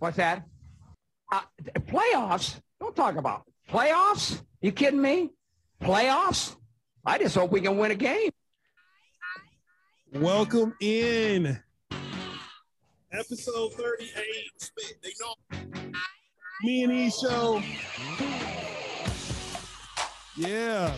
[0.00, 0.46] What's that?
[1.30, 1.42] Uh,
[1.80, 2.58] playoffs?
[2.80, 4.40] Don't talk about playoffs.
[4.62, 5.28] You kidding me?
[5.82, 6.56] Playoffs?
[7.04, 8.30] I just hope we can win a game.
[10.14, 11.60] Welcome in.
[13.12, 14.70] Episode 38.
[15.02, 15.92] They know.
[16.62, 17.62] Me and E show.
[20.34, 20.94] Yeah.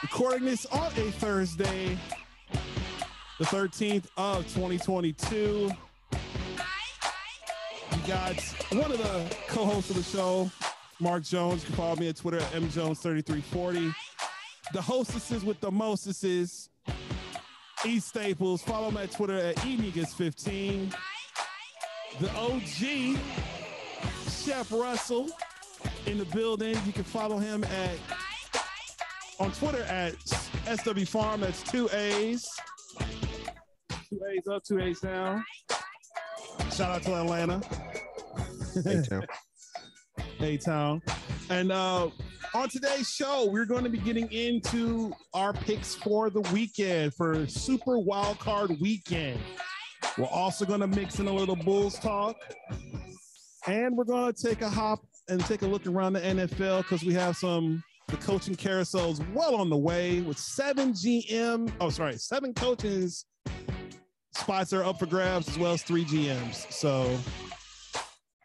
[0.00, 1.98] Recording this on a Thursday,
[3.40, 5.72] the 13th of 2022.
[8.00, 8.40] You got
[8.70, 10.50] one of the co-hosts of the show,
[11.00, 11.62] Mark Jones.
[11.62, 13.94] You can follow me at Twitter at mjones3340.
[14.72, 16.70] The hostesses with the mostesses,
[17.84, 18.62] E Staples.
[18.62, 20.94] Follow me at Twitter at enegas15.
[22.20, 23.18] The OG,
[24.30, 25.28] Chef Russell,
[26.06, 26.76] in the building.
[26.86, 27.98] You can follow him at
[29.38, 30.14] on Twitter at
[30.74, 31.42] SW Farm.
[31.42, 32.48] That's two A's.
[34.08, 35.44] Two A's up, two A's down.
[36.72, 37.60] Shout out to Atlanta.
[38.74, 39.22] Hey, Tim.
[40.38, 41.00] Hey Town.
[41.48, 42.10] And uh,
[42.54, 47.46] on today's show, we're going to be getting into our picks for the weekend for
[47.46, 49.40] Super Wild Card Weekend.
[50.18, 52.36] We're also going to mix in a little Bulls talk.
[53.66, 57.02] And we're going to take a hop and take a look around the NFL because
[57.02, 61.72] we have some the coaching carousels well on the way with seven GM.
[61.80, 63.24] Oh, sorry, seven coaches
[64.34, 66.70] spots are up for grabs as well as three GMs.
[66.72, 67.16] So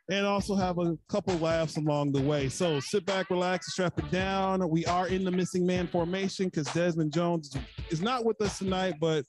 [0.09, 2.47] and also have a couple laughs along the way.
[2.49, 4.67] So sit back, relax, strap it down.
[4.69, 7.55] We are in the missing man formation because Desmond Jones
[7.89, 9.25] is not with us tonight, but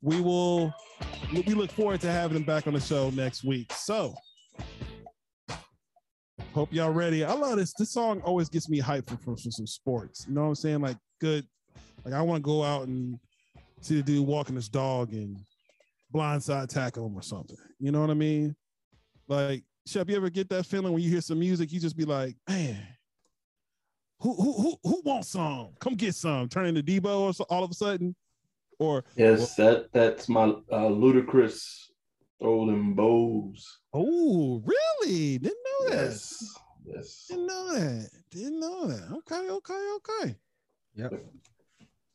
[0.00, 0.72] we will
[1.32, 3.72] we look forward to having him back on the show next week.
[3.72, 4.14] So
[6.54, 7.24] hope y'all ready.
[7.24, 7.72] I love this.
[7.78, 10.26] This song always gets me hyped for, for, for some sports.
[10.26, 10.80] You know what I'm saying?
[10.80, 11.46] Like good.
[12.04, 13.18] Like I want to go out and
[13.80, 15.36] see the dude walking his dog and
[16.14, 17.56] blindside tackle him or something.
[17.78, 18.56] You know what I mean?
[19.28, 22.04] Like Shep, you ever get that feeling when you hear some music, you just be
[22.04, 22.78] like, man,
[24.20, 25.70] who who who, who wants some?
[25.80, 26.48] Come get some.
[26.48, 28.14] Turn into Debo or so, all of a sudden,
[28.78, 31.86] or Yes, that that's my uh, Ludacris
[32.40, 33.80] throw them bows.
[33.92, 35.38] oh, really?
[35.38, 36.04] Didn't know that.
[36.04, 36.54] Yes,
[36.84, 37.26] yes.
[37.28, 38.10] Didn't know that.
[38.30, 39.10] Didn't know that.
[39.18, 40.36] Okay, okay, okay.
[40.94, 41.12] Yep.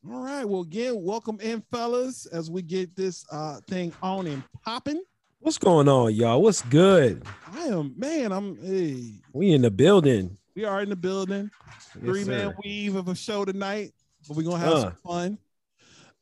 [0.10, 0.46] All right.
[0.46, 5.02] Well, again, welcome in, fellas, as we get this uh thing on and popping.
[5.40, 6.42] What's going on, y'all?
[6.42, 7.24] What's good?
[7.54, 8.32] I am man.
[8.32, 9.14] I'm hey.
[9.34, 10.38] We in the building.
[10.56, 11.50] We are in the building.
[11.76, 13.94] Yes, three man weave of a show tonight,
[14.28, 14.82] but we're gonna have Uh.
[14.82, 15.38] some fun.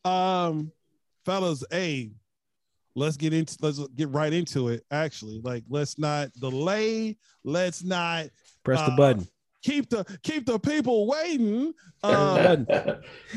[0.04, 0.72] Um,
[1.26, 2.12] fellas, hey,
[2.96, 4.84] let's get into let's get right into it.
[4.92, 7.18] Actually, like let's not delay.
[7.44, 8.28] Let's not
[8.64, 9.28] Press the uh, button.
[9.64, 11.74] keep the keep the people waiting.
[12.04, 12.66] Press the Uh, button.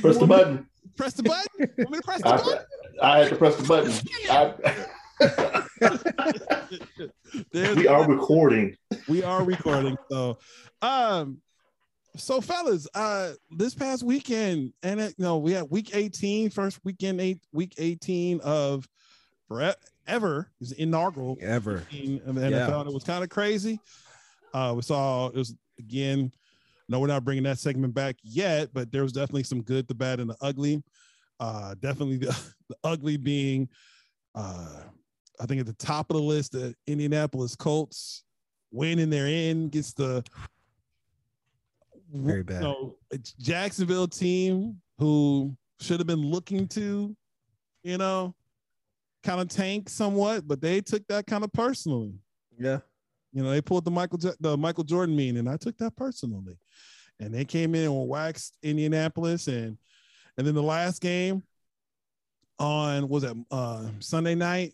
[0.03, 0.67] press the button.
[0.97, 1.71] press the button.
[1.79, 2.65] Want me to press the I, button?
[3.01, 3.93] I had to press the button.
[4.31, 4.89] I, There's-
[7.53, 8.77] we are recording.
[9.09, 9.97] we are recording.
[10.11, 10.39] So,
[10.83, 11.39] um,
[12.17, 16.81] so fellas, uh, this past weekend, and it, you know, we had week 18, first
[16.85, 18.89] weekend, eight, week 18 of
[19.47, 21.85] forever is the inaugural Ever.
[21.93, 22.81] 18 of the NFL.
[22.81, 23.81] and It was kind of crazy.
[24.53, 26.33] Uh, we saw it was again.
[26.91, 29.95] No, we're not bringing that segment back yet, but there was definitely some good, the
[29.95, 30.83] bad, and the ugly.
[31.39, 32.35] Uh, definitely the,
[32.71, 33.69] the ugly being,
[34.35, 34.81] uh,
[35.41, 38.25] I think at the top of the list, the Indianapolis Colts
[38.71, 40.25] winning their in gets the
[42.13, 42.63] Very bad.
[42.63, 42.97] You know,
[43.39, 47.15] Jacksonville team who should have been looking to,
[47.83, 48.35] you know,
[49.23, 52.15] kind of tank somewhat, but they took that kind of personally.
[52.59, 52.79] Yeah.
[53.33, 56.59] You know, they pulled the Michael the Michael Jordan mean, and I took that personally.
[57.21, 59.77] And they came in and waxed Indianapolis, and
[60.37, 61.43] and then the last game
[62.59, 64.73] on was it uh, Sunday night,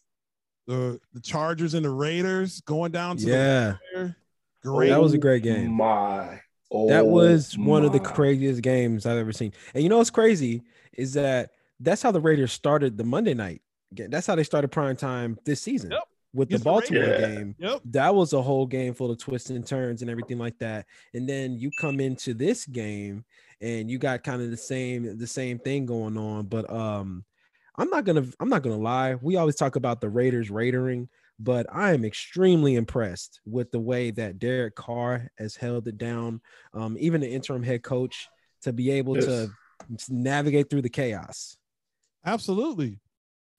[0.66, 3.76] the the Chargers and the Raiders going down to Yeah.
[3.94, 4.14] the.
[4.62, 4.88] Great.
[4.88, 5.72] That was a great game.
[5.72, 6.41] My.
[6.70, 9.52] Oh, That was one of the craziest games I've ever seen.
[9.75, 10.62] And you know what's crazy
[10.94, 13.60] is that that's how the Raiders started the Monday night.
[13.94, 14.10] game.
[14.10, 16.02] That's how they started prime time this season Yep.
[16.32, 17.34] with the Against the Baltimore Yeah.
[17.37, 17.55] game.
[17.58, 17.81] Yep.
[17.84, 20.87] That was a whole game full of twists and turns and everything like that.
[21.12, 23.25] And then you come into this game
[23.60, 26.46] and you got kind of the same the same thing going on.
[26.46, 27.25] But um,
[27.76, 29.17] I'm not gonna I'm not gonna lie.
[29.17, 34.11] We always talk about the Raiders raidering, but I am extremely impressed with the way
[34.12, 36.41] that Derek Carr has held it down.
[36.73, 38.29] Um, even the interim head coach
[38.62, 39.50] to be able to
[40.09, 41.56] navigate through the chaos.
[42.25, 43.00] Absolutely.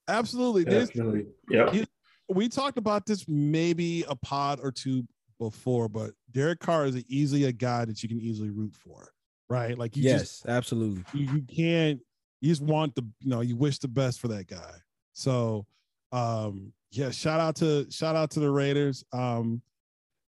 [0.08, 0.64] Absolutely.
[0.64, 1.26] This Definitely.
[1.50, 1.88] Yep.
[2.30, 5.04] we talked about this maybe a pod or two
[5.40, 9.12] before, but Derek Carr is easily a guy that you can easily root for,
[9.50, 9.78] right?
[9.78, 11.04] Like you yes, just absolutely.
[11.14, 12.00] you, you can't
[12.46, 14.76] you just want the you know you wish the best for that guy.
[15.14, 15.66] So
[16.12, 19.04] Um, yeah, shout out to shout out to the Raiders.
[19.12, 19.62] Um,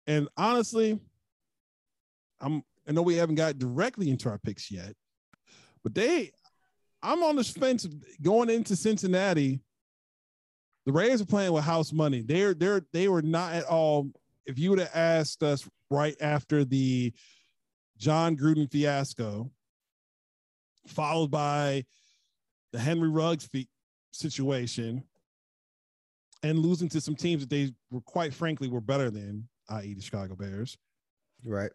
[0.08, 1.00] and honestly,
[2.40, 4.94] I'm I know we haven't got directly into our picks yet,
[5.84, 6.32] but they
[7.04, 7.86] I'm on the fence
[8.22, 9.60] going into Cincinnati.
[10.86, 12.22] The Raiders are playing with house money.
[12.22, 14.10] They're they're they were not at all.
[14.46, 17.14] If you would have asked us right after the
[17.98, 19.52] Jon Gruden fiasco,
[20.88, 21.86] followed by
[22.76, 23.50] the Henry Ruggs
[24.12, 25.02] situation,
[26.44, 30.02] and losing to some teams that they were quite frankly were better than, i.e., the
[30.02, 30.78] Chicago Bears.
[31.46, 31.72] Right.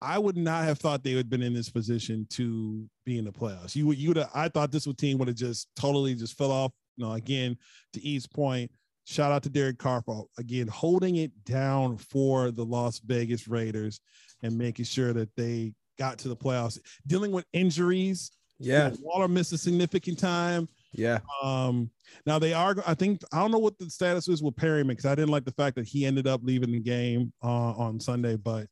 [0.00, 3.26] I would not have thought they would have been in this position to be in
[3.26, 3.76] the playoffs.
[3.76, 4.26] You would, you would.
[4.34, 6.72] I thought this team would have just totally just fell off.
[6.96, 7.58] You know, again,
[7.92, 8.70] to E's point,
[9.04, 14.00] shout out to Derek Carr for again holding it down for the Las Vegas Raiders
[14.42, 18.30] and making sure that they got to the playoffs, dealing with injuries.
[18.58, 20.68] Yeah, Waller missed a significant time.
[20.92, 21.18] Yeah.
[21.42, 21.90] Um.
[22.26, 22.76] Now they are.
[22.86, 25.44] I think I don't know what the status is with Perryman because I didn't like
[25.44, 28.66] the fact that he ended up leaving the game uh, on Sunday, but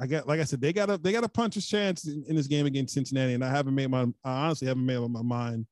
[0.00, 2.24] I got, like I said, they got a they got a punch a chance in,
[2.26, 5.10] in, this game against Cincinnati, and I haven't made my, I honestly haven't made up
[5.10, 5.66] my mind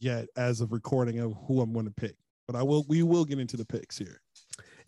[0.00, 2.16] yet as of recording of who I'm going to pick.
[2.48, 4.20] But I will, we will get into the picks here.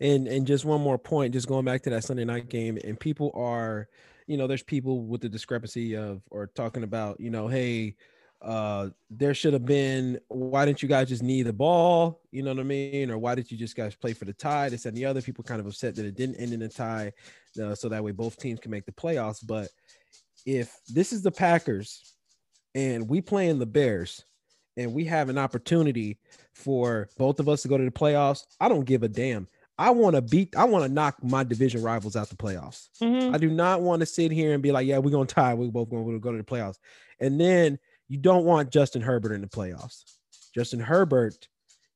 [0.01, 2.99] And and just one more point, just going back to that Sunday night game, and
[2.99, 3.87] people are,
[4.31, 7.97] you know, there's people with the discrepancy of or talking about, you know, hey,
[8.41, 12.21] uh there should have been why didn't you guys just need the ball?
[12.31, 13.11] You know what i mean?
[13.11, 14.69] Or why did you just guys play for the tie?
[14.69, 15.21] This and the other.
[15.21, 17.11] People kind of upset that it didn't end in a tie
[17.61, 19.45] uh, so that way both teams can make the playoffs.
[19.45, 19.67] But
[20.45, 22.15] if this is the packers
[22.73, 24.23] and we play in the bears
[24.77, 26.17] and we have an opportunity
[26.53, 29.47] for both of us to go to the playoffs i don't give a damn
[29.81, 32.89] I want to beat, I want to knock my division rivals out the playoffs.
[33.01, 33.33] Mm-hmm.
[33.33, 35.55] I do not want to sit here and be like, yeah, we're going to tie.
[35.55, 36.77] We're both going to go to the playoffs.
[37.19, 40.03] And then you don't want Justin Herbert in the playoffs.
[40.53, 41.47] Justin Herbert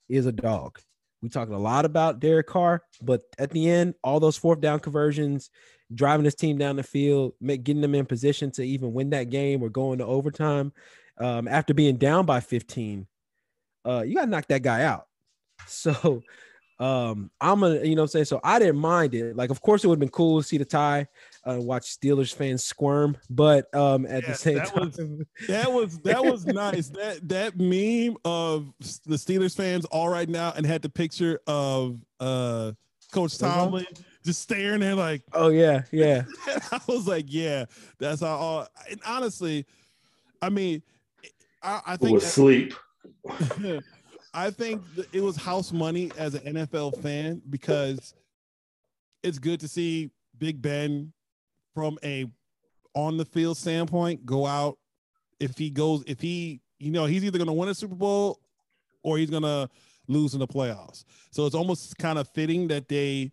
[0.09, 0.79] is a dog.
[1.21, 4.79] We talked a lot about Derek Carr, but at the end, all those fourth down
[4.79, 5.51] conversions,
[5.93, 9.29] driving his team down the field, make, getting them in position to even win that
[9.29, 10.73] game or going to overtime
[11.19, 13.05] um, after being down by 15,
[13.87, 15.05] uh, you got to knock that guy out.
[15.67, 16.21] So
[16.79, 18.25] um, I'm a, you know I'm saying?
[18.25, 19.35] So I didn't mind it.
[19.35, 21.07] Like, of course, it would have been cool to see the tie,
[21.45, 24.95] uh, watch Steelers fans squirm, but um, at yeah, the same that time, was,
[25.47, 26.89] that was that was nice.
[26.89, 28.73] That that meme of
[29.05, 32.73] the Steelers fans all right now and had the picture of uh
[33.11, 33.85] Coach Tomlin
[34.25, 36.23] just staring there like, oh yeah, yeah.
[36.71, 37.65] I was like, yeah,
[37.99, 38.35] that's how.
[38.35, 39.65] All, and honestly,
[40.41, 40.81] I mean,
[41.63, 42.73] I, I think was sleep.
[44.35, 44.81] I think
[45.13, 48.13] it was house money as an NFL fan because
[49.23, 51.13] it's good to see Big Ben
[51.73, 52.25] from a
[52.93, 54.77] on the field standpoint go out
[55.39, 58.39] if he goes if he you know he's either going to win a Super Bowl
[59.03, 59.69] or he's going to
[60.07, 61.05] lose in the playoffs.
[61.31, 63.31] So it's almost kind of fitting that they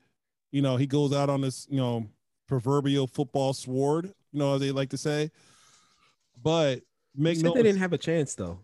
[0.53, 2.07] you know he goes out on this you know
[2.47, 5.31] proverbial football sword, you know as they like to say.
[6.41, 6.83] But
[7.17, 8.61] make no they didn't have a chance though.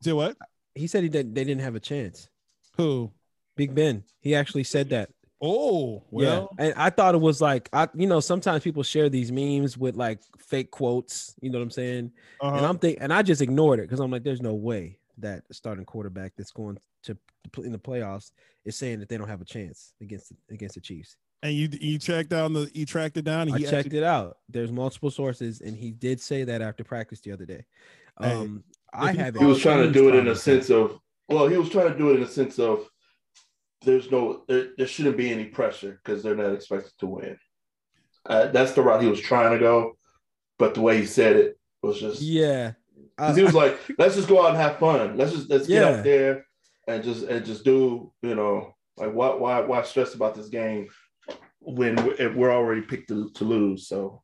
[0.00, 0.36] Say what?
[0.74, 2.28] He said he did, they didn't have a chance.
[2.76, 3.12] Who?
[3.56, 4.04] Big Ben.
[4.20, 5.10] He actually said that.
[5.40, 6.54] Oh, well.
[6.58, 6.66] Yeah.
[6.66, 9.96] And I thought it was like I you know, sometimes people share these memes with
[9.96, 12.12] like fake quotes, you know what I'm saying?
[12.40, 12.56] Uh-huh.
[12.56, 15.42] And I'm think and I just ignored it because I'm like, there's no way that
[15.52, 17.16] starting quarterback that's going to
[17.62, 18.32] in the playoffs
[18.64, 21.16] is saying that they don't have a chance against against the Chiefs.
[21.42, 23.52] And you you tracked down the you tracked it down.
[23.52, 23.98] I checked actually...
[23.98, 24.38] it out.
[24.48, 27.66] There's multiple sources, and he did say that after practice the other day.
[28.16, 28.64] Um,
[28.94, 29.36] I have.
[29.36, 30.98] He was trying to do it in a sense of
[31.28, 32.88] well, he was trying to do it in a sense of
[33.82, 37.38] there's no there, there shouldn't be any pressure because they're not expected to win.
[38.26, 39.96] Uh, that's the route he was trying to go,
[40.58, 42.72] but the way he said it was just yeah.
[43.16, 45.16] Because he was like, "Let's just go out and have fun.
[45.16, 45.80] Let's just let's yeah.
[45.80, 46.46] get out there
[46.88, 50.88] and just and just do you know like why why why stress about this game
[51.60, 51.96] when
[52.34, 54.23] we're already picked to, to lose." So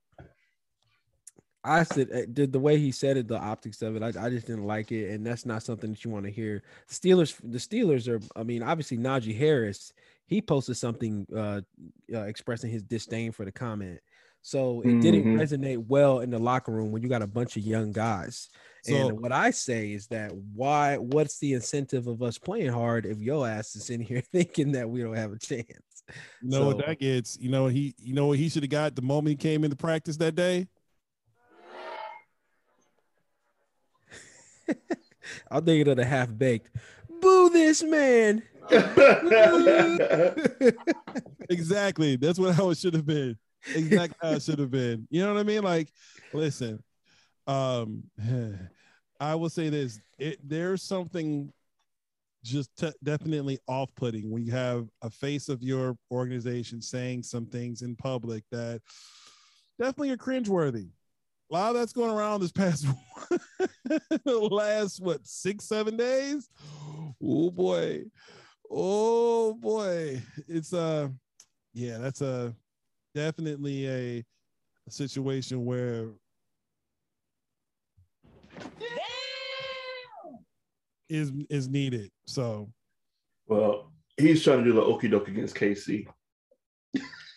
[1.63, 4.31] I said eh, the, the way he said it, the optics of it, I, I
[4.31, 6.63] just didn't like it, and that's not something that you want to hear.
[6.89, 9.93] The Steelers, the Steelers are, I mean, obviously Najee Harris,
[10.27, 11.61] he posted something uh,
[12.15, 14.01] uh, expressing his disdain for the comment,
[14.43, 15.01] so it mm-hmm.
[15.01, 18.49] didn't resonate well in the locker room when you got a bunch of young guys.
[18.83, 20.97] So, and what I say is that why?
[20.97, 24.89] What's the incentive of us playing hard if your ass is in here thinking that
[24.89, 25.67] we don't have a chance?
[26.41, 27.39] You know so, what that gets?
[27.39, 29.77] You know he, you know what he should have got the moment he came into
[29.77, 30.67] practice that day
[35.51, 36.71] I'm thinking of the half baked.
[37.21, 38.43] Boo this man.
[41.51, 42.17] exactly.
[42.17, 43.37] That's what how it should have been.
[43.75, 45.07] Exactly how it should have been.
[45.11, 45.63] You know what I mean?
[45.63, 45.93] Like,
[46.33, 46.83] listen,
[47.47, 48.05] um,
[49.21, 51.53] I will say this: it, there's something
[52.43, 52.71] just
[53.03, 58.45] definitely off-putting when you have a face of your organization saying some things in public
[58.51, 58.81] that
[59.79, 60.89] definitely are cringeworthy.
[61.51, 62.87] A lot of that's going around this past
[64.25, 66.49] last what six seven days.
[67.21, 68.05] Oh boy,
[68.71, 71.09] oh boy, it's uh
[71.75, 72.55] yeah, that's a
[73.17, 74.25] definitely a,
[74.87, 76.11] a situation where
[81.09, 82.13] is is needed.
[82.27, 82.71] So,
[83.49, 86.07] well, he's trying to do the okie doke against KC.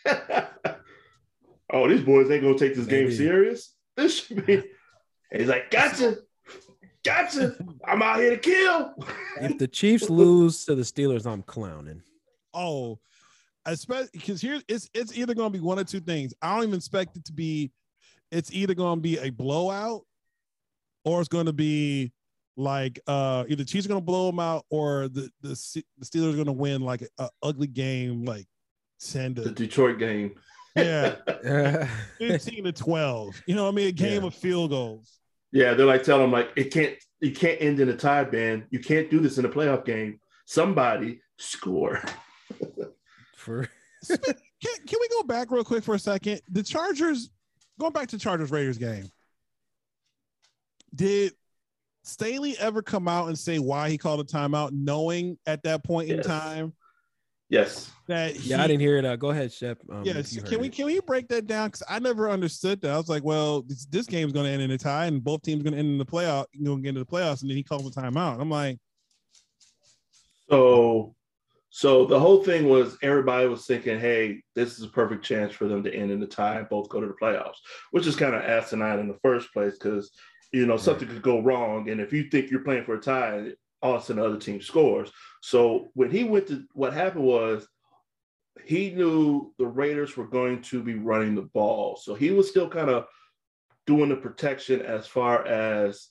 [1.74, 3.08] oh, these boys ain't gonna take this Maybe.
[3.08, 3.74] game serious.
[3.96, 4.64] This should be.
[5.32, 6.18] he's like, gotcha,
[7.04, 7.56] gotcha.
[7.86, 8.94] I'm out here to kill.
[9.42, 12.02] if the Chiefs lose to the Steelers, I'm clowning.
[12.54, 13.00] Oh,
[13.66, 16.34] especially because here it's it's either gonna be one or two things.
[16.42, 17.72] I don't even expect it to be.
[18.32, 20.02] It's either gonna be a blowout,
[21.06, 22.12] or it's gonna be
[22.56, 26.38] like uh either Chiefs are gonna blow them out or the the, the Steelers are
[26.38, 28.46] gonna win like an ugly game, like
[28.98, 30.36] send the Detroit game.
[30.76, 31.16] Yeah,
[32.18, 33.44] 15 to 12.
[33.46, 33.88] You know what I mean?
[33.88, 34.28] A game yeah.
[34.28, 35.20] of field goals.
[35.52, 38.66] Yeah, they're like telling them like it can't you can't end in a tie, man.
[38.72, 40.20] You can't do this in a playoff game.
[40.46, 42.02] Somebody score.
[43.36, 43.70] for
[44.08, 44.18] can,
[44.88, 46.42] can we go back real quick for a second?
[46.50, 47.30] The Chargers,
[47.80, 49.10] going back to Chargers Raiders game.
[50.96, 51.34] Did
[52.04, 56.10] Staley ever come out and say why he called a timeout, knowing at that point
[56.10, 56.18] yes.
[56.18, 56.74] in time?
[57.54, 57.92] Yes.
[58.08, 59.06] That he, yeah, I didn't hear it.
[59.06, 59.78] Uh, go ahead, Shep.
[59.90, 60.36] Um, yes.
[60.42, 60.74] Can we it.
[60.74, 61.68] can we break that down?
[61.68, 62.92] Because I never understood that.
[62.92, 65.24] I was like, well, this, this game is going to end in a tie, and
[65.24, 66.46] both teams are going to end in the playoff.
[66.52, 68.42] You know, get into the playoffs, and then he calls a timeout.
[68.42, 68.80] I'm like,
[70.50, 71.16] so,
[71.70, 75.68] so the whole thing was everybody was thinking, hey, this is a perfect chance for
[75.68, 77.58] them to end in a tie and both go to the playoffs,
[77.92, 80.12] which is kind of asinine in the first place because
[80.54, 81.90] you know, something could go wrong.
[81.90, 84.40] And if you think you're playing for a tie, all of a sudden the other
[84.40, 85.12] team scores.
[85.46, 87.68] So when he went to what happened was
[88.64, 92.00] he knew the Raiders were going to be running the ball.
[92.02, 93.08] So he was still kind of
[93.86, 96.08] doing the protection as far as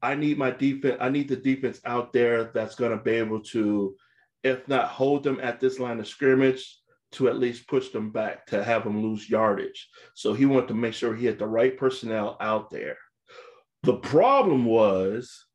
[0.00, 3.40] I need my defense, I need the defense out there that's going to be able
[3.46, 3.96] to,
[4.44, 6.78] if not hold them at this line of scrimmage,
[7.12, 9.88] to at least push them back to have them lose yardage.
[10.14, 12.96] So he wanted to make sure he had the right personnel out there.
[13.82, 15.46] The problem was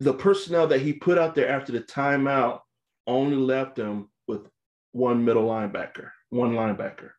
[0.00, 2.60] the personnel that he put out there after the timeout
[3.06, 4.48] only left him with
[4.92, 7.10] one middle linebacker, one linebacker.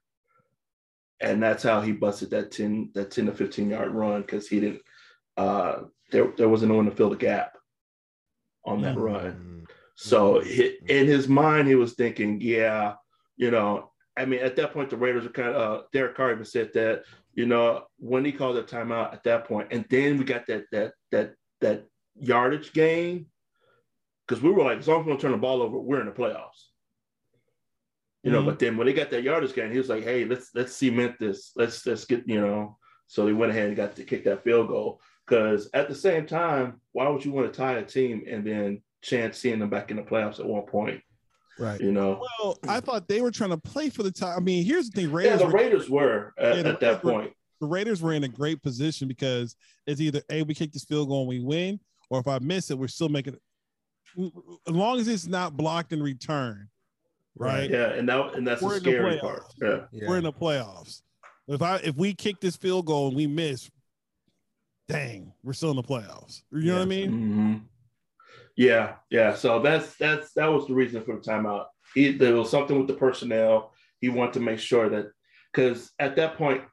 [1.19, 4.59] And that's how he busted that 10, that 10 to 15 yard run because he
[4.59, 4.81] didn't
[5.35, 7.57] uh there there wasn't no one to fill the gap
[8.65, 9.03] on that mm-hmm.
[9.03, 9.67] run.
[9.95, 12.93] So he, in his mind, he was thinking, yeah,
[13.35, 16.31] you know, I mean, at that point, the Raiders were kind of, uh, Derek Carr
[16.31, 17.03] even said that
[17.37, 20.65] you know, when he called that timeout at that point, and then we got that
[20.71, 21.85] that that that
[22.19, 23.27] yardage game
[24.27, 26.05] because we were like, as long as we don't turn the ball over, we're in
[26.05, 26.65] the playoffs.
[28.23, 28.49] You know, mm-hmm.
[28.49, 31.15] but then when they got that yardage game, he was like, "Hey, let's let's cement
[31.19, 31.51] this.
[31.55, 34.67] Let's let's get you know." So they went ahead and got to kick that field
[34.67, 34.99] goal.
[35.25, 38.81] Because at the same time, why would you want to tie a team and then
[39.01, 41.01] chance seeing them back in the playoffs at one point?
[41.59, 41.79] Right.
[41.79, 42.21] You know.
[42.39, 44.37] Well, I thought they were trying to play for the time.
[44.37, 45.11] I mean, here's the thing.
[45.11, 47.29] Raiders yeah, the Raiders were, were at, yeah, at that point.
[47.29, 49.55] Were, the Raiders were in a great position because
[49.85, 52.71] it's either a we kick this field goal and we win, or if I miss
[52.71, 53.41] it, we're still making it.
[54.67, 56.69] As long as it's not blocked in return,
[57.35, 57.69] right?
[57.69, 59.43] Yeah, and that and that's we're the scary the part.
[59.61, 59.79] Yeah.
[59.91, 61.01] yeah, we're in the playoffs.
[61.47, 63.69] If I if we kick this field goal and we miss,
[64.87, 66.41] dang, we're still in the playoffs.
[66.51, 67.11] You know what I mean?
[67.11, 67.55] Mm-hmm.
[68.55, 69.35] Yeah, yeah.
[69.35, 71.65] So that's that's that was the reason for the timeout.
[71.93, 73.71] He, there was something with the personnel.
[74.01, 75.11] He wanted to make sure that
[75.53, 76.63] because at that point,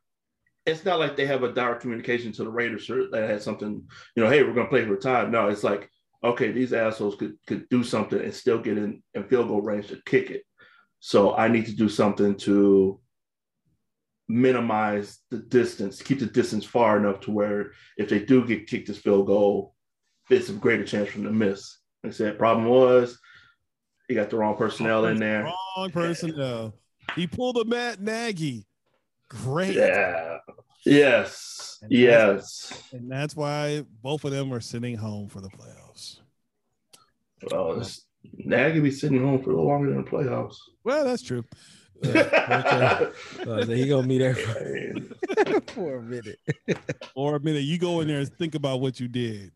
[0.67, 3.83] it's not like they have a direct communication to the Raiders that had something,
[4.17, 5.31] you know, hey, we're gonna play for time.
[5.31, 5.91] No, it's like,
[6.23, 9.89] okay, these assholes could could do something and still get in, in field goal range
[9.89, 10.43] to kick it.
[11.01, 13.01] So I need to do something to
[14.27, 18.89] minimize the distance, keep the distance far enough to where if they do get kicked
[18.89, 19.75] this field goal,
[20.31, 21.79] it's a greater chance for them to miss.
[22.03, 23.19] Like I said, problem was
[24.09, 25.45] he got the wrong personnel in there.
[25.77, 26.75] Wrong personnel.
[27.15, 28.67] He pulled a Matt Nagy.
[29.29, 29.75] Great.
[29.75, 30.34] Yeah.
[30.85, 31.79] Yes.
[31.83, 32.69] And yes.
[32.69, 36.19] That's, and that's why both of them are sitting home for the playoffs.
[37.51, 37.83] Well,
[38.33, 40.57] Nagy be sitting home for a little longer than the playoffs.
[40.83, 41.45] Well, that's true.
[42.05, 43.11] Uh,
[43.41, 43.51] okay.
[43.51, 46.39] uh, he gonna be there for, for a minute.
[47.15, 49.53] For a minute, you go in there and think about what you did.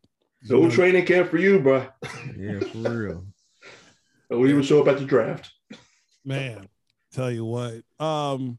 [0.48, 1.86] No you training camp for you, bro.
[2.38, 3.26] Yeah, for real.
[4.30, 5.50] we even show up at the draft.
[6.24, 6.68] Man,
[7.12, 7.82] tell you what.
[7.98, 8.58] Um,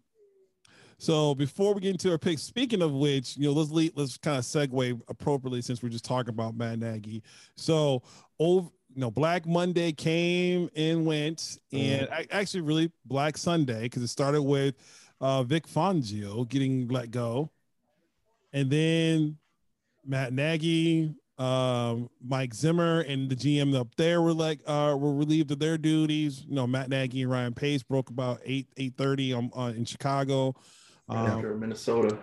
[0.99, 4.17] so before we get into our picks, speaking of which, you know, let's lead, let's
[4.17, 7.23] kind of segue appropriately since we're just talking about Matt Nagy.
[7.55, 8.03] So
[8.37, 14.03] over you know, Black Monday came and went, and I, actually really Black Sunday because
[14.03, 14.75] it started with
[15.21, 17.49] uh, Vic Fangio getting let go,
[18.51, 19.37] and then
[20.05, 25.51] Matt Nagy, um, Mike Zimmer, and the GM up there were like uh, were relieved
[25.51, 26.43] of their duties.
[26.47, 30.55] You know, Matt Nagy and Ryan Pace broke about eight eight thirty on in Chicago.
[31.09, 32.17] Um, after Minnesota.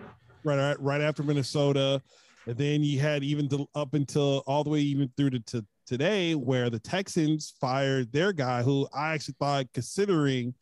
[0.45, 2.01] Right, right after Minnesota.
[2.47, 5.67] And then you had even to, up until all the way even through to, to
[5.87, 10.55] today, where the Texans fired their guy, who I actually thought, considering,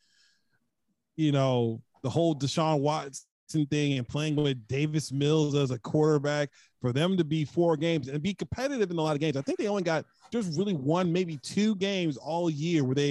[1.15, 6.49] you know, the whole Deshaun Watson thing and playing with Davis Mills as a quarterback,
[6.81, 9.37] for them to be four games and be competitive in a lot of games.
[9.37, 13.09] I think they only got just really one, maybe two games all year where they,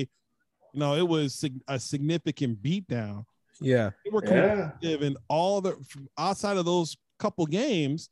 [0.73, 3.25] you know, it was a significant beatdown.
[3.61, 5.06] Yeah, they were competitive yeah.
[5.06, 5.76] in all the
[6.18, 8.11] outside of those couple games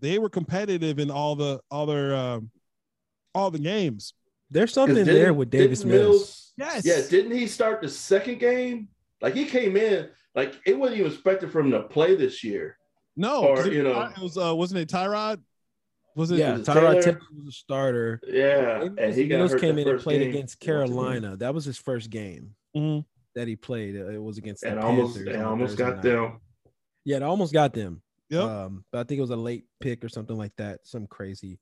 [0.00, 2.50] they were competitive in all the other um,
[3.34, 4.14] all the games.
[4.50, 6.00] There's something there with Davis Mills.
[6.00, 6.52] Mills.
[6.56, 6.84] Yes.
[6.84, 7.00] Yeah.
[7.08, 8.88] Didn't he start the second game?
[9.20, 12.78] Like he came in, like it wasn't even expected for him to play this year.
[13.16, 15.40] No, or it, you know, it was uh, wasn't it Tyrod?
[16.14, 16.38] Was it?
[16.38, 17.20] Yeah, was it Tyrod Taylor?
[17.36, 18.20] was a starter.
[18.24, 20.30] Yeah, and he Mills came in and played game.
[20.30, 21.36] against Carolina.
[21.36, 23.00] That was his first game mm-hmm.
[23.38, 23.94] That he played.
[23.94, 26.02] It was against and almost and almost got night.
[26.02, 26.40] them.
[27.04, 28.02] Yeah, it almost got them.
[28.28, 28.42] Yeah.
[28.42, 31.60] Um, but I think it was a late pick or something like that, some crazy,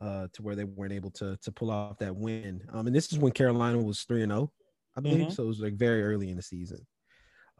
[0.00, 2.62] uh, to where they weren't able to to pull off that win.
[2.72, 4.52] Um, and this is when Carolina was three and zero, oh,
[4.96, 5.26] I believe.
[5.26, 5.30] Mm-hmm.
[5.30, 6.84] So it was like very early in the season.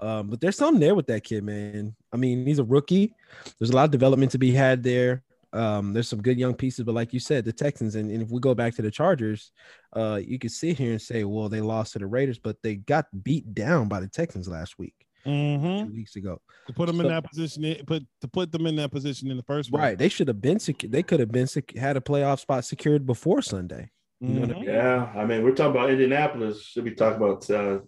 [0.00, 1.95] Um, but there's something there with that kid, man.
[2.12, 3.14] I mean, he's a rookie.
[3.59, 5.23] There's a lot of development to be had there.
[5.53, 8.31] Um, there's some good young pieces, but like you said, the Texans, and, and if
[8.31, 9.53] we go back to the Chargers,
[9.95, 12.77] uh, you could sit here and say, well, they lost to the Raiders, but they
[12.77, 14.95] got beat down by the Texans last week
[15.27, 15.87] mm-hmm.
[15.87, 16.41] two weeks ago.
[16.67, 19.37] To put them so, in that position, put to put them in that position in
[19.37, 19.81] the first place.
[19.81, 20.91] Right, they should have been secure.
[20.91, 23.91] They could have been sec- had a playoff spot secured before Sunday.
[24.21, 24.51] You mm-hmm.
[24.51, 24.65] I mean?
[24.65, 26.63] Yeah, I mean, we're talking about Indianapolis.
[26.63, 27.81] Should be talking about uh,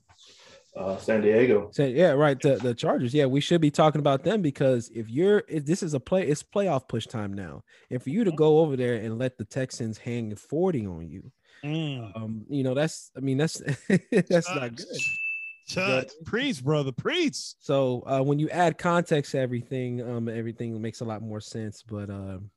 [0.76, 1.70] uh, San Diego.
[1.72, 2.40] So, yeah, right.
[2.40, 3.14] The, the Chargers.
[3.14, 6.26] Yeah, we should be talking about them because if you're, if this is a play,
[6.26, 7.62] it's playoff push time now.
[7.90, 11.30] And for you to go over there and let the Texans hang 40 on you,
[11.64, 12.16] mm.
[12.16, 13.62] um, you know, that's, I mean, that's,
[14.10, 14.86] that's not good.
[15.66, 17.36] Chut, preach, brother, preach.
[17.60, 21.82] So uh, when you add context to everything, um, everything makes a lot more sense.
[21.82, 22.50] But um,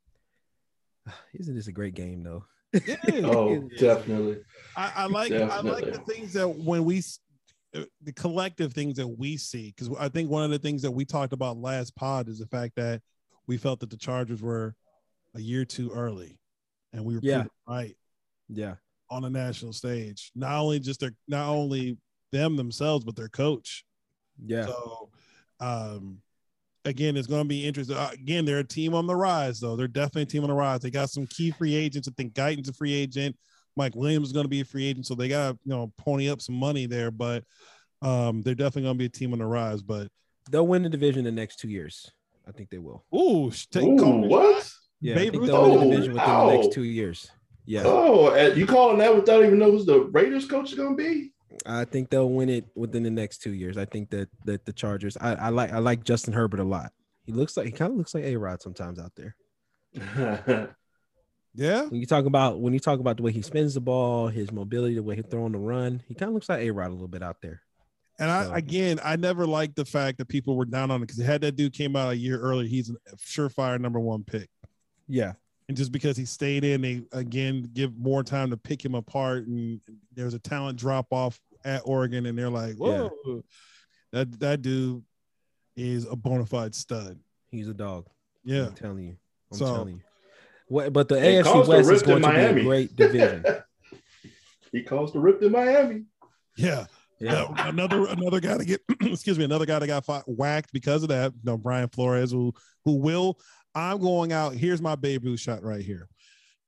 [1.33, 2.43] isn't this a great game though?
[3.23, 4.39] oh, definitely.
[4.75, 5.71] I, I like definitely.
[5.71, 7.01] I like the things that when we
[7.73, 11.05] the collective things that we see because I think one of the things that we
[11.05, 13.01] talked about last pod is the fact that
[13.45, 14.75] we felt that the Chargers were
[15.35, 16.39] a year too early,
[16.93, 17.45] and we were yeah.
[17.67, 17.95] right.
[18.49, 18.75] Yeah,
[19.09, 20.31] on a national stage.
[20.35, 21.97] Not only just their not only
[22.31, 23.83] them themselves, but their coach.
[24.43, 24.65] Yeah.
[24.65, 25.09] So,
[25.59, 26.19] um,
[26.85, 27.97] again, it's going to be interesting.
[27.97, 29.75] Uh, again, they're a team on the rise, though.
[29.75, 30.81] They're definitely a team on the rise.
[30.81, 32.07] They got some key free agents.
[32.07, 33.35] I think Guyton's a free agent.
[33.77, 35.93] Mike Williams is going to be a free agent, so they got to you know
[35.97, 37.11] pony up some money there.
[37.11, 37.43] But
[38.01, 39.81] um, they're definitely going to be a team on the rise.
[39.81, 40.09] But
[40.49, 42.11] they'll win the division the next two years.
[42.47, 43.05] I think they will.
[43.15, 44.69] Ooh, take Ooh what?
[44.99, 47.29] Yeah, Babe I think they'll win the division within the next two years.
[47.65, 47.83] Yeah.
[47.85, 51.33] Oh, you calling that without even know who's the Raiders coach is going to be?
[51.65, 53.77] I think they'll win it within the next two years.
[53.77, 55.17] I think that that the Chargers.
[55.19, 56.91] I, I like I like Justin Herbert a lot.
[57.25, 59.35] He looks like he kind of looks like A Rod sometimes out there.
[61.57, 61.85] yeah.
[61.85, 64.51] When you talk about when you talk about the way he spins the ball, his
[64.51, 66.93] mobility, the way he throwing the run, he kind of looks like A Rod a
[66.93, 67.61] little bit out there.
[68.19, 71.23] And I again, I never liked the fact that people were down on it because
[71.23, 74.49] had that dude came out a year earlier, he's a surefire number one pick.
[75.07, 75.33] Yeah.
[75.67, 79.47] And just because he stayed in, they again give more time to pick him apart,
[79.47, 79.81] and
[80.13, 83.39] there's a talent drop off at Oregon, and they're like, "Whoa, yeah.
[84.13, 85.03] that that dude
[85.75, 87.19] is a bona fide stud.
[87.51, 88.07] He's a dog."
[88.45, 89.17] Yeah, I'm telling you.
[89.51, 90.01] I'm so, telling you.
[90.67, 93.45] What, but the AFC West is going to be a great division.
[94.71, 96.03] he caused the rift in Miami.
[96.57, 96.85] Yeah.
[97.19, 97.43] Yeah.
[97.43, 101.03] Uh, another another guy to get excuse me another guy that got fought, whacked because
[101.03, 101.33] of that.
[101.33, 102.53] You know, Brian Flores who
[102.85, 103.39] who will.
[103.73, 104.53] I'm going out.
[104.53, 106.07] Here's my Babe Ruth shot right here.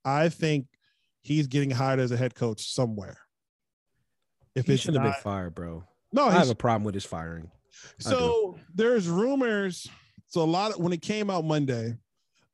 [0.05, 0.67] I think
[1.21, 3.17] he's getting hired as a head coach somewhere.
[4.55, 5.83] If he should have been fired, bro.
[6.11, 7.51] No, I have a problem with his firing.
[7.99, 9.87] So there's rumors.
[10.27, 11.95] So a lot of when it came out Monday,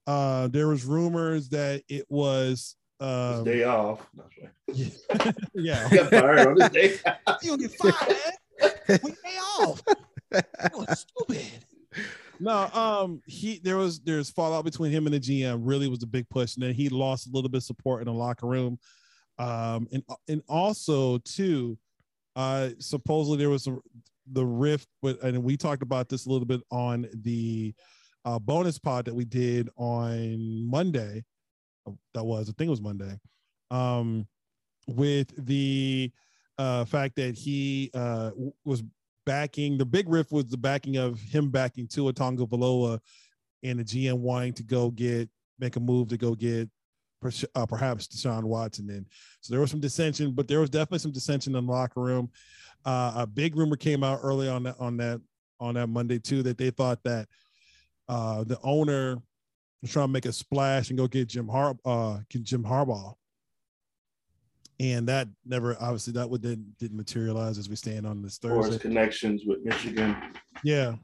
[0.07, 4.07] uh, there was rumors that it was um, day off.
[4.73, 4.89] Yeah,
[5.53, 5.89] yeah.
[5.93, 6.97] got fired on his day.
[7.43, 9.03] you get fired.
[9.03, 9.81] we day off.
[10.95, 11.45] stupid.
[12.39, 15.61] No, um, he there was there's fallout between him and the GM.
[15.63, 18.07] Really was a big push, and then he lost a little bit of support in
[18.07, 18.79] the locker room.
[19.37, 21.77] Um, and and also too,
[22.35, 23.77] uh, supposedly there was a,
[24.31, 27.73] the rift, but and we talked about this a little bit on the
[28.25, 31.23] uh, bonus pod that we did on Monday.
[32.13, 33.17] That was, I think it was Monday.
[33.71, 34.27] Um,
[34.87, 36.11] with the
[36.57, 38.31] uh, fact that he uh,
[38.63, 38.83] was
[39.25, 42.99] backing the big riff was the backing of him backing Tua Valoa
[43.63, 46.69] and the GM wanting to go get make a move to go get
[47.55, 49.05] uh, perhaps Deshaun Watson in.
[49.41, 52.29] So there was some dissension, but there was definitely some dissension in the locker room.
[52.85, 55.21] Uh, a big rumor came out early on that on that
[55.59, 57.27] on that Monday too that they thought that
[58.07, 59.21] uh, the owner
[59.81, 63.15] was trying to make a splash and go get Jim Har uh, get Jim Harbaugh
[64.79, 68.55] and that never obviously that would didn't didn't materialize as we stand on this Thursday.
[68.55, 70.15] Or his connections with Michigan.
[70.63, 70.95] Yeah,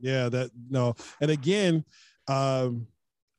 [0.00, 1.84] yeah, that no, and again,
[2.28, 2.86] um,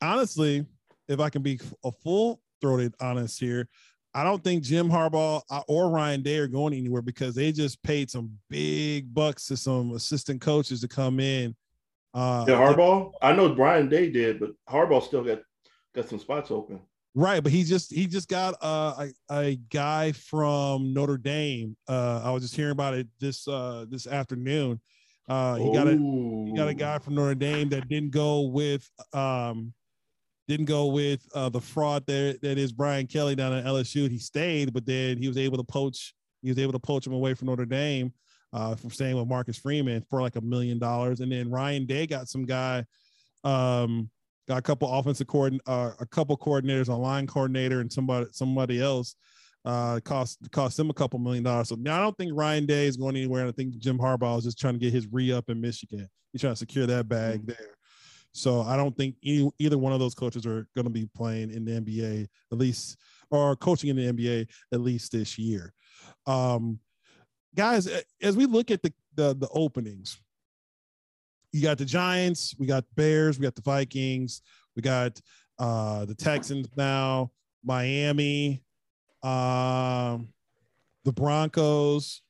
[0.01, 0.65] honestly,
[1.07, 3.67] if I can be a full throated honest here,
[4.13, 7.81] I don't think Jim Harbaugh uh, or Ryan Day are going anywhere because they just
[7.83, 11.55] paid some big bucks to some assistant coaches to come in.
[12.13, 13.11] Uh, yeah, Harbaugh.
[13.21, 15.41] I know Brian Day did, but Harbaugh still got
[15.95, 16.79] got some spots open.
[17.13, 21.75] Right, but he just he just got uh, a a guy from Notre Dame.
[21.87, 24.79] Uh, I was just hearing about it this uh, this afternoon.
[25.27, 28.89] Uh, he got a he got a guy from Notre Dame that didn't go with
[29.13, 29.73] um,
[30.47, 34.09] didn't go with uh, the fraud that that is Brian Kelly down at LSU.
[34.09, 37.13] He stayed, but then he was able to poach he was able to poach him
[37.13, 38.13] away from Notre Dame
[38.53, 41.19] uh, from staying with Marcus Freeman for like a million dollars.
[41.19, 42.85] And then Ryan Day got some guy
[43.43, 44.09] um,
[44.47, 48.81] got a couple offensive coordinator, uh, a couple coordinators, a line coordinator, and somebody somebody
[48.81, 49.15] else.
[49.63, 51.69] Uh, cost cost him a couple million dollars.
[51.69, 54.39] So now I don't think Ryan Day is going anywhere, and I think Jim Harbaugh
[54.39, 56.09] is just trying to get his re up in Michigan.
[56.31, 57.49] He's trying to secure that bag mm-hmm.
[57.49, 57.75] there.
[58.33, 61.51] So I don't think any, either one of those coaches are going to be playing
[61.51, 62.97] in the NBA at least,
[63.29, 65.73] or coaching in the NBA at least this year.
[66.25, 66.79] Um,
[67.55, 67.89] guys,
[68.21, 70.21] as we look at the the, the openings,
[71.51, 74.41] you got the Giants, we got Bears, we got the Vikings,
[74.75, 75.19] we got
[75.59, 77.31] uh, the Texans now,
[77.63, 78.63] Miami,
[79.21, 80.29] um,
[81.03, 82.21] the Broncos,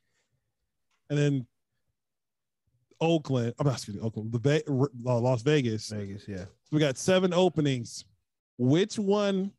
[1.09, 1.47] and then
[2.99, 3.53] Oakland.
[3.59, 5.89] I'm not excuse Oakland, the Ve- uh, Las Vegas.
[5.89, 6.45] Vegas, yeah.
[6.71, 8.05] we got seven openings.
[8.57, 9.51] Which one?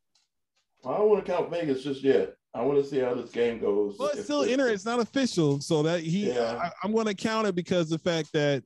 [0.85, 2.35] I don't want to count Vegas just yet.
[2.54, 3.96] I want to see how this game goes.
[3.96, 4.68] But it's still enter.
[4.68, 6.32] It's not official, so that he.
[6.32, 6.70] Yeah.
[6.82, 8.62] I, am going to count it because the fact that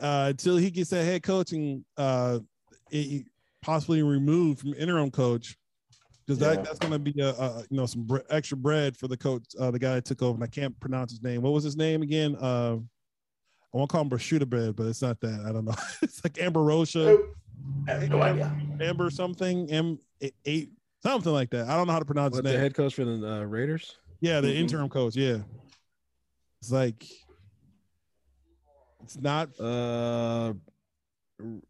[0.00, 2.38] uh, until he gets that head coaching uh,
[2.90, 3.26] it,
[3.62, 5.56] possibly removed from interim coach
[6.26, 6.54] because yeah.
[6.54, 9.16] that, that's going to be a, a, you know some bre- extra bread for the
[9.16, 11.64] coach uh, the guy that took over and I can't pronounce his name what was
[11.64, 12.76] his name again uh,
[13.74, 16.40] I won't call him Brashuta bread but it's not that I don't know it's like
[16.40, 17.18] Amber Rocha
[17.86, 18.56] no idea.
[18.80, 19.98] Amber something M
[20.46, 20.70] eight
[21.02, 22.94] something like that I don't know how to pronounce what, his name the head coach
[22.94, 24.60] for the uh, Raiders yeah the mm-hmm.
[24.60, 25.38] interim coach yeah
[26.60, 27.04] it's like
[29.02, 30.52] it's not uh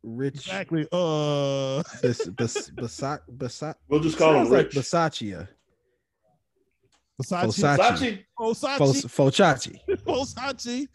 [0.03, 0.87] rich exactly.
[0.93, 4.75] Uh Bas, bas, bas, bas, we'll just call him rich.
[4.75, 5.49] Like Basaccia.
[7.23, 8.25] Fosacci.
[8.39, 9.05] Fosacci.
[9.19, 9.79] Fosacci.
[10.05, 10.89] Fosacci.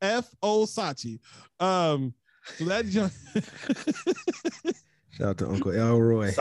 [0.00, 1.18] F O Sachi.
[1.60, 2.14] Um
[2.58, 2.86] so that
[5.12, 6.32] Shout out to Uncle Elroy.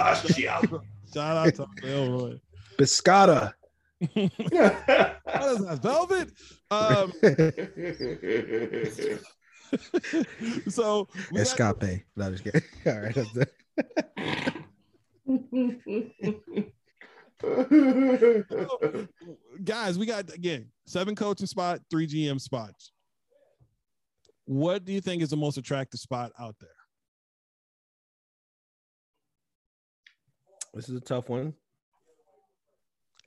[1.13, 2.39] Shout out to Uncle Elroy.
[2.77, 3.53] Biscotta.
[3.99, 5.79] what is that?
[5.81, 6.31] Velvet?
[6.71, 7.13] Um
[10.69, 12.03] so escape.
[12.15, 12.61] Not just kidding.
[12.87, 13.15] All right.
[19.63, 22.91] guys, we got again seven coaching spot, three GM spots.
[24.45, 26.69] What do you think is the most attractive spot out there?
[30.73, 31.53] This is a tough one.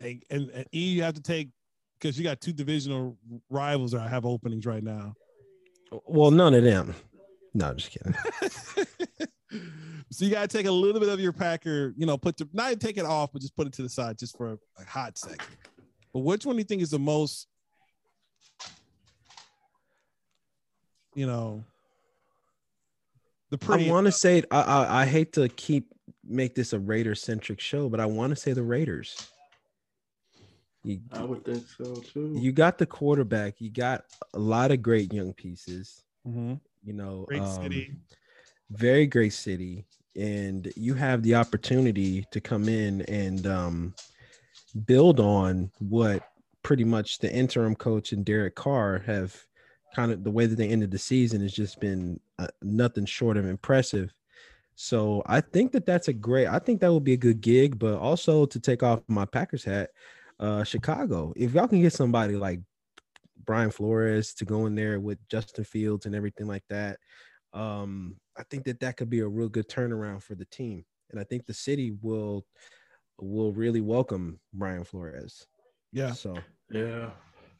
[0.00, 1.50] And, and, and E, you have to take
[1.98, 3.16] because you got two divisional
[3.48, 5.14] rivals that have openings right now.
[6.07, 6.94] Well, none of them.
[7.54, 8.14] No, I'm just kidding.
[10.11, 12.80] so you gotta take a little bit of your Packer, you know, put to not
[12.80, 15.46] take it off, but just put it to the side just for a hot second.
[16.12, 17.46] But which one do you think is the most,
[21.14, 21.64] you know,
[23.50, 23.88] the pretty?
[23.88, 25.93] I want to say I, I I hate to keep
[26.27, 29.29] make this a Raider centric show, but I want to say the Raiders.
[30.83, 32.37] You, I would think so too.
[32.39, 33.61] You got the quarterback.
[33.61, 36.03] You got a lot of great young pieces.
[36.27, 36.55] Mm-hmm.
[36.83, 37.95] You know, great um, city,
[38.71, 43.95] very great city, and you have the opportunity to come in and um,
[44.87, 46.29] build on what
[46.63, 49.35] pretty much the interim coach and Derek Carr have
[49.95, 53.37] kind of the way that they ended the season has just been uh, nothing short
[53.37, 54.13] of impressive.
[54.75, 56.49] So I think that that's a great.
[56.49, 59.65] I think that would be a good gig, but also to take off my Packers
[59.65, 59.91] hat
[60.41, 61.33] uh, Chicago.
[61.37, 62.61] If y'all can get somebody like
[63.45, 66.99] Brian Flores to go in there with Justin Fields and everything like that,
[67.53, 71.21] um, I think that that could be a real good turnaround for the team, and
[71.21, 72.45] I think the city will
[73.21, 75.47] will really welcome Brian Flores.
[75.93, 76.13] Yeah.
[76.13, 76.37] So
[76.71, 77.11] Yeah.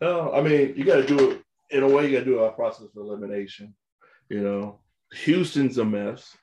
[0.01, 2.07] Well, I mean, you got to do it in a way.
[2.07, 3.75] You got to do a process of elimination.
[4.29, 4.81] You know,
[5.13, 6.37] Houston's a mess,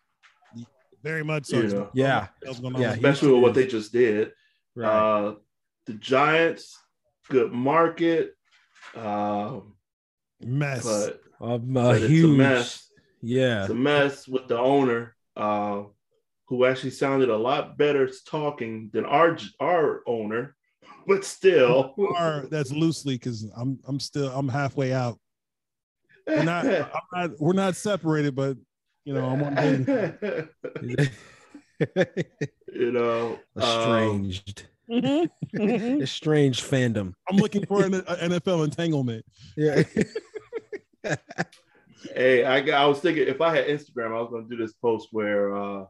[1.03, 1.57] Very much so.
[1.57, 1.89] You know.
[1.93, 2.27] Yeah.
[2.43, 2.59] What's?
[2.77, 4.31] Yeah, especially with what they just did.
[4.75, 4.87] right.
[4.87, 5.35] Uh,
[5.87, 6.77] the Giants,
[7.29, 8.35] good market,
[8.95, 9.73] um,
[10.41, 10.83] mess.
[10.83, 12.87] but, Um, a but it's a huge, mess.
[13.21, 13.61] yeah.
[13.61, 15.83] It's a mess with the owner, uh,
[16.47, 20.55] who actually sounded a lot better talking than our our owner,
[21.07, 21.93] but still.
[21.97, 25.17] Or that's loosely because I'm I'm still I'm halfway out.
[26.27, 28.57] We're not, I'm not we're not separated, but
[29.05, 30.49] you know I'm on dating.
[32.73, 34.31] you know, um,
[36.01, 36.63] Estranged.
[36.63, 37.13] Fandom.
[37.29, 39.25] I'm looking for an a NFL entanglement.
[39.55, 39.83] Yeah.
[42.15, 44.61] Hey, I got, I was thinking if I had Instagram, I was going to do
[44.61, 45.85] this post where uh,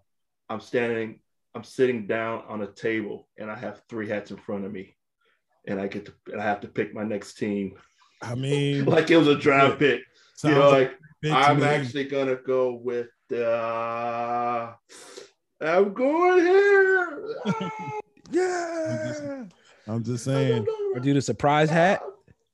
[0.49, 1.19] I'm standing,
[1.55, 4.95] I'm sitting down on a table, and I have three hats in front of me,
[5.67, 7.75] and I get to, and I have to pick my next team,
[8.21, 9.99] I mean, like it was a draft pick.
[9.99, 11.65] You sounds know, like like big I'm me.
[11.65, 13.07] actually gonna go with.
[13.31, 14.73] Uh,
[15.61, 17.35] I'm going here.
[18.31, 19.43] yeah.
[19.87, 20.65] I'm just saying.
[20.93, 22.01] Or do the surprise hat.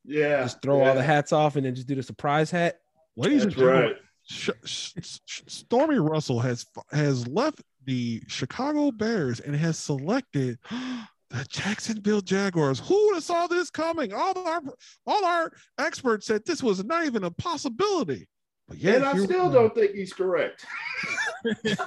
[0.05, 0.43] Yeah.
[0.43, 2.79] Just throw all the hats off and then just do the surprise hat.
[3.15, 3.95] Ladies and That's gentlemen, right.
[4.29, 4.93] Sh- Sh-
[5.25, 12.79] Sh- Stormy Russell has has left the Chicago Bears and has selected the Jacksonville Jaguars.
[12.79, 14.13] Who would have saw this coming?
[14.13, 14.61] All our
[15.05, 18.27] all our experts said this was not even a possibility.
[18.67, 20.65] But yeah, and I still don't think he's correct.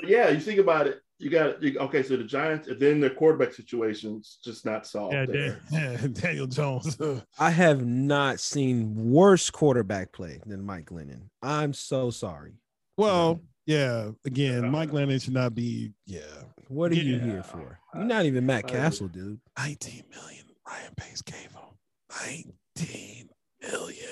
[0.00, 1.02] But yeah, you think about it.
[1.18, 2.02] You got you, okay.
[2.02, 5.12] So the Giants, and then their quarterback situation's just not solved.
[5.12, 5.60] Yeah, there.
[5.70, 6.96] Yeah, Daniel Jones.
[7.38, 11.24] I have not seen worse quarterback play than Mike Glennon.
[11.42, 12.54] I'm so sorry.
[12.96, 14.10] well, yeah.
[14.24, 15.92] Again, Mike Glennon should not be.
[16.06, 16.20] Yeah,
[16.68, 17.78] What are you here for?
[17.94, 19.38] You're not even Matt I- Castle, dude.
[19.58, 20.44] 19 million.
[20.66, 23.28] Ryan Pace gave him 19
[23.60, 24.06] million.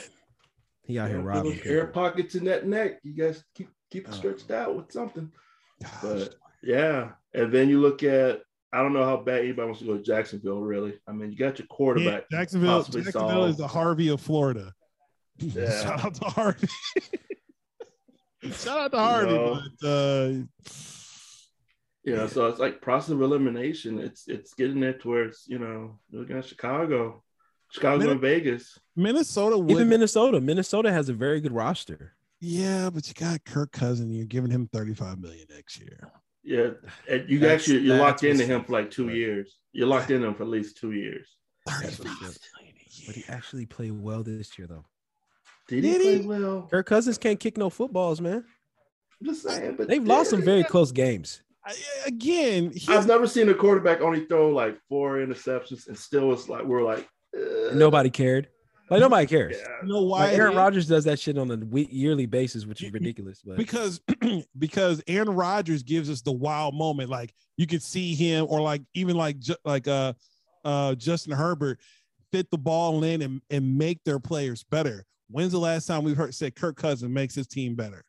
[0.88, 1.52] He out here Yeah, robbing.
[1.52, 2.98] little air pockets in that neck.
[3.04, 4.16] You guys keep keep it Oh.
[4.16, 5.30] stretched out with something.
[6.02, 8.40] But yeah, and then you look at.
[8.72, 10.60] I don't know how bad anybody wants to go to Jacksonville.
[10.60, 12.24] Really, I mean, you got your Yeah, quarterback.
[12.30, 13.58] Jacksonville, possibly Jacksonville is solved.
[13.60, 14.72] the Harvey of Florida.
[15.38, 15.82] Yeah.
[15.82, 16.66] Shout out to Harvey.
[18.52, 19.32] Shout out to Harvey.
[19.32, 19.60] know.
[19.80, 20.28] But, uh,
[22.04, 23.98] You know, so it's like process of elimination.
[23.98, 27.22] It's it's getting there to where it's you know looking at Chicago,
[27.70, 28.78] Chicago Minute- and Vegas.
[28.96, 29.70] Minnesota would.
[29.70, 30.40] Even Minnesota.
[30.40, 32.14] Minnesota has a very good roster.
[32.40, 34.10] yeah, but you got Kirk Cousin.
[34.10, 36.10] You're giving him 35 million next year.
[36.42, 36.70] Yeah,
[37.08, 39.58] and you That's- actually you're locked into him for like two years.
[39.72, 41.28] You're locked in him for at least two years.
[41.68, 42.34] 35 what's million up.
[43.02, 44.84] a But he actually played well this year, though.
[45.68, 46.68] Did he Did play well?
[46.70, 48.44] Kirk Cousins can't kick no footballs, man.
[49.20, 50.66] I'm just saying, but They've lost some very yeah.
[50.68, 51.42] close games.
[51.66, 51.74] I-
[52.06, 56.48] again, he's, I've never seen a quarterback only throw like four interceptions and still it's
[56.48, 58.48] like we're like uh, Nobody cared.
[58.90, 59.56] Like nobody cares.
[59.58, 59.66] Yeah.
[59.82, 60.20] you know why?
[60.26, 60.56] Like Aaron it is?
[60.56, 63.42] Rodgers does that shit on a week, yearly basis, which is ridiculous.
[63.44, 64.00] But because
[64.58, 67.10] because Aaron Rodgers gives us the wild moment.
[67.10, 70.14] Like you can see him, or like even like Ju- like uh
[70.64, 71.80] uh Justin Herbert
[72.32, 75.04] fit the ball in and, and make their players better.
[75.30, 78.04] When's the last time we've heard said Kirk Cousins makes his team better?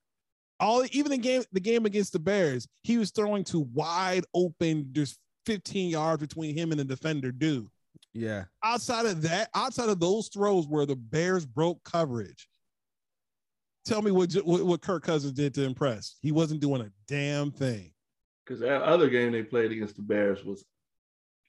[0.62, 4.90] All even the game the game against the Bears, he was throwing to wide open.
[4.94, 7.32] There's 15 yards between him and the defender.
[7.34, 7.68] Dude,
[8.14, 12.48] yeah, outside of that, outside of those throws where the Bears broke coverage,
[13.86, 16.16] tell me what, what what Kirk Cousins did to impress.
[16.22, 17.92] He wasn't doing a damn thing.
[18.46, 20.66] Because that other game they played against the Bears was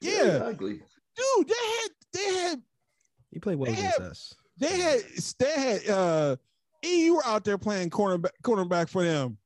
[0.00, 0.40] Yeah.
[0.44, 0.82] ugly.
[1.16, 2.62] Dude, they had they had
[3.30, 4.34] he played well against have- us.
[4.58, 5.00] they had
[5.38, 6.36] they had uh
[6.84, 9.36] E, you were out there playing cornerback cornerback for them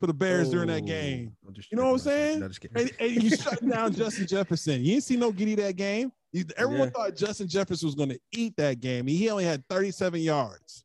[0.00, 1.36] for the Bears during that Oh, game.
[1.52, 2.40] Just You know what I'm saying?
[2.40, 2.64] No, just.
[2.74, 4.80] And, and you shut down Justin Jefferson.
[4.80, 6.10] You didn't see no Griddy that game.
[6.36, 6.92] You, everyone Yeah.
[6.92, 9.06] thought Justin Jefferson was going to eat that game.
[9.06, 10.84] He only had 37 yards.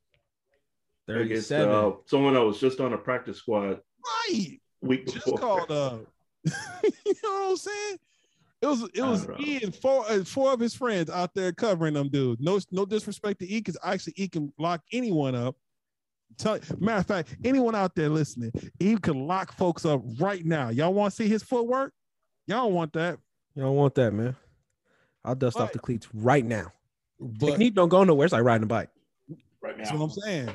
[1.10, 1.70] Against 37.
[1.76, 3.82] uh, someone that was just on a practice squad
[4.30, 4.62] Right.
[4.82, 5.38] week just before.
[5.38, 6.06] called up.
[6.46, 6.52] you
[7.22, 7.98] know what I'm saying?
[8.62, 9.42] It was it was don't.
[9.42, 12.40] E and four and four of his friends out there covering them, dude.
[12.40, 15.58] No no disrespect to E, because actually E can lock anyone up.
[16.38, 20.70] Tell matter of fact, anyone out there listening, E can lock folks up right now.
[20.70, 21.92] Y'all want to see his footwork?
[22.48, 23.18] Y'all want that.
[23.56, 24.36] You don't want that, man.
[25.24, 26.72] I'll dust off the cleats right now.
[27.20, 28.26] But Technique don't go nowhere.
[28.26, 28.90] It's like riding a bike.
[29.62, 29.98] right that's now.
[29.98, 30.50] what I'm saying.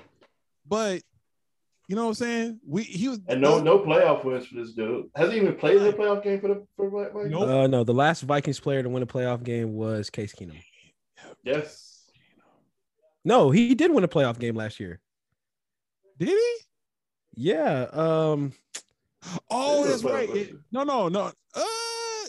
[0.68, 1.02] But
[1.88, 2.60] you know what I'm saying?
[2.66, 5.08] We he was And no no playoff wins for this dude.
[5.14, 7.30] Has he even played in a playoff game for the for Black Vikings?
[7.30, 7.48] Nope.
[7.48, 10.60] Uh, no, the last Vikings player to win a playoff game was Case Keenum.
[11.44, 12.10] Yes.
[13.24, 15.00] No, he did win a playoff game last year.
[16.18, 16.56] did he?
[17.36, 17.86] Yeah.
[17.92, 18.52] Um.
[19.50, 20.28] Oh, that's right.
[20.30, 21.32] It- no, no, no.
[21.54, 21.64] Uh,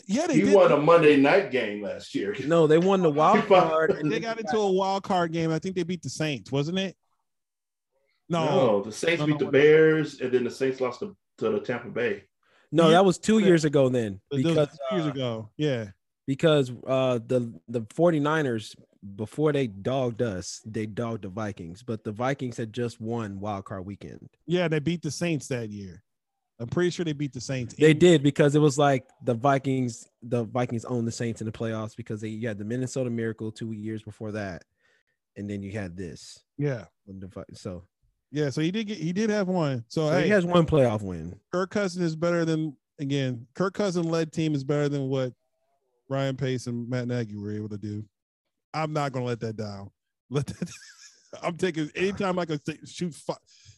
[0.08, 0.54] yeah, they He did.
[0.54, 2.34] won a Monday night game last year.
[2.46, 3.90] No, they won the wild card.
[3.92, 5.52] and they got into a wild card game.
[5.52, 6.96] I think they beat the Saints, wasn't it?
[8.28, 11.00] No, No, the Saints No, beat no, the what- Bears, and then the Saints lost
[11.00, 12.24] to, to the Tampa Bay.
[12.72, 12.90] No, Yeah.
[12.96, 14.20] that was two years ago then.
[14.30, 15.50] Because two years uh, ago.
[15.56, 15.86] Yeah.
[16.26, 18.74] because uh the the 49ers
[19.16, 23.64] before they dogged us, they dogged the Vikings, but the Vikings had just won wild
[23.64, 24.28] card weekend.
[24.46, 26.02] Yeah, they beat the Saints that year.
[26.60, 27.74] I'm pretty sure they beat the Saints.
[27.74, 31.52] They did because it was like the Vikings, the Vikings owned the Saints in the
[31.52, 34.64] playoffs because they you had the Minnesota Miracle two years before that,
[35.36, 36.42] and then you had this.
[36.56, 36.86] Yeah.
[37.04, 37.84] when the Vi- So,
[38.32, 38.50] Yeah.
[38.50, 39.84] So he did get he did have one.
[39.88, 41.38] So, so hey, he has one playoff win.
[41.52, 45.32] Kirk Cousins is better than again, Kirk Cousins led team is better than what
[46.08, 48.04] Ryan Pace and Matt Nagy were able to do.
[48.74, 49.90] I'm not gonna let that down.
[50.28, 50.70] Let that
[51.42, 53.14] I'm taking anytime I can shoot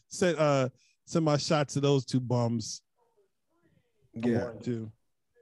[0.07, 0.69] set uh
[1.11, 2.81] send my shot to those two bums.
[4.13, 4.91] Yeah, going to.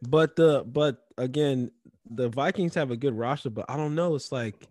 [0.10, 1.72] but the but again,
[2.10, 4.16] the Vikings have a good roster, but I don't know.
[4.16, 4.68] It's like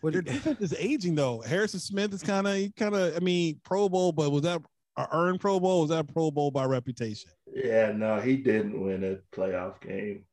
[0.00, 1.40] what Their defense is aging though.
[1.40, 4.60] Harrison Smith is kind of kind of I mean Pro Bowl, but was that
[4.96, 5.80] a earned Pro Bowl?
[5.82, 7.30] Was that a Pro Bowl by reputation?
[7.54, 10.24] Yeah, no, he didn't win a playoff game.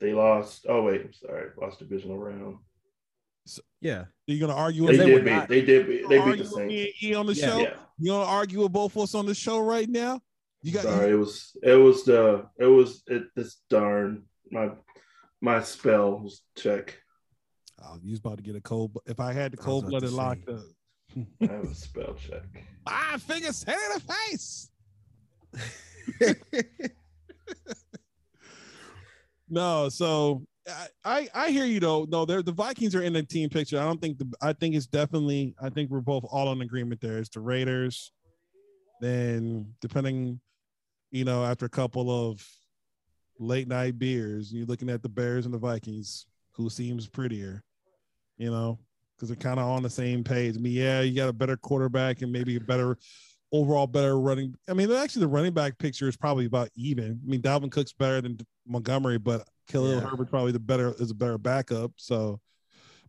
[0.00, 0.64] They lost.
[0.68, 2.56] Oh wait, I'm sorry, lost divisional round.
[3.82, 3.98] yeah.
[4.00, 4.86] Are you gonna argue?
[4.86, 5.12] They with they me?
[5.12, 5.30] did beat.
[5.30, 6.08] not- They did beat.
[6.08, 6.98] They beat argue the with me Saints.
[7.02, 7.46] and E on the Yeah.
[7.46, 7.58] show?
[7.60, 10.20] Yeah, You gonna argue with both of us on the show right now?
[10.62, 11.12] You got sorry.
[11.12, 11.56] It was.
[11.62, 12.46] It was the.
[12.58, 13.02] It was.
[13.06, 13.24] It.
[13.34, 14.70] This darn my.
[15.40, 16.96] My spell was check.
[17.82, 18.96] Oh, you was about to get a cold.
[19.06, 20.64] If I had the cold about to blooded locked up,
[21.42, 22.42] I have a spell check.
[22.86, 24.70] ah, finger head in the face.
[29.48, 30.42] No, so
[31.04, 32.06] I, I hear you though.
[32.08, 33.78] No, the Vikings are in the team picture.
[33.78, 37.00] I don't think the I think it's definitely I think we're both all in agreement
[37.00, 37.18] there.
[37.18, 38.12] It's the Raiders.
[39.00, 40.40] Then depending,
[41.10, 42.46] you know, after a couple of
[43.38, 47.62] late night beers, you're looking at the Bears and the Vikings, who seems prettier,
[48.38, 48.78] you know,
[49.14, 50.56] because they're kind of on the same page.
[50.56, 52.96] I mean, yeah, you got a better quarterback and maybe a better
[53.54, 54.54] overall better running.
[54.68, 57.20] I mean, actually, the running back picture is probably about even.
[57.24, 60.00] I mean, Dalvin Cook's better than Montgomery, but Khalil Yeah.
[60.00, 61.92] Herbert's probably the better is a better backup.
[61.96, 62.40] So,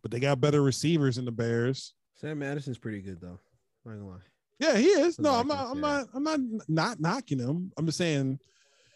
[0.02, 1.94] but they got better receivers in the Bears.
[2.14, 3.38] Sam Madison's pretty good though.
[3.84, 4.16] Not gonna lie.
[4.58, 5.18] Yeah, he is.
[5.18, 5.66] No, I'm not.
[5.70, 6.06] I'm not.
[6.14, 7.72] I'm not not knocking him.
[7.76, 8.38] I'm just saying.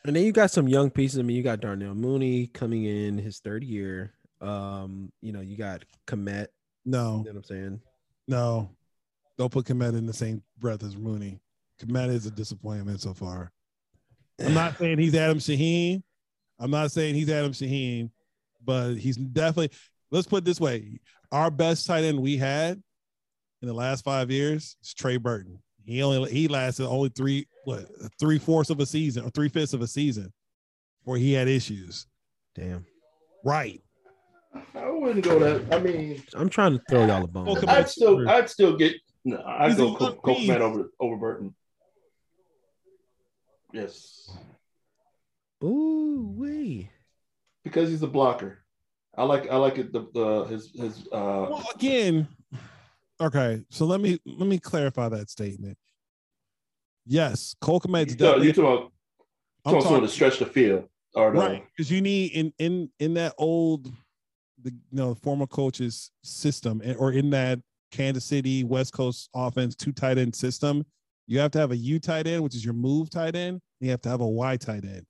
[0.06, 1.18] And then you got some young pieces.
[1.18, 4.14] I mean, you got Darnell Mooney coming in his third year.
[4.40, 6.46] Um, you know, you got Kmet.
[6.86, 7.80] You No, know what I'm saying?
[8.26, 8.70] no,
[9.40, 11.40] don't put Kmet in the same breath as Mooney.
[11.82, 13.50] Kmet is a disappointment so far.
[14.38, 16.02] I'm not saying he's Adam Shaheen.
[16.58, 18.10] I'm not saying he's Adam Shaheen,
[18.62, 19.70] but he's definitely.
[20.10, 21.00] Let's put it this way:
[21.32, 22.82] our best tight end we had
[23.62, 25.58] in the last five years is Trey Burton.
[25.86, 27.86] He only he lasted only three what
[28.18, 30.34] three fourths of a season or three fifths of a season,
[31.04, 32.06] where he had issues.
[32.54, 32.84] Damn.
[33.42, 33.80] Right.
[34.74, 35.72] I wouldn't go that.
[35.72, 37.56] I mean, I'm trying to throw y'all a bone.
[37.68, 38.28] I'd still.
[38.28, 38.96] I'd still get.
[39.24, 40.60] No, I'd go a Co- young Copeman beast.
[40.60, 41.54] over over Burton.
[43.72, 44.30] Yes,
[45.62, 46.90] Ooh, wee.
[47.62, 48.64] because he's a blocker.
[49.16, 49.48] I like.
[49.50, 49.92] I like it.
[49.92, 51.06] The, the his his.
[51.12, 52.26] Uh, Well, again,
[53.20, 53.62] okay.
[53.68, 55.76] So let me let me clarify that statement.
[57.06, 58.46] Yes, Cole Kmet's you know, definitely.
[58.46, 58.92] you talking about
[59.64, 62.52] I'm talking someone talking to stretch the field or the, right because you need in
[62.58, 63.86] in in that old,
[64.62, 69.92] the you know former coach's system or in that Kansas City West Coast offense two
[69.92, 70.84] tight end system.
[71.26, 73.60] You have to have a U tight end, which is your move tight end.
[73.80, 75.06] And you have to have a Y tight end.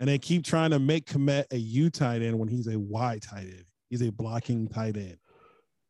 [0.00, 3.18] And they keep trying to make Kmet a U tight end when he's a Y
[3.20, 3.64] tight end.
[3.90, 5.16] He's a blocking tight end.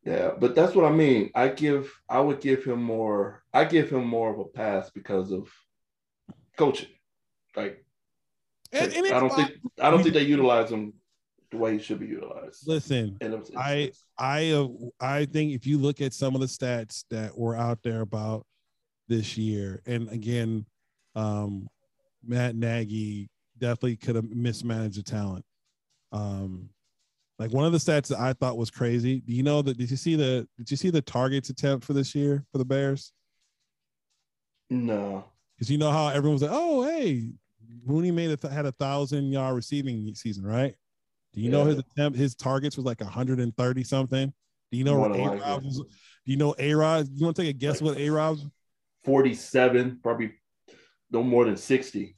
[0.03, 1.29] Yeah, but that's what I mean.
[1.35, 1.91] I give.
[2.09, 3.43] I would give him more.
[3.53, 5.51] I give him more of a pass because of
[6.57, 6.89] coaching.
[7.55, 7.83] Like
[8.71, 9.51] And, and I don't think.
[9.79, 10.93] I don't think they utilize him
[11.51, 12.67] the way he should be utilized.
[12.67, 14.67] Listen, And it's- it's- I I uh,
[14.99, 18.45] I think if you look at some of the stats that were out there about
[19.07, 20.65] this year, and again,
[21.15, 21.67] um,
[22.23, 25.43] Matt Nagy definitely could have mismanaged the talent.
[26.11, 26.69] Um,
[27.39, 29.21] like one of the stats that I thought was crazy.
[29.21, 29.77] Do you know that?
[29.77, 30.47] Did you see the?
[30.57, 33.11] Did you see the targets attempt for this year for the Bears?
[34.69, 35.25] no.
[35.55, 37.31] Because you know how everyone's like, oh hey,
[37.85, 40.75] Mooney made a had a thousand yard receiving season, right?
[41.33, 44.33] Do you know his attempt, his targets was like 130 something?
[44.71, 45.39] Do you know what A likely.
[45.39, 45.77] Rob was?
[45.77, 47.07] Do you know A Rod?
[47.13, 48.45] You want to take a guess what A Rob's
[49.03, 50.33] 47, probably
[51.11, 52.15] no more than 60.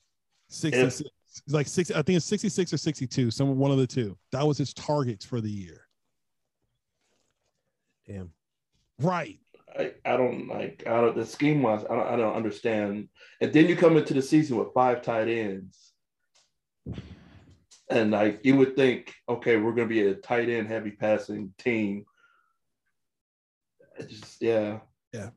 [0.50, 1.02] 66?
[1.02, 1.92] It's like six.
[1.92, 3.32] I think it's 66 or 62.
[3.32, 4.18] Some one of the two.
[4.32, 5.88] That was his targets for the year.
[8.06, 8.32] Damn.
[9.00, 9.40] Right.
[9.78, 13.08] I, I don't like I don't the scheme wise, I don't I don't understand.
[13.40, 15.94] And then you come into the season with five tight ends.
[17.92, 21.54] And like you would think, okay, we're going to be a tight end heavy passing
[21.58, 22.06] team.
[24.00, 24.80] It just yeah.
[25.14, 25.32] Yeah.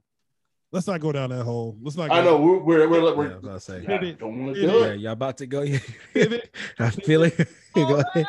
[0.71, 1.77] Let's not go down that hole.
[1.83, 2.09] Let's not.
[2.09, 3.81] Go I know we're we're, we're, Yeah, we're I about to say.
[3.83, 4.19] yeah, Pivot.
[4.21, 4.77] don't want to Pivot.
[4.77, 5.63] do Yeah, y'all about to go.
[6.79, 7.37] I feel it.
[7.75, 8.27] go oh, ahead.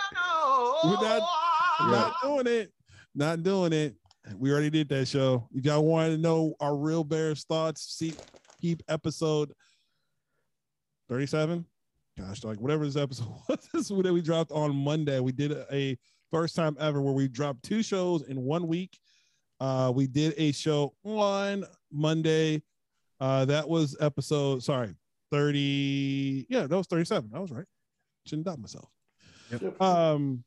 [0.83, 1.21] We're not,
[1.79, 2.71] not doing it.
[3.13, 3.95] Not doing it.
[4.37, 5.47] We already did that show.
[5.53, 8.15] If y'all want to know our real Bears thoughts, see
[8.59, 9.53] keep episode
[11.09, 11.65] 37.
[12.17, 15.19] Gosh, like whatever this episode was, this one that we dropped on Monday.
[15.19, 15.97] We did a, a
[16.31, 18.99] first time ever where we dropped two shows in one week.
[19.59, 22.61] Uh, we did a show on Monday.
[23.19, 24.93] Uh, that was episode, sorry,
[25.31, 26.47] 30.
[26.49, 27.31] Yeah, that was 37.
[27.33, 27.65] I was right.
[28.25, 28.89] Shouldn't doubt myself.
[29.79, 30.43] Um,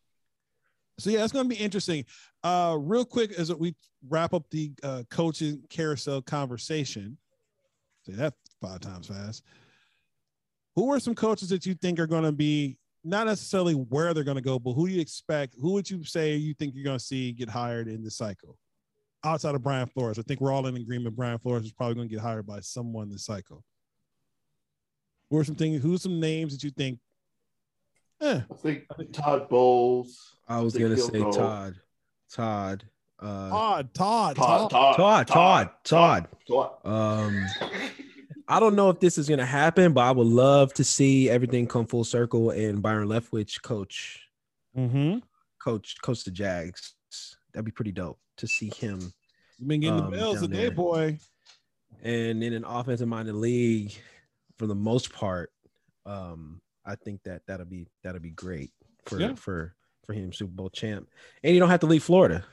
[0.98, 2.04] so yeah, it's going to be interesting.
[2.42, 3.74] Uh, real quick as we
[4.08, 7.16] wrap up the uh, coaching carousel conversation.
[8.04, 9.44] Say that five times fast.
[10.78, 14.22] Who are some coaches that you think are going to be not necessarily where they're
[14.22, 15.56] going to go, but who do you expect?
[15.60, 18.56] Who would you say you think you're going to see get hired in this cycle?
[19.24, 21.16] Outside of Brian Flores, I think we're all in agreement.
[21.16, 23.64] Brian Flores is probably going to get hired by someone this cycle.
[25.30, 25.82] Who are some things?
[25.82, 27.00] Who's some names that you think?
[28.20, 30.36] Eh, I think Todd Bowles.
[30.46, 31.32] I was gonna say go.
[31.32, 31.74] Todd.
[32.32, 32.84] Todd.
[33.18, 34.70] Uh, Todd, Todd, Todd, Todd.
[34.70, 35.26] Todd, Todd.
[35.26, 35.70] Todd.
[35.84, 36.28] Todd.
[36.46, 36.70] Todd.
[36.84, 37.46] Um,
[38.48, 41.66] I don't know if this is gonna happen, but I would love to see everything
[41.66, 44.20] come full circle and Byron Leftwich coach,
[44.76, 45.18] Mm-hmm.
[45.58, 46.94] coach, coach the Jags.
[47.52, 49.12] That'd be pretty dope to see him.
[49.58, 50.70] You've been getting Um, the bells today, there.
[50.70, 51.18] boy.
[52.02, 53.92] And in an offensive minded league,
[54.56, 55.50] for the most part,
[56.06, 58.70] um, I think that that'll be that'll be great
[59.06, 59.34] for Yeah.
[59.34, 59.74] for
[60.06, 61.08] for him, Super Bowl champ.
[61.42, 62.44] And you don't have to leave Florida.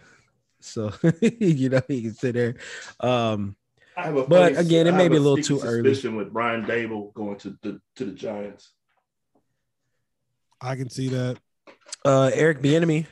[0.60, 0.92] So
[1.22, 2.56] you know he can sit there.
[3.00, 3.56] Um,
[3.98, 5.90] I have a But funny- again, it may be a little sneaky too early.
[5.94, 8.72] suspicion with Brian Daboll going to the to the Giants.
[10.62, 11.38] I can see that.
[12.04, 13.06] uh, Eric Bieniemy.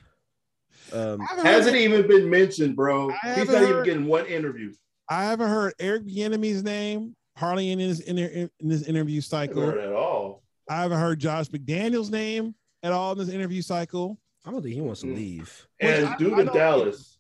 [0.92, 3.10] Um, I haven't, heard, Hasn't even been mentioned, bro.
[3.10, 4.74] He's haven't not even getting one interview.
[5.10, 9.62] I haven't heard Eric Bieniemy's name hardly in his in, in this interview cycle.
[9.62, 10.44] heard at all.
[10.70, 14.18] I haven't heard Josh McDaniel's name at all in this interview cycle.
[14.46, 15.16] I don't think he wants to Mm.
[15.16, 15.68] leave.
[15.80, 17.18] And I- dude I in don't- Dallas,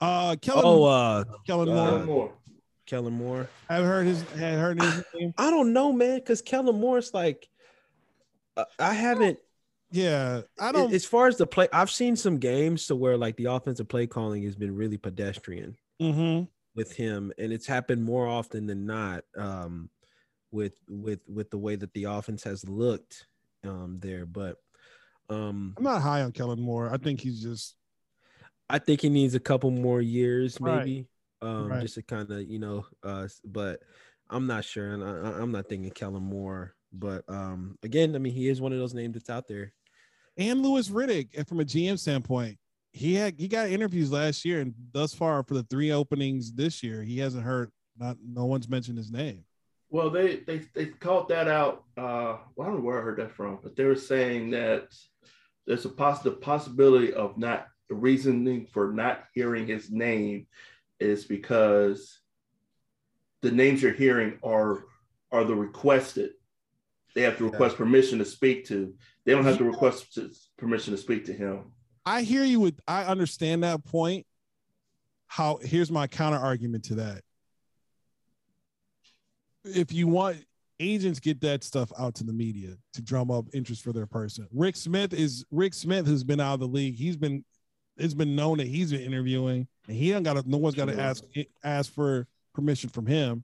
[0.00, 2.04] Uh, Kellen, Oh, uh, Kellen uh, Moore.
[2.06, 2.32] Moore.
[2.90, 3.48] Kellen Moore.
[3.68, 5.32] I haven't heard his had heard his name.
[5.38, 7.48] I don't know, man, because Kellen Moore's like,
[8.56, 9.38] uh, I haven't.
[9.92, 10.92] Yeah, I don't.
[10.92, 14.08] As far as the play, I've seen some games to where like the offensive play
[14.08, 16.48] calling has been really pedestrian Mhm.
[16.74, 19.24] with him, and it's happened more often than not.
[19.36, 19.88] Um,
[20.50, 23.26] with with with the way that the offense has looked,
[23.62, 24.56] um, there, but
[25.28, 26.92] um, I'm not high on Kellen Moore.
[26.92, 27.76] I think he's just
[28.68, 31.06] I think he needs a couple more years, Right.
[31.42, 31.80] Maybe, um, Right.
[31.82, 33.80] just to kind of you know, uh, but
[34.28, 36.74] I'm not sure, and I, I- I'm not thinking Kellen Moore.
[36.92, 39.72] But um, again, I mean, he is one of those names that's out there.
[40.36, 41.28] and Louis Riddick.
[41.36, 42.58] And from a GM standpoint,
[42.92, 46.82] he had he got interviews last year, and thus far for the three openings this
[46.82, 47.70] year, he hasn't heard.
[47.98, 49.44] Not no one's mentioned his name.
[49.90, 51.84] Well, they they they called that out.
[51.96, 54.88] Uh, well, I don't know where I heard that from, but they were saying that
[55.66, 60.46] there's a poss- the possibility of not the reasoning for not hearing his name
[61.00, 62.20] is because
[63.42, 64.84] the names you're hearing are
[65.32, 66.32] are the requested.
[67.14, 68.94] They have to request permission to speak to.
[69.24, 70.18] They don't have to request
[70.56, 71.72] permission to speak to him.
[72.04, 74.26] I hear you with I understand that point.
[75.26, 77.22] How here's my counter argument to that.
[79.64, 80.38] If you want
[80.80, 84.48] agents get that stuff out to the media to drum up interest for their person.
[84.50, 86.96] Rick Smith is Rick Smith who's been out of the league.
[86.96, 87.44] He's been
[87.96, 90.86] it's been known that he's been interviewing and he don't got to no one's got
[90.86, 91.24] to ask
[91.64, 93.42] ask for permission from him.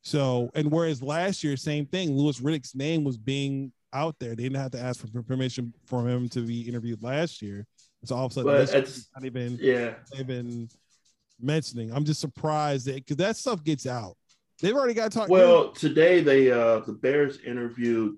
[0.00, 4.30] So and whereas last year same thing Louis Riddick's name was being out there.
[4.30, 7.66] They didn't have to ask for permission for him to be interviewed last year.
[8.04, 9.94] So all of a sudden, But this not even yeah.
[10.12, 10.68] they've been
[11.40, 11.92] mentioning.
[11.92, 14.16] I'm just surprised that because that stuff gets out.
[14.62, 15.28] They've already got talk.
[15.28, 18.16] Well, today they uh the Bears interviewed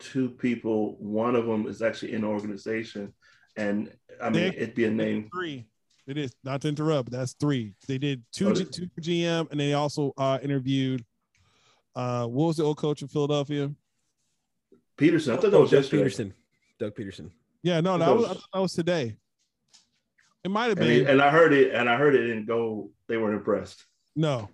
[0.00, 0.96] two people.
[0.98, 3.14] One of them is actually in the organization,
[3.56, 5.28] and I mean it'd be a name.
[5.32, 5.68] three.
[6.08, 7.10] It is not to interrupt.
[7.10, 7.74] But that's three.
[7.86, 11.04] They did two, Oh, G, two GM, and they also uh, interviewed.
[11.94, 13.70] Uh, what was the old coach in Philadelphia?
[14.96, 15.32] Pederson.
[15.32, 16.02] I thought that Oh, was Doug yesterday.
[16.04, 16.32] Pederson.
[16.78, 17.30] Doug Pederson.
[17.62, 19.16] Yeah, no, I that was, I was- thought that was today.
[20.44, 22.46] It might have And, been he- and I heard it, and I heard it didn't
[22.46, 22.90] go.
[23.06, 23.84] They weren't impressed.
[24.16, 24.48] no.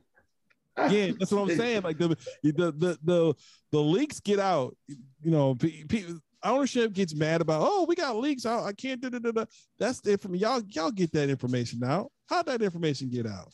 [0.91, 1.83] Yeah, that's what I'm saying.
[1.83, 2.09] Like the
[2.43, 3.35] the the the,
[3.71, 4.77] the leaks get out.
[4.89, 6.03] You know, pe- pe-
[6.45, 7.63] ownership gets mad about.
[7.65, 8.47] Oh, we got leaks.
[8.47, 9.01] I, I can't.
[9.01, 9.45] Da, da.
[9.79, 10.63] That's the from y'all.
[10.69, 12.11] Y'all get that information out.
[12.29, 13.53] How'd that information get out?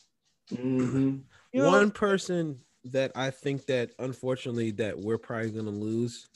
[0.52, 1.22] Mhm.
[1.52, 6.28] You know, One person that I think that unfortunately that we're probably gonna lose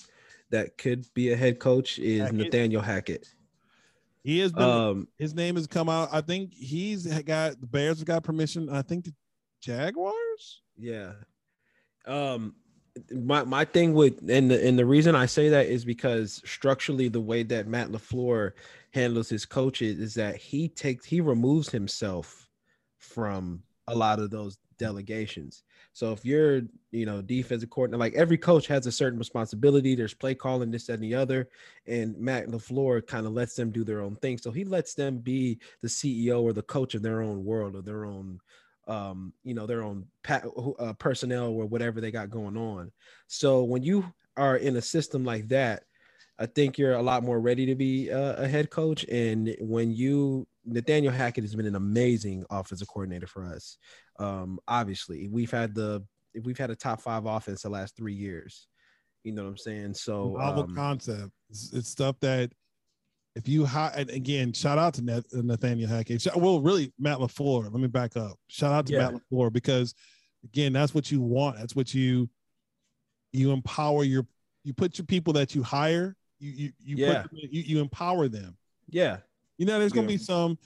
[0.50, 2.36] that could be a head coach is Hackett.
[2.36, 3.26] Nathaniel Hackett.
[4.22, 4.62] He has been.
[4.62, 6.08] Um, his name has come out.
[6.12, 8.68] I think he's got the Bears have got permission.
[8.70, 9.14] I think the
[9.60, 10.62] Jaguars.
[10.76, 11.12] Yeah.
[12.06, 12.54] Um
[13.12, 17.08] my my thing with and the and the reason I say that is because structurally
[17.08, 18.52] the way that Matt LaFleur
[18.92, 22.48] handles his coaches is that he takes he removes himself
[22.98, 25.62] from a lot of those delegations.
[25.92, 29.94] So if you're, you know, defensive coordinator, like every coach has a certain responsibility.
[29.94, 31.48] There's play calling, this, that, and the other.
[31.86, 34.38] And Matt LaFleur kind of lets them do their own thing.
[34.38, 37.82] So he lets them be the CEO or the coach of their own world or
[37.82, 38.40] their own
[38.86, 40.42] um, you know, their own pa-
[40.78, 42.90] uh, personnel or whatever they got going on.
[43.26, 44.04] So when you
[44.36, 45.84] are in a system like that,
[46.38, 49.04] I think you're a lot more ready to be uh, a head coach.
[49.04, 53.78] And when you, Nathaniel Hackett has been an amazing offensive coordinator for us.
[54.18, 56.04] Um, obviously, we've had the
[56.42, 58.66] we've had a top five offense the last three years.
[59.22, 59.94] You know what I'm saying?
[59.94, 61.30] So Novel um, concept.
[61.50, 62.50] It's, it's stuff that
[63.34, 66.26] if you hi- and again, shout out to uh, Nathaniel Hackett.
[66.36, 67.64] Well, really, Matt LaFleur.
[67.64, 68.38] Let me back up.
[68.48, 69.10] Shout out to Yeah.
[69.10, 69.94] Matt LaFleur because
[70.44, 71.56] again, that's what you want.
[71.58, 72.28] That's what you
[73.32, 74.26] you empower your
[74.62, 76.16] you put your people that you hire.
[76.38, 77.22] You you you Yeah.
[77.22, 78.56] put them, you, you empower them.
[78.88, 79.18] yeah,
[79.58, 80.16] You know, there's gonna Yeah.
[80.16, 80.58] be some.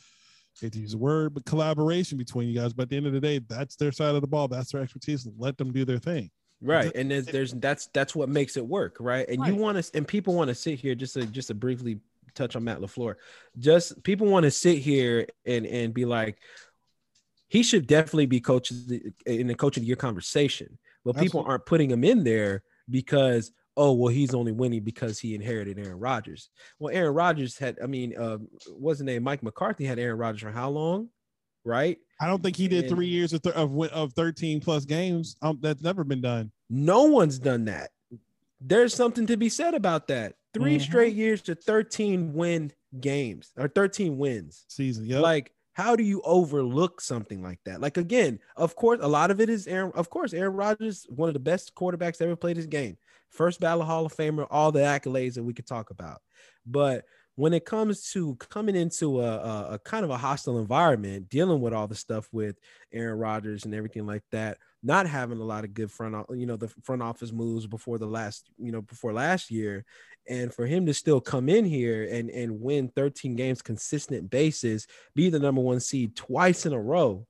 [0.61, 2.73] Hate to use a word, but collaboration between you guys.
[2.73, 4.49] But at the end of the day, that's their side of the ball.
[4.49, 5.25] That's their expertise.
[5.39, 6.33] Let them do their thing.
[6.61, 6.91] right.
[6.97, 9.25] And there's, there's that's that's what makes it work, right?
[9.29, 12.01] And you want to, and people want to sit here just to just to briefly
[12.39, 13.15] touch on Matt LaFleur.
[13.59, 16.39] Just people want to sit here and and be like,
[17.49, 21.17] he should definitely be coach of the- in the coach of the year conversation, but
[21.17, 25.79] people aren't putting him in there because oh well he's only winning because he inherited
[25.79, 26.51] Aaron Rodgers.
[26.79, 28.39] Well, Aaron Rodgers had, I mean, uh,
[28.77, 29.23] what's the name?
[29.23, 31.09] Mike McCarthy had Aaron Rodgers for how long?
[31.65, 31.99] Right?
[32.21, 35.37] I don't think he did And- three years of, th- of of 13 plus games.
[35.43, 36.51] Um, that's never been done.
[36.71, 37.91] No one's done that.
[38.61, 40.35] There's something to be said about that.
[40.55, 40.83] 3 Mhm.
[40.83, 44.65] straight years to 13 win games or 13 wins.
[44.69, 45.05] Season.
[45.05, 45.23] Yep.
[45.23, 47.81] Like, how do you overlook something like that?
[47.81, 49.93] Like, again, of course, a lot of it is Aaron.
[49.95, 52.97] Of course, Aaron Rodgers, one of the best quarterbacks ever played his game.
[53.29, 56.21] First ballot Hall of Famer, all the accolades that we could talk about.
[56.67, 57.05] But
[57.37, 61.61] when it comes to coming into a, a, a kind of a hostile environment, dealing
[61.61, 62.59] with all the stuff with
[62.93, 66.57] Aaron Rodgers and everything like that, not having a lot of good front, you know,
[66.57, 69.85] the front office moves before the last, you know, before last year,
[70.29, 74.87] and for him to still come in here and and win 13 games consistent basis,
[75.15, 77.27] be the number one seed twice in a row,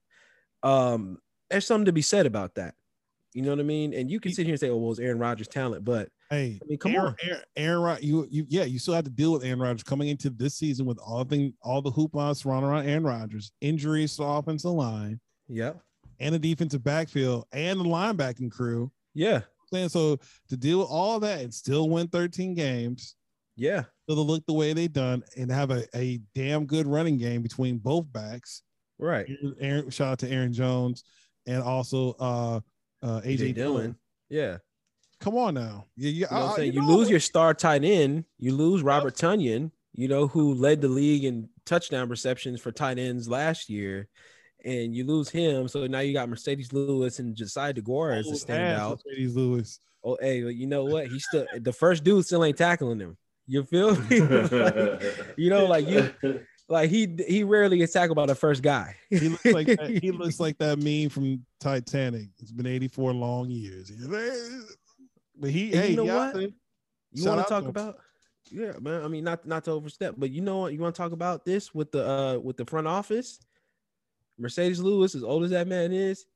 [0.63, 1.19] um,
[1.51, 2.75] there's something to be said about that.
[3.35, 3.95] You know what I mean?
[3.95, 6.59] And you can sit here and say, "Oh, well, it's Aaron Rodgers' talent," but hey,
[6.63, 7.17] I mean, come Aaron, on.
[7.23, 10.09] Aaron, Aaron Rod- you, you, yeah, you still have to deal with Aaron Rodgers coming
[10.09, 14.23] into this season with all thing, all the hoopla surrounding around Aaron Rodgers, injuries to
[14.23, 15.75] the offensive line Yeah,
[16.21, 18.91] and the defensive backfield and the linebacking crew.
[19.15, 19.43] yeah,
[19.73, 23.15] And so to deal with all that and still win 13 games,
[23.57, 27.19] yeah, still to look the way they done and have a, a damn good running
[27.19, 28.63] game between both backs.
[28.99, 29.27] right.
[29.61, 31.05] Aaron, shout out to Aaron Jones
[31.47, 32.61] and also uh,
[33.03, 33.55] uh, AJ, Dillon.
[33.55, 33.97] Dillon.
[34.29, 34.59] Yeah.
[35.21, 35.87] Come on now.
[35.97, 36.13] Yeah, yeah.
[36.13, 36.73] You know what I'm uh, saying?
[36.75, 40.81] You, know lose your star tight end, you lose Robert Tonyan, you know, who led
[40.81, 44.09] the league in touchdown receptions for tight ends last year,
[44.65, 45.69] and you lose him.
[45.69, 49.01] So now you got Marcedes Lewis and Josiah Deguara as a Old ass standout.
[49.05, 49.81] Marcedes Lewis.
[50.05, 51.09] Oh, hey, but you know what?
[51.09, 53.17] He still the first dude still ain't tackling him.
[53.47, 54.17] You feel me?
[55.37, 56.13] you know, like you
[56.69, 58.95] like he he rarely gets tackled by the first guy.
[59.11, 62.29] He looks like that, he looks like that meme from Titanic.
[62.39, 63.91] It's been 84 long years.
[65.41, 66.35] But he, And hey, you know what?
[66.35, 66.49] there.
[67.13, 67.71] You want to talk him.
[67.71, 67.99] about?
[68.51, 69.03] Yeah, man.
[69.03, 70.73] I mean, not not to overstep, but you know what?
[70.73, 73.41] You want to talk about this with the uh with the front office?
[74.41, 76.27] Marcedes Lewis, as old as that man is,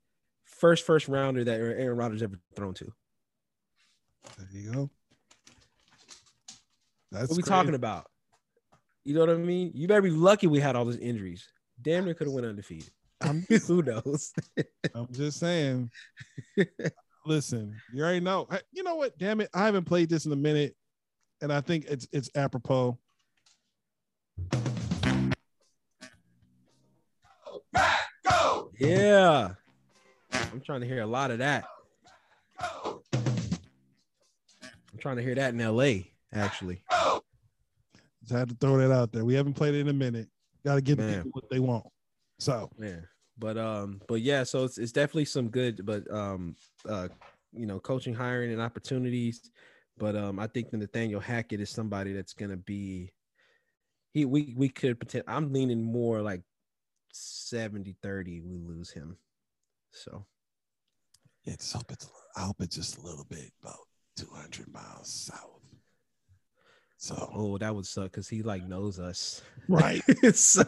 [0.45, 2.93] first first rounder that Aaron Rodgers ever thrown to.
[4.37, 4.89] There you go.
[7.11, 7.49] That's what we crazy.
[7.49, 8.07] talking about?
[9.03, 9.71] You know what I mean?
[9.75, 11.47] You better be lucky we had all those injuries.
[11.81, 12.89] Damn near could have went undefeated.
[13.21, 14.33] I'm, Who knows?
[14.95, 15.91] I'm just saying.
[17.25, 18.47] Listen, you already know.
[18.71, 19.17] You know what?
[19.17, 20.75] Damn it, I haven't played this in a minute,
[21.41, 22.97] and I think it's it's apropos.
[28.79, 29.49] Yeah.
[30.31, 31.65] I'm trying to hear a lot of that.
[32.59, 32.99] I'm
[34.99, 36.83] trying to hear that in LA, actually.
[38.21, 39.25] Just had to throw that out there.
[39.25, 40.27] We haven't played it in a minute.
[40.65, 41.23] Got to give the Man.
[41.23, 41.85] people what they want.
[42.39, 42.99] So yeah,
[43.37, 46.55] but um but yeah so it's, it's definitely some good but um
[46.87, 47.07] uh
[47.51, 49.51] you know coaching hiring and opportunities
[49.97, 53.11] but um i think that nathaniel hackett is somebody that's gonna be
[54.13, 56.41] he we we could pretend i'm leaning more like
[57.13, 59.17] 70 30 we lose him
[59.91, 60.25] so
[61.45, 63.77] it's hope it's I hope it's just a little bit about
[64.17, 65.49] 200 miles south.
[66.97, 69.41] So Oh, that would suck because he like knows us.
[69.67, 70.01] right.
[70.33, 70.63] so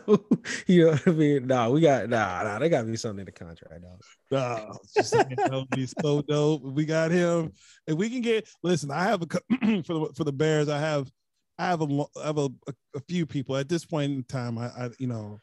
[0.67, 1.47] you know what I mean?
[1.47, 4.01] Nah, we got nah, nah, they gotta be something in the contract, dog.
[4.31, 6.61] nah just that would be so dope.
[6.61, 7.53] We got him,
[7.87, 8.49] and we can get.
[8.63, 9.25] Listen, I have a
[9.83, 10.67] for the for the Bears.
[10.67, 11.09] I have,
[11.57, 14.57] I have a I have a, a, a few people at this point in time.
[14.57, 15.39] I, I you know,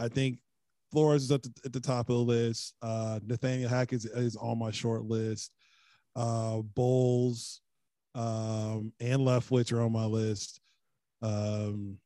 [0.00, 0.38] I think
[0.90, 2.74] Flores is at the, at the top of the list.
[2.82, 5.52] Uh, Nathaniel Hackett is, is on my short list.
[6.16, 7.60] Uh, Bowles,
[8.14, 10.60] um, and Leftwich are on my list.
[11.22, 11.98] Um,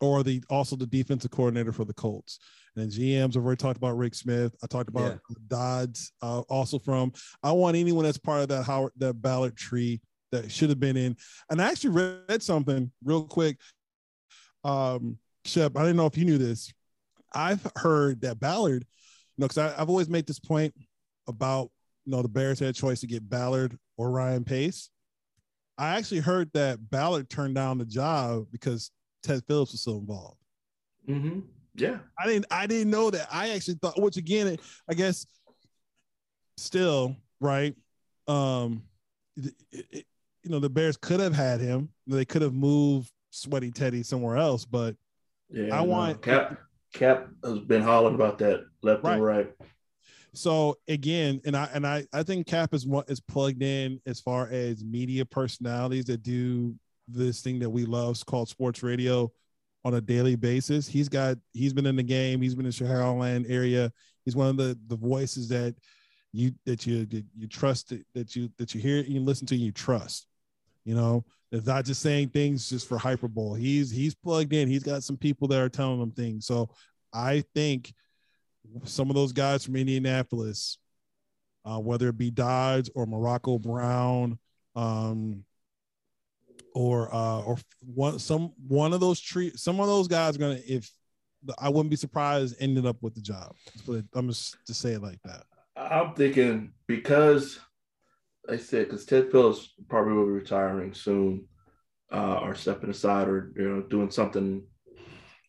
[0.00, 2.38] or the also the defensive coordinator for the Colts.
[2.76, 4.54] And GMs, I've already talked about Rick Smith.
[4.62, 7.12] I talked about Dodds, uh, also from.
[7.42, 10.00] I want anyone that's part of that Howard that Ballard tree
[10.32, 11.16] that should have been in.
[11.50, 11.90] And I actually
[12.28, 13.58] read something real quick.
[14.64, 16.72] Um, Shep, I didn't know if you knew this.
[17.34, 18.84] I've heard that Ballard,
[19.36, 20.74] you know, because I've always made this point
[21.26, 21.70] about
[22.04, 24.90] you know the Bears had a choice to get Ballard or Ryan Pace.
[25.76, 28.90] I actually heard that Ballard turned down the job because
[29.22, 30.38] Ted Phillips was still involved.
[31.06, 31.40] hmm
[31.74, 31.98] Yeah.
[32.18, 33.26] I didn't I didn't know that.
[33.32, 34.56] I actually thought, which again,
[34.88, 35.26] I guess
[36.56, 37.74] still, right?
[38.28, 38.82] Um
[39.36, 40.06] it- it-
[40.44, 41.88] you know, the Bears could have had him.
[42.06, 44.94] They could have moved Sweaty Teddy somewhere else, but
[45.54, 45.76] Yeah.
[45.76, 46.58] I want- Cap.
[46.92, 49.14] Cap has been hollering about that left Right.
[49.14, 49.50] and right.
[50.32, 54.20] so again, and I and I I think Cap is what is plugged in as
[54.20, 56.74] far as media personalities that do
[57.08, 59.30] this thing that we love called sports radio
[59.84, 60.86] on a daily basis.
[60.86, 63.92] He's got he's been in the game, he's been in the Chicagoland area.
[64.24, 65.74] He's one of the the voices that
[66.32, 69.72] you that you that you trust that you that you hear you listen to you
[69.72, 70.26] trust.
[70.84, 71.24] You know,
[71.54, 73.60] it's not just saying things just for hyperbole.
[73.60, 74.68] He's he's plugged in.
[74.68, 76.46] He's got some people that are telling him things.
[76.46, 76.68] So
[77.12, 77.92] I think
[78.84, 80.78] some of those guys from Indianapolis,
[81.64, 84.38] uh, whether it be Dodds or Morocco Brown,
[84.74, 85.44] um,
[86.74, 90.60] or uh, or one some one of those tree some of those guys are gonna
[90.66, 90.90] if
[91.58, 93.54] I wouldn't be surprised ended up with the job.
[93.86, 95.44] But I'm just to say it like that.
[95.76, 97.58] I'm thinking because
[98.48, 101.46] I said because Ted Phillips probably will be retiring soon,
[102.12, 104.62] uh, or stepping aside, or you know, doing something,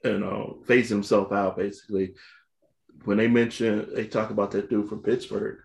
[0.04, 1.58] you know, phasing himself out.
[1.58, 2.14] Basically,
[3.04, 5.60] when they mention they talk about that dude from Pittsburgh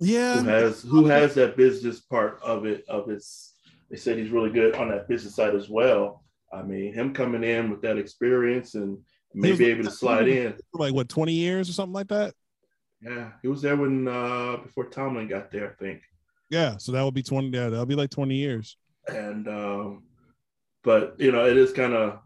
[0.00, 3.54] Yeah, who has who has that business part of it of its.
[3.90, 6.22] They said he's really good on that business side as well.
[6.52, 8.98] I mean, him coming in with that experience and
[9.34, 10.54] maybe able to slide in.
[10.74, 12.34] like what 20 years or something like that.
[13.00, 16.02] Yeah, he was there when uh before Tomlin got there, I think.
[16.50, 17.48] Yeah, so that would be 20.
[17.48, 18.76] Yeah, that'll be like 20 years.
[19.06, 20.04] And um,
[20.82, 22.20] but you know, it is kind of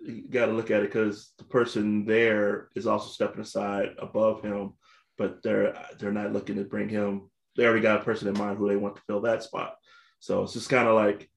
[0.00, 4.42] you got to look at it because the person there is also stepping aside above
[4.42, 4.72] him,
[5.18, 7.30] but they're they're not looking to bring him.
[7.56, 9.76] They already got a person in mind who they want to fill that spot.
[10.18, 11.28] So it's just kind of like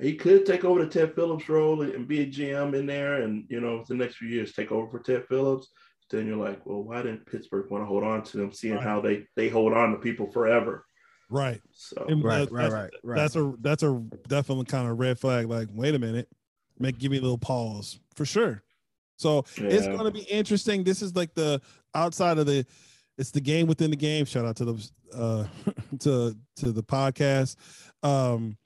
[0.00, 3.46] he could take over the Ted Phillips role and be a GM in there, and
[3.48, 5.68] you know, the next few years take over for Ted Phillips.
[6.10, 8.82] Then you're like, well, why didn't Pittsburgh want to hold on to them, seeing Right.
[8.84, 10.84] how they they hold on to people forever?
[11.28, 11.60] Right.
[11.72, 13.16] So And Right, that- right, that's, right, right.
[13.16, 15.48] That's a that's a definitely kind of red flag.
[15.48, 16.28] Like, wait a minute,
[16.78, 18.62] make give me a little pause for sure.
[19.18, 20.84] So it's going to be interesting.
[20.84, 21.60] This is like the
[21.94, 22.66] outside of the,
[23.16, 24.26] it's the game within the game.
[24.26, 25.46] Shout out to the uh
[26.00, 27.56] to to the podcast.
[28.02, 28.56] Um,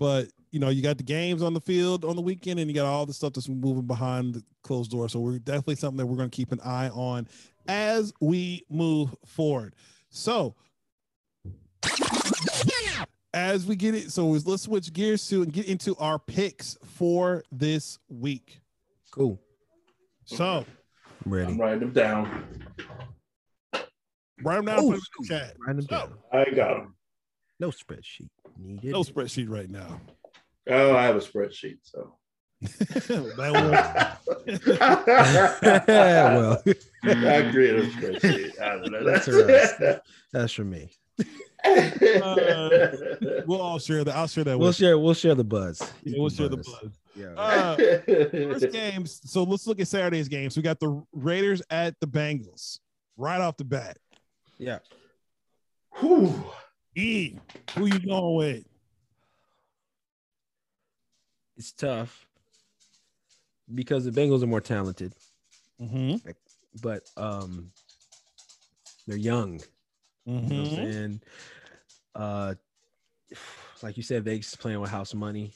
[0.00, 2.74] but you know, you got the games on the field on the weekend, and you
[2.74, 5.08] got all the stuff that's moving behind the closed door.
[5.08, 7.28] So we're definitely something that we're going to keep an eye on
[7.68, 9.76] as we move forward.
[10.08, 10.56] So
[13.32, 17.44] as we get it, so let's switch gears to and get into our picks for
[17.52, 18.60] this week.
[19.12, 19.40] Cool.
[20.24, 20.64] So
[21.26, 21.52] I'm ready.
[21.52, 22.44] I'm writing them down.
[24.42, 25.54] write them down Oh, put the chat.
[25.64, 26.14] Write them So, down.
[26.32, 26.94] I got them.
[27.60, 28.90] No spreadsheet needed.
[28.92, 30.00] no spreadsheet right now.
[30.68, 32.16] Oh, I have a spreadsheet, so.
[32.60, 33.52] that
[35.86, 36.62] well,
[37.04, 38.60] I created a spreadsheet.
[38.60, 39.04] I don't know.
[39.04, 40.00] That's That's,
[40.32, 40.90] that's for me.
[41.64, 44.14] will, we'll all share that.
[44.16, 44.58] I'll share that.
[44.58, 44.98] We'll with share.
[44.98, 45.82] We'll share the buzz.
[46.02, 46.18] you.
[46.18, 46.98] we'll share the buzz.
[47.14, 47.34] Yeah.
[47.36, 49.20] Uh, first games.
[49.24, 50.56] So let's look at Saturday's games.
[50.56, 52.78] We got the Raiders at the Bengals
[53.16, 53.98] right off the bat.
[54.58, 54.78] yeah.
[55.98, 56.44] Whew.
[56.96, 57.36] E,
[57.76, 58.64] who you going with?
[61.56, 62.26] It's tough
[63.74, 65.14] because the Bengals are more talented,
[65.80, 66.30] Mm-hmm.
[66.82, 67.70] but um,
[69.06, 69.60] they're young.
[70.26, 70.74] You know what I'm Mm-hmm.
[70.74, 71.20] saying?
[72.14, 72.54] Uh,
[73.82, 75.52] like you said, Vegas is playing with house money.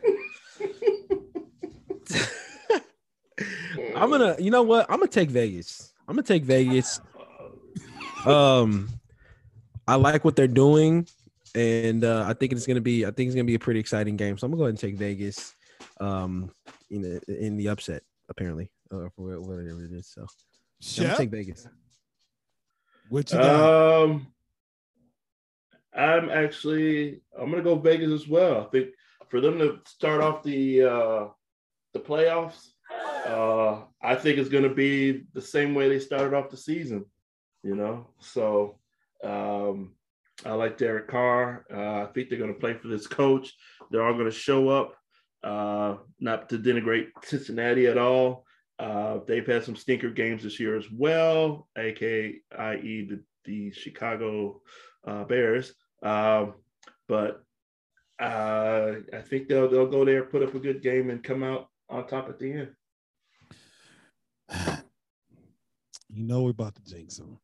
[3.97, 4.87] I'm gonna, you know what?
[4.91, 5.94] I'm gonna take Vegas.
[6.07, 7.01] I'm gonna take Vegas.
[8.27, 8.89] Um,
[9.87, 11.07] I like what they're doing,
[11.55, 14.17] and uh, I think it's gonna be I think it's gonna be a pretty exciting
[14.17, 14.39] game.
[14.39, 15.55] So I'm gonna go ahead and take Vegas,
[16.01, 16.51] um,
[16.91, 20.09] in the in the upset apparently, or for whatever it is.
[20.09, 20.27] So
[20.81, 21.67] yeah, I'm gonna take Vegas.
[23.09, 24.03] what you got?
[24.05, 24.27] Um,
[25.95, 28.63] I'm actually I'm gonna go Vegas as well.
[28.63, 28.89] I think
[29.29, 31.27] for them to start off the uh,
[31.93, 32.74] the playoffs,
[33.27, 37.05] uh, I think it's gonna be the same way they started off the season.
[37.63, 38.79] You know, so
[39.23, 39.95] um,
[40.45, 41.65] I like Derek Carr.
[41.73, 43.55] Uh, I think they're gonna play for this coach.
[43.91, 44.95] They're all gonna show up.
[45.43, 48.47] Uh, not to denigrate Cincinnati at all.
[48.79, 53.09] Uh, they've had some stinker games this year as well, aka i.e.
[53.09, 54.61] the, the Chicago
[55.07, 55.75] uh, Bears.
[56.03, 56.55] Um,
[57.09, 57.43] but
[58.21, 61.69] uh, I think they'll they'll go there, put up a good game, and come out
[61.89, 62.71] on top at the end.
[66.15, 67.41] You know we're about to jinx them.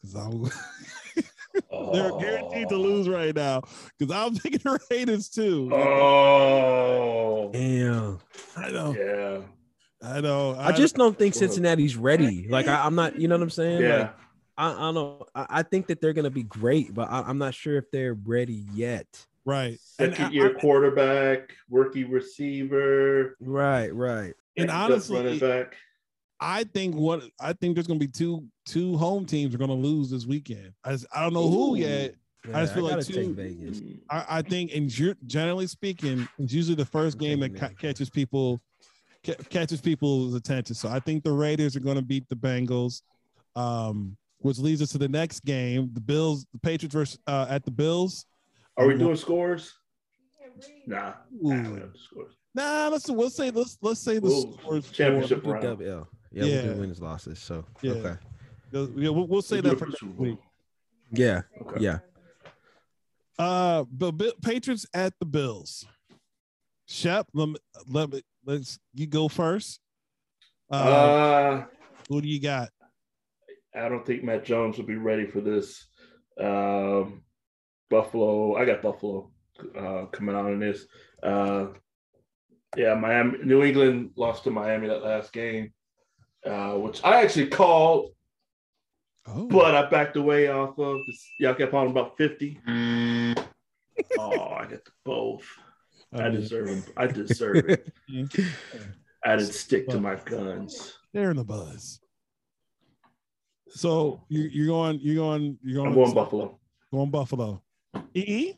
[0.00, 0.42] Cause I'm
[1.92, 2.20] they're oh.
[2.20, 3.62] guaranteed to lose right now.
[3.98, 5.68] Cause I'm picking the Raiders too.
[5.72, 8.18] Oh, Damn.
[8.56, 8.94] I know.
[8.94, 9.40] yeah,
[10.08, 10.54] I know.
[10.56, 12.46] I just don't think Cincinnati's ready.
[12.48, 13.82] Like I, I'm not, you know what I'm saying?
[13.82, 13.98] yeah.
[13.98, 14.14] Like,
[14.56, 15.26] I, I don't know.
[15.34, 18.14] I, I think that they're gonna be great, but I, I'm not sure if they're
[18.14, 19.26] ready yet.
[19.50, 19.78] Right.
[19.82, 24.34] Second year quarterback, rookie receiver, Right, right.
[24.56, 25.76] and best running honestly, back.
[26.40, 30.10] I think what I think there's gonna be two two home teams are gonna lose
[30.10, 30.72] this weekend.
[30.84, 31.76] I, just- I don't know who Ooh.
[31.78, 32.14] yet.
[32.54, 33.82] I just feel like two- Vegas.
[34.08, 34.88] I, I think, and
[35.26, 38.58] generally speaking, it's usually the first game that ca- catches people
[39.26, 40.74] ca- catches people's attention.
[40.74, 43.02] So I think the Raiders are going to beat the Bengals,
[43.56, 47.62] um, which leads us to the next game: the Bills, the Patriots versus uh, at
[47.66, 48.24] the Bills.
[48.80, 49.74] Are we doing scores?
[50.86, 52.34] Nah, nah, we don't have scores.
[52.54, 54.90] Nah, let's we'll say let's let's say the Ooh, scores.
[54.90, 55.80] championship Do round.
[55.80, 55.86] yeah,
[56.32, 56.62] yeah, Yeah.
[56.64, 57.38] we'll do wins losses.
[57.38, 57.92] So Yeah.
[57.92, 58.14] okay,
[58.72, 60.38] Yeah, we'll, we'll say We'll that it for the next week.
[61.12, 61.80] yeah, Okay.
[61.80, 61.98] yeah.
[63.38, 65.86] Uh, but Bill, Patriots at the Bills.
[66.86, 67.56] Shep, let me,
[67.86, 69.80] let me, let's you go first.
[70.70, 71.64] Uh, Uh,
[72.08, 72.70] who do you got?
[73.74, 75.86] I don't think Mac Jones will be ready for this.
[76.40, 77.22] Um,
[77.90, 79.30] Buffalo, I got Buffalo
[79.76, 80.86] uh, coming out in this.
[81.22, 81.66] Uh,
[82.76, 85.72] yeah, Miami, New England lost to Miami that last game,
[86.46, 88.12] uh, which I actually called,
[89.26, 91.00] Oh, but I backed away off of.
[91.38, 92.58] Y'all kept on about 50.
[92.68, 93.34] oh,
[94.18, 95.44] I got the both.
[96.12, 96.92] I deserve it.
[96.96, 97.92] I deserve it.
[99.24, 100.96] I didn't stick to my guns.
[101.12, 102.00] They're in the buzz.
[103.68, 106.58] So you, you're going, you're going, you're going, I'm going Buffalo.
[106.92, 107.62] going Buffalo.
[108.14, 108.52] E.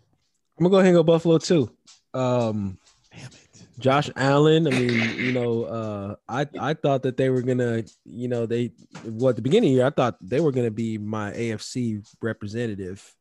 [0.59, 1.70] I'm gonna go ahead and go Buffalo too.
[2.14, 2.78] Um,
[3.14, 3.39] Damn it.
[3.78, 4.66] Josh Allen.
[4.66, 8.72] I mean, you know, uh, I I thought that they were gonna, you know, they
[9.05, 12.03] well at the beginning of the year, I thought they were gonna be my AFC
[12.20, 13.14] representative,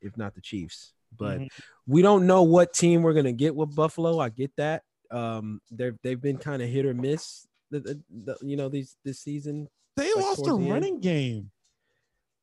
[0.00, 0.92] if not the Chiefs.
[1.16, 1.48] But Mhm.
[1.86, 4.18] we don't know what team we're gonna get with Buffalo.
[4.20, 4.82] I get that.
[5.10, 7.46] Um, they've they've been kind of hit or miss.
[7.70, 10.72] The, the, the, you know these this season, they Like, lost a towards the end.
[10.72, 11.50] running game.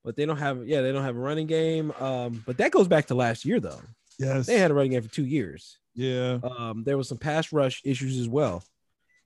[0.06, 1.92] But they don't have yeah they don't have a running game.
[2.00, 3.82] Um, but that goes back to last year though.
[4.18, 4.46] Yes.
[4.46, 5.78] They had a running game for two years.
[5.94, 6.40] yeah.
[6.44, 8.64] Um, there was some pass rush issues as well.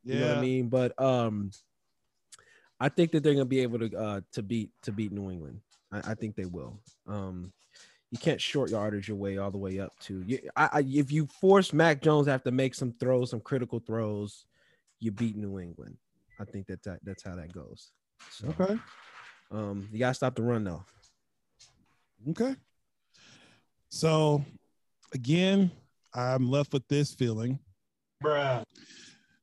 [0.03, 0.13] Yeah.
[0.13, 0.69] You know what I mean?
[0.69, 1.51] But um,
[2.79, 5.59] I think that they're gonna be able to uh to beat to beat New England.
[5.91, 6.79] I, I think they will.
[7.07, 7.51] Um,
[8.11, 10.39] you can't short yardage your way all the way up to you.
[10.55, 13.79] I, I if you force Mac Jones to have to make some throws, some critical
[13.79, 14.45] throws,
[14.99, 15.97] you beat New England.
[16.39, 17.91] I think that, that that's how that goes.
[18.31, 18.79] So, Okay.
[19.51, 20.83] Um, you gotta stop the run though.
[22.29, 22.55] Okay.
[23.89, 24.43] So
[25.13, 25.71] again,
[26.13, 27.59] I'm left with this feeling
[28.23, 28.63] Bruh.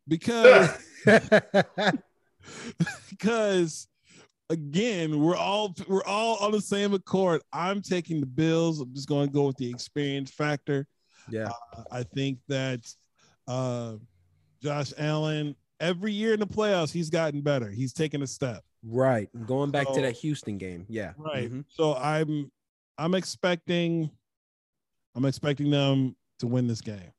[0.07, 0.71] because
[3.11, 3.89] because
[4.51, 7.43] again, we're all we're all on the same accord.
[7.53, 8.81] I'm taking the Bills.
[8.81, 10.87] I'm just going to go with the experience factor.
[11.29, 11.51] Yeah,
[11.91, 12.81] I think that
[13.49, 13.95] uh,
[14.63, 17.71] Josh Allen every year in the playoffs he's gotten better.
[17.71, 18.63] He's taken a step.
[18.87, 19.29] Right.
[19.47, 20.87] Going back So- to that Houston game.
[20.89, 21.51] Yeah, Right.
[21.51, 21.65] Mhm.
[21.69, 22.51] So I'm
[22.99, 24.11] I'm expecting
[25.15, 27.13] I'm expecting them to win this game.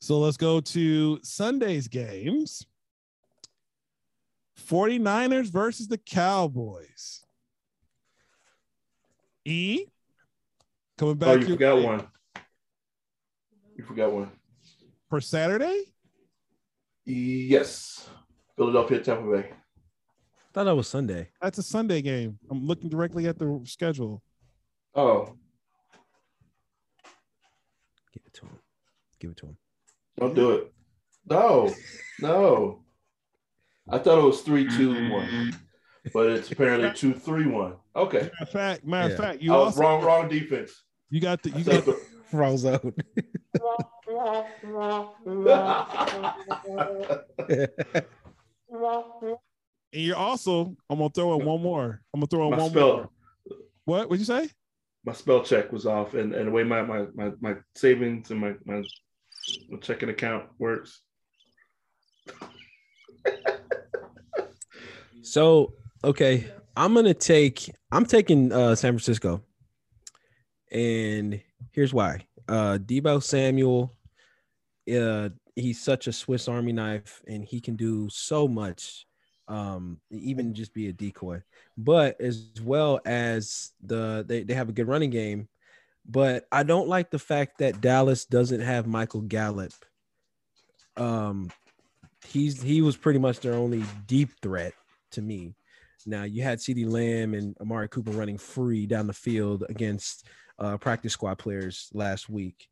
[0.00, 2.66] So let's go to Sunday's games.
[4.56, 7.24] 49ers versus the Cowboys.
[9.44, 9.86] E
[10.98, 12.06] coming back Oh, you your forgot way one.
[13.76, 14.30] You forgot one.
[15.08, 15.84] for Saturday.
[17.04, 18.08] Yes.
[18.56, 19.52] Philadelphia, Tampa Bay.
[20.56, 21.28] Thought that was Sunday.
[21.42, 22.38] That's a Sunday game.
[22.50, 24.22] I'm looking directly at the schedule.
[24.94, 25.34] Oh,
[28.14, 28.58] Give it to him.
[29.20, 29.58] Give it to him.
[30.18, 30.72] don't do it.
[31.28, 31.74] No,
[32.22, 32.80] no.
[33.90, 35.54] I thought it was three, two, one.
[36.14, 37.74] but it's apparently two three one.
[37.94, 39.26] Okay, Matter of fact, matter of Yeah.
[39.26, 40.84] fact, you oh, also wrong wrong defense.
[41.10, 42.00] you got the you got the, the-
[42.32, 42.94] Wrong zone.
[49.96, 52.00] and you're also I'm gonna throw in one more.
[52.12, 53.10] I'm gonna throw in my one spell more.
[53.84, 54.08] What?
[54.08, 54.50] What'd you say?
[55.06, 58.40] my spell check was off, and, and the way my, my my my savings and
[58.40, 58.82] my, my
[59.70, 61.00] my checking account works.
[65.22, 65.74] So
[66.04, 67.68] okay, I'm gonna take.
[67.90, 69.42] I'm taking uh, San Francisco,
[70.70, 71.42] and
[71.72, 72.26] here's why.
[72.46, 73.92] Uh, Deebo Samuel,
[74.96, 79.05] uh, he's such a Swiss Army knife, and he can do so much.
[79.48, 81.42] Um, even just be a decoy,
[81.78, 85.48] but as well as the they, they have a good running game.
[86.08, 89.72] But I don't like the fact that Dallas doesn't have Michael Gallup.
[90.96, 91.50] Um,
[92.26, 94.72] he's he was pretty much their only deep threat
[95.12, 95.54] to me.
[96.06, 100.26] Now you had CeeDee Lamb and Amari Cooper running free down the field against
[100.58, 102.68] uh, practice squad players last week,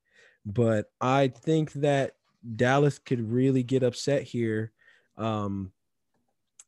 [0.46, 2.14] but I think that
[2.56, 4.72] Dallas could really get upset here
[5.16, 5.72] um,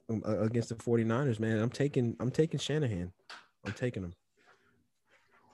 [0.09, 1.59] Um, against the 49ers, man.
[1.59, 3.12] I'm taking I'm taking Shanahan.
[3.64, 4.14] I'm taking him.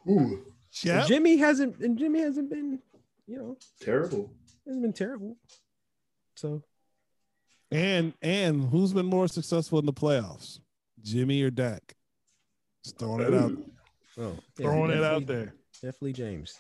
[0.09, 0.45] Ooh,
[0.83, 1.07] Yeah.
[1.07, 2.81] Jimmy hasn't and Jimmy hasn't been,
[3.27, 4.31] you know, terrible.
[4.67, 5.37] hasn't been terrible.
[6.37, 6.63] So
[7.71, 10.61] And and who's been more successful in the playoffs?
[11.03, 11.95] Jimmy or Dak?
[12.85, 13.53] Just throwing it out.
[14.19, 15.55] oh yeah, Throwing it out there.
[15.81, 16.59] Definitely James.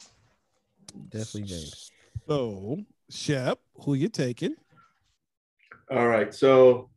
[1.10, 1.90] Definitely James.
[2.26, 2.78] So,
[3.10, 4.54] Shep, who you taking?
[5.90, 6.88] All right, so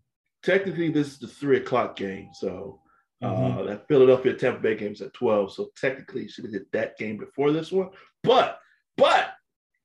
[0.46, 2.30] technically this is the three o'clock game.
[2.34, 2.82] So
[3.22, 3.66] uh, Mhm.
[3.68, 5.52] that Philadelphia Tampa Bay game's at twelve.
[5.52, 7.90] So technically you should have hit that game before this one.
[8.24, 8.60] But
[8.98, 9.34] but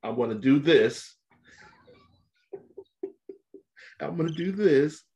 [0.03, 1.17] I want to do this.
[4.01, 5.03] I'm gonna do this.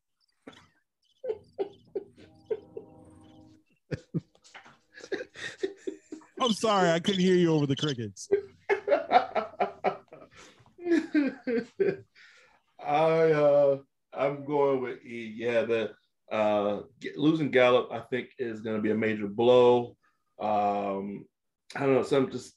[6.40, 8.28] I'm sorry, I couldn't hear you over the crickets.
[12.86, 13.83] I uh I'm
[16.32, 19.96] Uh get, losing Gallup I think is going to be a major blow.
[20.38, 21.26] Um
[21.76, 22.54] I don't know, some just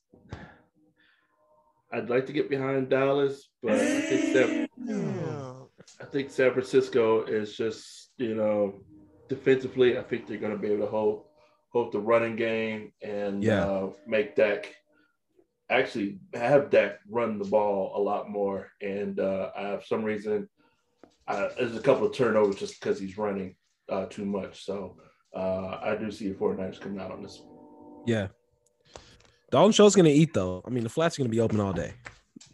[1.91, 4.67] I'd like to get behind Dallas, but I think San,
[6.01, 8.81] I think San Francisco is just, you know,
[9.29, 11.23] defensively, I think they're going to be able to hold
[11.69, 13.65] hold the running game and Yeah.
[13.65, 14.73] uh, make Dak
[15.69, 18.69] actually have Dak run the ball a lot more.
[18.81, 20.49] And uh, I have some reason
[21.28, 23.55] uh, there's a couple of turnovers just because he's running
[23.89, 24.65] uh, too much.
[24.65, 24.97] So
[25.36, 27.41] uh, I do see the 49ers coming out on this.
[28.05, 28.28] Yeah.
[29.51, 30.61] Dalton Schultz gonna eat though.
[30.65, 31.93] I mean, the flats are gonna be open all day.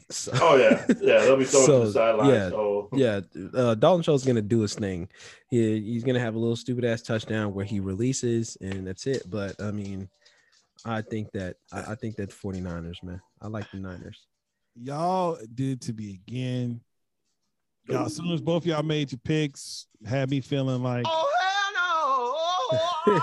[0.09, 2.34] So, Oh yeah, yeah, they'll be throwing to So, the sidelines.
[2.34, 2.49] yeah.
[2.49, 3.21] So yeah,
[3.55, 5.09] uh, Dalton Schultz gonna do his thing.
[5.49, 9.24] He, he's gonna have a little stupid ass touchdown where he releases and that's it.
[9.30, 10.09] But I mean,
[10.86, 13.21] I think that I, I think that 49ers, man.
[13.41, 14.28] I like the Niners.
[14.76, 16.82] Y'all did to me again.
[17.88, 21.29] Y'all, as soon as both y'all made your picks, had me feeling like oh,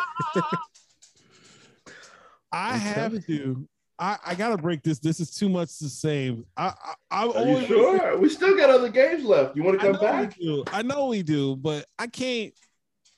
[2.52, 3.66] I I'm have to.
[3.98, 4.98] I, I gotta break this.
[4.98, 6.42] This is too much to save.
[6.56, 6.72] I,
[7.11, 8.18] I I'm are you sure?
[8.18, 9.56] We still got other games left.
[9.56, 10.36] You want to come know back?
[10.72, 12.52] I know we do, but I can't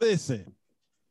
[0.00, 0.52] listen.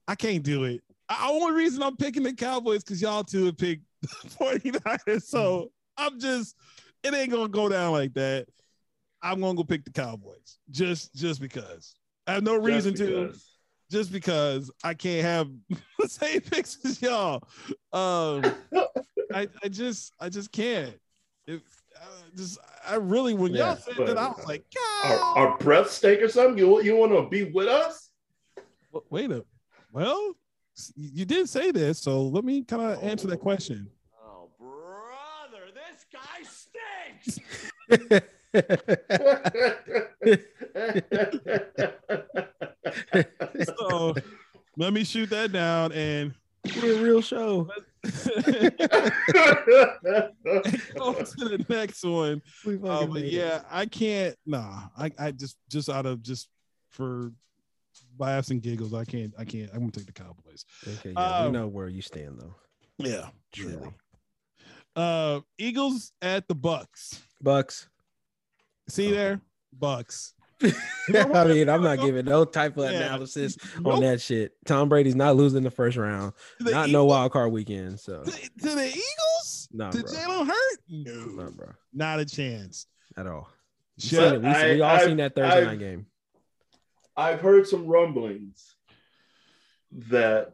[0.08, 0.82] I can't do it.
[1.08, 3.84] The only reason I'm picking the Cowboys because y'all two have picked
[4.40, 5.24] 49ers.
[5.24, 6.56] So I'm just,
[7.04, 8.48] it ain't gonna go down like that.
[9.22, 11.96] I'm gonna go pick the Cowboys just just because.
[12.28, 13.34] I have no reason Just to
[13.90, 15.50] just because I can't have
[16.00, 17.44] the same picks as y'all.
[17.92, 18.44] Um,
[19.34, 20.98] I, I just I just can't.
[21.48, 21.62] If
[22.00, 22.06] I
[22.36, 24.66] just I really when Yeah, y'all said that I was like,
[25.04, 25.38] Our, God.
[25.38, 26.58] our breath stink or something?
[26.58, 28.10] You you want to be with us?
[29.10, 29.44] Wait a
[29.94, 30.34] well,
[30.96, 33.90] you did say this, so let me kind of answer that question.
[34.24, 36.44] Oh, brother, this guy
[38.00, 38.24] stinks.
[43.78, 44.16] So
[44.78, 46.34] let me shoot that down and
[46.64, 47.70] Be a real show.
[48.04, 48.12] go
[51.14, 52.42] to the next one.
[52.66, 53.32] Uh, but it.
[53.32, 54.36] yeah, I can't.
[54.46, 56.50] Nah, I, I just just out of just
[56.90, 57.32] for
[58.18, 59.34] laughs and giggles, I can't.
[59.38, 59.70] I can't.
[59.74, 60.66] I'm gonna take the Cowboys.
[60.88, 62.56] Okay, yeah, we Um, know where you stand though.
[62.98, 63.92] Yeah, Truly.
[64.96, 67.22] Uh, Eagles at the Bucks.
[67.42, 67.88] Bucks.
[68.92, 69.16] See Okay.
[69.16, 69.42] there,
[69.74, 70.34] Bucks.
[70.64, 72.98] I mean, I'm not giving no type of Yeah.
[73.00, 73.94] analysis Nope.
[73.96, 74.52] on that shit.
[74.66, 76.34] Tom Brady's not losing the first round.
[76.60, 78.00] The Not Eagles- no wild card weekend.
[78.00, 79.70] So To, to the Eagles?
[79.72, 80.14] nah, Did bro.
[80.14, 80.80] Jalen hurt?
[80.90, 81.70] No, Nah, bro.
[81.94, 82.86] not a chance.
[83.18, 83.50] At all.
[83.98, 84.42] We, Shut- seen it.
[84.44, 86.06] we, we I- all I- seen that Thursday I- night game.
[87.18, 88.76] I've heard some rumblings
[90.10, 90.54] that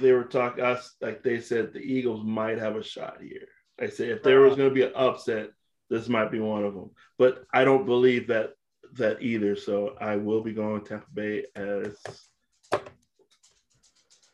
[0.00, 3.48] they were talking us like they said the Eagles might have a shot here.
[3.80, 4.56] I said if there was uh-huh.
[4.56, 5.50] going to be an upset,
[5.92, 6.90] this might be one of them.
[7.18, 8.54] But I don't believe that
[8.94, 9.54] that either.
[9.56, 11.98] So I will be going Tampa Bay as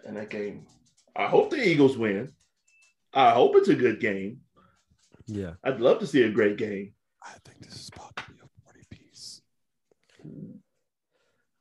[0.07, 0.67] in that game.
[1.17, 2.33] I hope the Eagles win.
[3.13, 4.39] I hope it's a good game.
[5.27, 5.55] Yeah.
[5.65, 6.95] I'd love to see a great game.
[7.23, 9.43] I think this is about to be a 40 piece.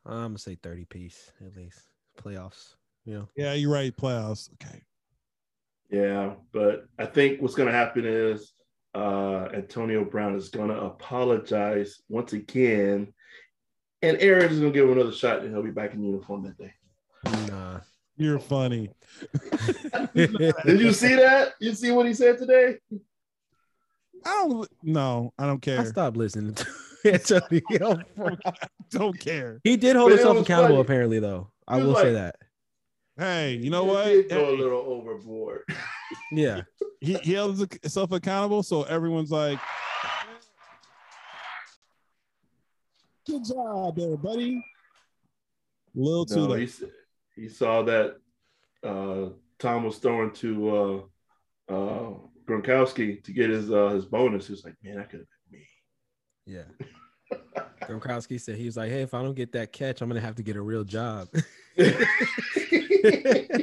[0.06, 1.82] I'm gonna say 30 piece at least.
[2.22, 2.76] Playoffs.
[3.04, 3.30] You know.
[3.36, 3.96] Yeah, you're right.
[3.96, 4.50] Playoffs.
[4.54, 4.84] Okay.
[5.90, 8.52] Yeah, but I think what's going to happen is
[8.98, 13.14] uh, Antonio Brown is going to apologize once again,
[14.02, 16.44] and Aaron is going to give him another shot, and he'll be back in uniform
[16.44, 16.74] that day.
[17.52, 17.80] Nah.
[18.20, 18.90] You're funny.
[20.16, 21.54] Did you see that?
[21.60, 22.78] You see what he said today?
[24.26, 25.86] I don't no, I don't I care.
[25.86, 26.66] stopped listening to
[27.06, 28.38] Antonio Brown.
[28.90, 29.60] don't care.
[29.64, 30.82] He did hold But himself accountable, funny.
[30.82, 31.52] apparently, though.
[31.68, 32.36] I He was will say that.
[33.18, 34.06] Hey, you know He what?
[34.06, 35.62] did go a little overboard.
[36.32, 36.62] Yeah.
[37.00, 39.60] He, he held himself accountable, so everyone's like,
[43.26, 44.64] "Good job, there, buddy."
[45.96, 46.70] Little too No, late.
[46.70, 46.84] s-
[47.36, 48.18] he saw that
[48.84, 49.30] uh,
[49.60, 50.70] Tom was throwing to
[51.70, 52.14] uh, uh,
[52.48, 54.48] Gronkowski to get his uh, his bonus.
[54.48, 55.68] He was like, "Man, that could have been me."
[56.46, 56.64] Yeah.
[57.84, 60.36] Gronkowski said he was like, "Hey, if I don't get that catch, I'm gonna have
[60.36, 61.28] to get a real job."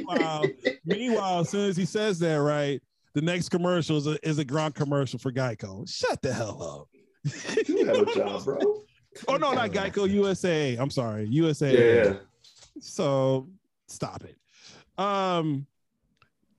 [0.07, 0.43] Wow.
[0.85, 2.81] Meanwhile, as soon as he says that, right,
[3.15, 5.89] the next commercial is a, is a Gronk commercial for Geico.
[5.89, 6.89] Shut the hell up.
[7.67, 8.59] you have a job, bro.
[9.29, 10.75] Oh no, not Geico, USA.
[10.75, 12.03] I'm sorry, USA.
[12.03, 12.13] Yeah.
[12.81, 13.47] So
[13.87, 14.35] stop it.
[15.01, 15.65] Um,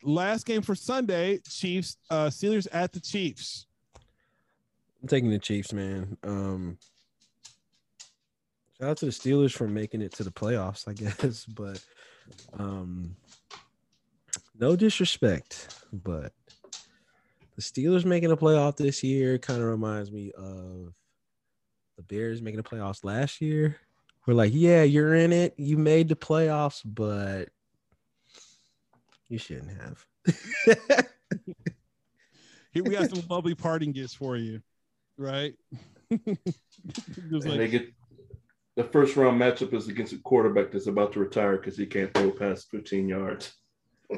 [0.02, 3.66] last game for Sunday, Chiefs, uh, Steelers at the Chiefs.
[5.02, 6.16] I'm taking the Chiefs, man.
[6.24, 6.78] Um,
[8.80, 11.44] shout out to the Steelers for making it to the playoffs, I guess.
[11.54, 11.84] But
[12.58, 13.14] um,
[14.58, 16.32] no disrespect, but
[17.56, 20.92] the Steelers making a playoff this year kind of reminds me of
[21.96, 23.76] the Bears making the playoffs last year.
[24.26, 25.54] We're like, yeah, you're in it.
[25.56, 27.48] You made the playoffs, but
[29.28, 30.06] you shouldn't have.
[32.72, 34.60] Here we got some lovely parting gifts for you,
[35.16, 35.54] right?
[36.08, 37.88] And like, they get
[38.76, 42.14] the first round matchup is against a quarterback that's about to retire because he can't
[42.14, 43.54] throw past 15 yards.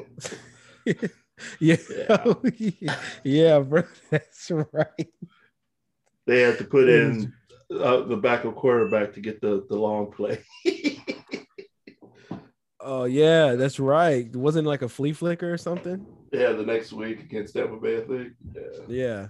[1.59, 1.75] yeah.
[2.49, 2.95] Yeah.
[3.23, 3.83] yeah, bro.
[4.09, 5.09] That's right.
[6.27, 7.33] They had to put in
[7.71, 10.43] uh, the backup quarterback to get the, the long play.
[12.81, 14.33] Oh yeah, that's right.
[14.33, 16.05] Wasn't like a flea flicker or something?
[16.31, 18.33] yeah, the next week against Tampa Bay, I think.
[18.87, 19.27] Yeah.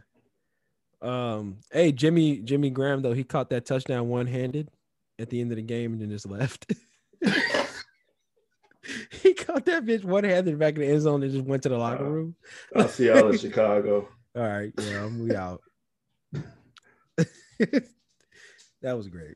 [1.01, 1.33] Yeah.
[1.33, 4.69] Um, hey, Jimmy Jimmy Graham though, he caught that touchdown one-handed
[5.17, 6.71] at the end of the game and then just left.
[9.21, 11.77] he caught that bitch one-handed back in the end zone and just went to the
[11.77, 12.09] locker Wow.
[12.09, 12.35] room.
[12.75, 14.07] I'll see y'all in Chicago.
[14.35, 15.61] All right, yeah, we out.
[17.59, 19.35] that was great.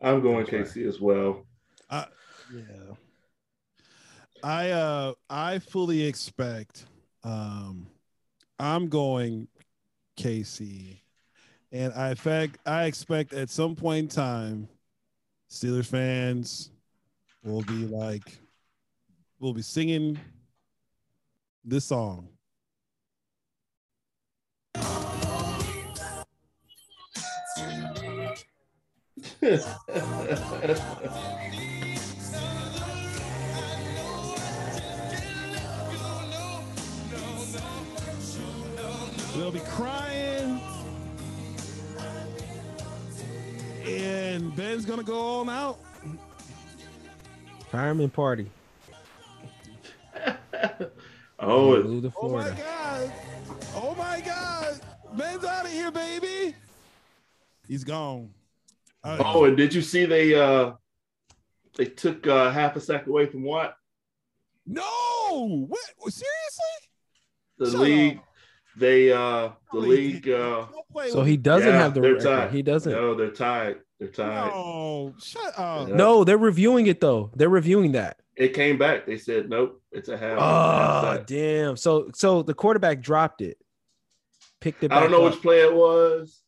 [0.00, 1.44] I'm going That's KC as well.
[1.90, 2.94] yeah.
[4.42, 6.86] I uh I fully expect
[7.22, 7.86] um
[8.58, 9.46] I'm going
[10.18, 10.98] KC.
[11.70, 14.68] And I fact I expect at some point in time
[15.50, 16.71] Steelers fans
[17.42, 18.38] will be like
[19.40, 20.18] we'll be singing
[21.64, 22.28] this song.
[39.34, 40.60] We'll be crying.
[43.86, 45.78] And Ben's gonna go on out.
[47.72, 48.50] Fireman party.
[51.38, 53.12] oh, Move to Oh my god.
[53.74, 54.78] Oh my god.
[55.14, 56.54] Ben's out of here, baby.
[57.66, 58.28] He's gone.
[59.02, 60.72] Uh, oh, and did you see they uh
[61.78, 63.74] they took uh, half a sack away from what
[64.66, 65.66] no!
[65.66, 66.90] What seriously?
[67.56, 68.18] the Shut league?
[68.18, 68.24] up.
[68.76, 70.66] They uh the No, league uh
[71.10, 72.24] So he doesn't yeah, have the they're record.
[72.24, 72.50] tied.
[72.52, 72.92] He doesn't.
[72.92, 73.76] No, they're tied.
[73.98, 74.50] They're tied.
[74.50, 75.88] No, shut up.
[75.88, 75.94] Yeah.
[75.94, 77.30] No, they're reviewing it though.
[77.36, 78.18] They're reviewing that.
[78.36, 79.06] It came back.
[79.06, 79.82] They said nope.
[79.92, 80.38] It's a half.
[80.38, 81.26] half Oh sack.
[81.26, 81.76] damn!
[81.76, 83.58] So so the quarterback dropped it,
[84.60, 84.88] picked it.
[84.88, 85.32] Back I don't know up.
[85.34, 86.40] which play it was,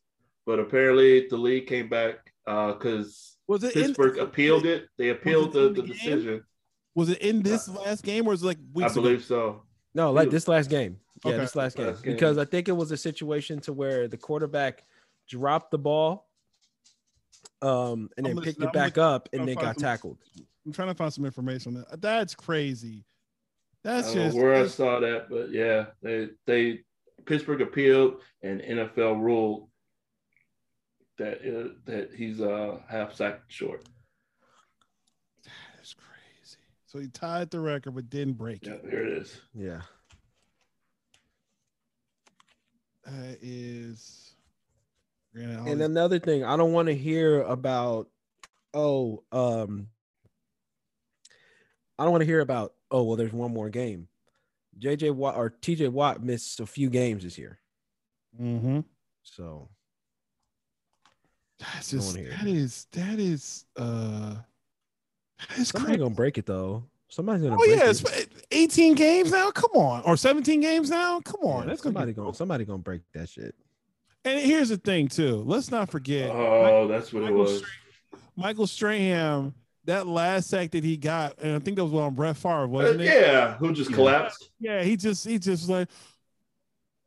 [0.47, 4.87] but apparently the league came back uh because Was it in, Pittsburgh appealed it.
[4.97, 6.43] They appealed it the, the the decision.
[6.95, 9.01] Was it in this last game or was it like I weeks ago?
[9.03, 9.61] believe so.
[9.95, 10.99] No, like this last game.
[11.23, 11.39] Yeah, Okay.
[11.39, 11.87] this last game.
[11.87, 12.13] Last game.
[12.13, 14.83] Because I think it was a situation to where the quarterback
[15.27, 16.29] dropped the ball,
[17.61, 20.17] um, and then picked it I'm back looking- up and then got finding- tackled.
[20.65, 22.01] I'm trying to find some information on that.
[22.01, 23.05] That's crazy.
[23.85, 26.83] I That's don't know just where I saw that, but yeah, they they
[27.25, 29.69] Pittsburgh appealed and NFL ruled
[31.17, 33.87] that uh, that he's uh half sack short.
[35.75, 36.57] that's crazy.
[36.95, 38.85] So he tied the record but didn't break Yeah, it.
[38.89, 39.41] here it is.
[39.53, 39.81] Yeah.
[43.03, 44.33] That is.
[45.33, 48.07] Granted, And another thing, I don't want to hear about,
[48.73, 49.89] oh, um,
[51.99, 54.07] I don't want to hear about, oh, well, there's one more game.
[54.79, 57.59] JJ Watt or TJ Watt missed a few games this year.
[58.41, 58.85] Mm Mhm.
[59.23, 59.67] So
[61.59, 64.35] That's just that is that is uh
[65.49, 65.97] that is somebody's crazy.
[65.99, 66.83] gonna break it though.
[67.07, 68.29] Somebody's gonna Oh break yeah, it.
[68.51, 69.51] 18 games now.
[69.51, 71.19] Come on, or 17 games now.
[71.21, 73.55] Come on, Yeah, that's gonna somebody gonna somebody gonna break that shit.
[74.23, 75.43] And here's the thing too.
[75.45, 77.57] Let's not forget Oh, that's what it was.
[77.59, 79.53] Stra- Michael Strahan.
[79.85, 82.67] That last sack that he got, and I think that was on Brett Favre, Uh,
[82.67, 83.05] wasn't it?
[83.05, 83.95] yeah, who just Yeah.
[83.95, 84.49] collapsed?
[84.59, 85.87] Yeah, he just he just like,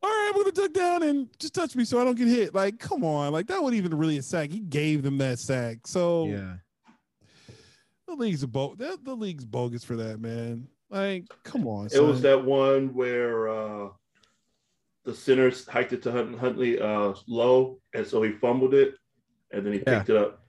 [0.00, 2.54] all right, I'm gonna duck down and just touch me so I don't get hit.
[2.54, 4.50] Like, come on, like that wasn't even really a sack.
[4.50, 5.88] He gave them that sack.
[5.88, 6.54] So Yeah.
[8.08, 10.66] The league's a bo- that the league's bogus for that, man.
[10.90, 11.88] Like, come on.
[11.92, 13.88] It was that one where uh
[15.04, 18.94] the centers hiked it to Hunt- Huntley uh low, and so he fumbled it,
[19.52, 19.98] and then he Yeah.
[19.98, 20.42] picked it up,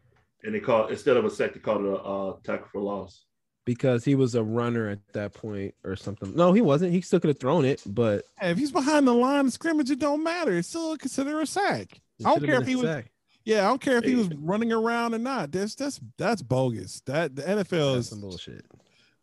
[0.43, 3.25] and they called instead of a sack, they called it a uh, tackle for loss.
[3.65, 6.33] Because he was a runner at that point or something.
[6.35, 6.91] No, he wasn't.
[6.91, 9.91] He still could have thrown it, but Hey, if he's behind the line of scrimmage,
[9.91, 10.57] it don't matter.
[10.57, 12.01] It's still considered a sack.
[12.17, 13.11] it I don't care if he a was- sack.
[13.49, 15.51] Yeah, I don't care if he was running around or not.
[15.51, 17.01] That's that's that's bogus.
[17.07, 18.63] That the NFL That's is some bullshit.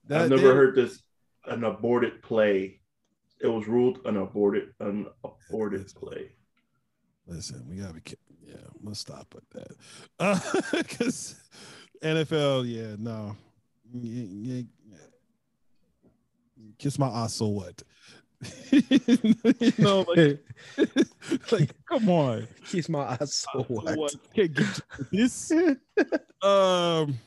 [0.09, 1.01] that, I've never heard this
[1.45, 2.81] an aborted play.
[3.41, 6.33] It was ruled an aborted an aborted play.
[7.29, 8.03] Listen, we gotta be.
[8.45, 9.67] Yeah, let's stop at
[10.19, 10.67] that.
[10.73, 11.37] Because
[12.03, 13.37] NFL, yeah, no,
[13.93, 14.65] Y- y-
[16.79, 17.35] kiss my ass.
[17.35, 17.81] So what?
[18.71, 20.41] you know, like,
[21.53, 22.47] like, come on.
[22.67, 23.47] Kiss my ass.
[23.53, 24.15] So what?
[24.35, 24.81] Can't get
[25.11, 25.53] this.
[26.43, 27.19] um,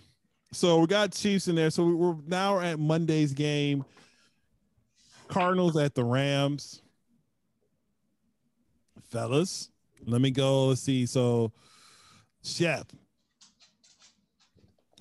[0.51, 1.69] so we got Chiefs in there.
[1.69, 3.85] So we- we're now we're at Monday's game.
[5.27, 6.81] Cardinals at the Rams.
[9.09, 9.69] Fellas,
[10.05, 10.67] let me go.
[10.67, 11.05] Let's see.
[11.05, 11.51] So,
[12.43, 12.85] Chef,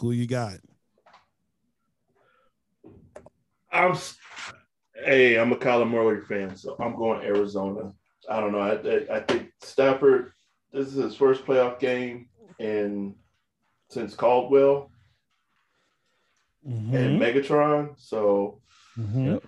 [0.00, 0.58] who you got?
[3.70, 4.17] I'm s-
[5.04, 7.92] hey, I'm a Kyler Murray fan, so I'm going Arizona.
[8.28, 8.58] I don't know.
[8.58, 8.72] I,
[9.14, 10.32] I, I think Stafford.
[10.72, 12.28] This is his first playoff game
[12.58, 13.14] and
[13.90, 14.90] since Caldwell
[16.68, 16.94] Mm-hmm.
[16.96, 17.94] and Megatron.
[17.96, 18.60] So
[18.98, 19.40] Mhm.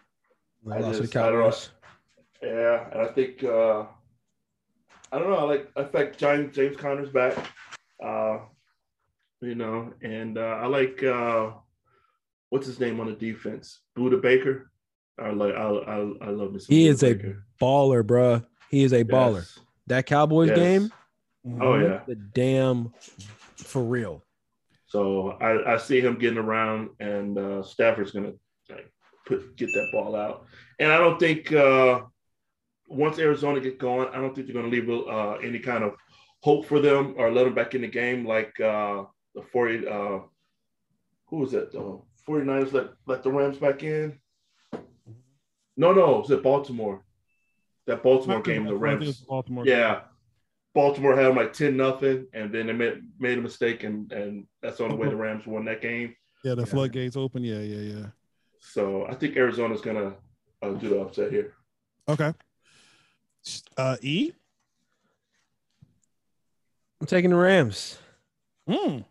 [0.65, 1.55] They I lost to the just- I don't know.
[2.43, 3.85] Yeah, and I think uh,
[5.13, 5.37] I don't know.
[5.37, 7.37] I like I think James James Conner's back.
[8.03, 8.39] Uh,
[9.43, 11.51] you know, and uh, I like uh,
[12.49, 14.71] what's his name on the defense, Budda Baker.
[15.21, 17.15] I like I I, I love some He is a
[17.61, 18.45] baller, bruh.
[18.71, 19.47] He is a baller.
[19.87, 20.57] That Cowboys Yes.
[20.57, 20.93] game,
[21.61, 22.01] Oh yeah.
[22.07, 22.93] the damn
[23.57, 24.23] for real.
[24.87, 28.33] So I, I see him getting around, and uh, Stafford's gonna
[28.69, 28.91] like
[29.27, 30.47] put get that ball out.
[30.79, 32.03] And I don't think uh,
[32.89, 35.95] once Arizona get going, I don't think they're gonna leave uh, any kind of
[36.43, 40.19] hope for them or let them back in the game like uh, the 40 uh,
[41.27, 41.71] who was that?
[41.73, 44.19] The 49ers let let the Rams back in.
[45.81, 47.03] No, no, it was it Baltimore.
[47.87, 49.21] That Baltimore game, the I think it was Rams.
[49.27, 49.65] Baltimore.
[49.67, 50.01] Yeah.
[50.75, 54.47] Baltimore had them like 10 nothing, and then they made, made a mistake, and, and
[54.61, 56.15] that's the only way the Rams won that game.
[56.45, 57.43] Yeah, the floodgates open.
[57.43, 58.07] Yeah, yeah, yeah.
[58.61, 60.15] So I think Arizona's going to
[60.61, 61.55] uh, do the upset here.
[62.07, 62.35] Okay.
[63.79, 64.33] Uh, E.
[67.01, 67.97] I'm taking the Rams.
[68.69, 69.07] Mm.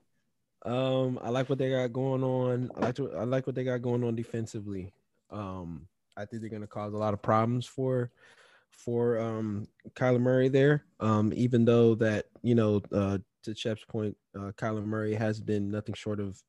[0.64, 2.70] Um, I like what they got going on.
[2.78, 4.94] I like to, I like what they got going on defensively.
[5.32, 5.88] Um,
[6.20, 8.12] I think they're gonna cause a lot of problems for
[8.72, 10.86] for um Kyler Murray there.
[11.00, 15.72] Um, even though that you know, uh, to Shep's point, uh, Kyler Murray has been
[15.72, 16.41] nothing short of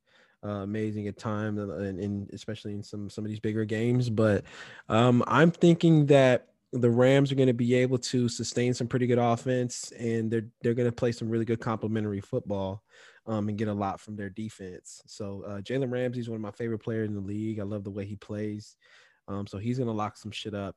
[0.44, 4.10] uh, amazing at times, and, and especially in some some of these bigger games.
[4.10, 4.44] But
[4.88, 9.06] um, I'm thinking that the Rams are going to be able to sustain some pretty
[9.06, 12.82] good offense, and they're they're going to play some really good complementary football
[13.26, 15.02] um, and get a lot from their defense.
[15.06, 17.60] So uh, Jalen Ramsey is one of my favorite players in the league.
[17.60, 18.76] I love the way he plays.
[19.30, 20.76] Um, so he's going to lock some shit up.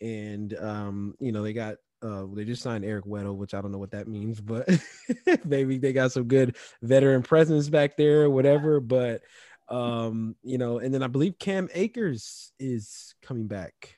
[0.00, 3.72] And um, you know they got uh, they just signed Eric Weddle, which I don't
[3.72, 4.66] know what that means, but
[5.44, 8.80] maybe they got some good veteran presence back there, or whatever.
[8.80, 9.20] But
[9.68, 13.96] um, you know, and then I believe Cam Akers is coming back,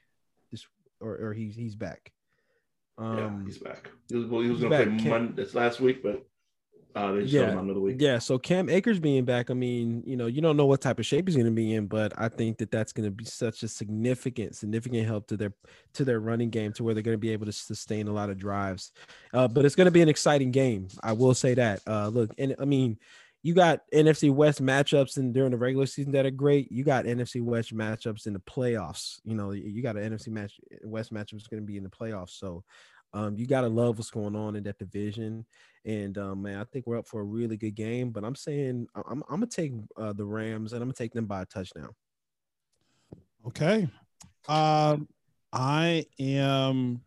[0.50, 0.66] this
[1.00, 2.10] or or he's he's back.
[2.98, 3.90] yeah, Um, he's back.
[4.08, 4.98] He was, well, he was going to back.
[4.98, 6.26] play Monday this last week, but
[6.94, 7.52] Uh, Yeah.
[7.52, 7.96] him another week.
[7.98, 10.98] Yeah, so Cam Akers being back, I mean, you know, you don't know what type
[10.98, 13.24] of shape he's going to be in, but I think that that's going to be
[13.24, 15.54] such a significant, significant help to their
[15.94, 18.30] to their running game, to where they're going to be able to sustain a lot
[18.30, 18.92] of drives.
[19.32, 20.88] Uh, but it's going to be an exciting game.
[21.02, 21.80] I will say that.
[21.86, 22.98] Uh, look, and I mean,
[23.42, 26.70] you got NFC West matchups and during the regular season that are great.
[26.70, 29.18] You got NFC West matchups in the playoffs.
[29.24, 31.90] You know, you got an NFC match West matchup is going to be in the
[31.90, 32.38] playoffs.
[32.38, 32.62] So
[33.14, 35.44] um, you got to love what's going on in that division.
[35.84, 38.10] And um, man, I think we're up for a really good game.
[38.10, 41.26] But I'm saying I'm, I'm gonna take uh, the Rams and I'm gonna take them
[41.26, 41.90] by a touchdown.
[43.46, 43.88] Okay.
[44.48, 45.08] Um,
[45.52, 47.02] I am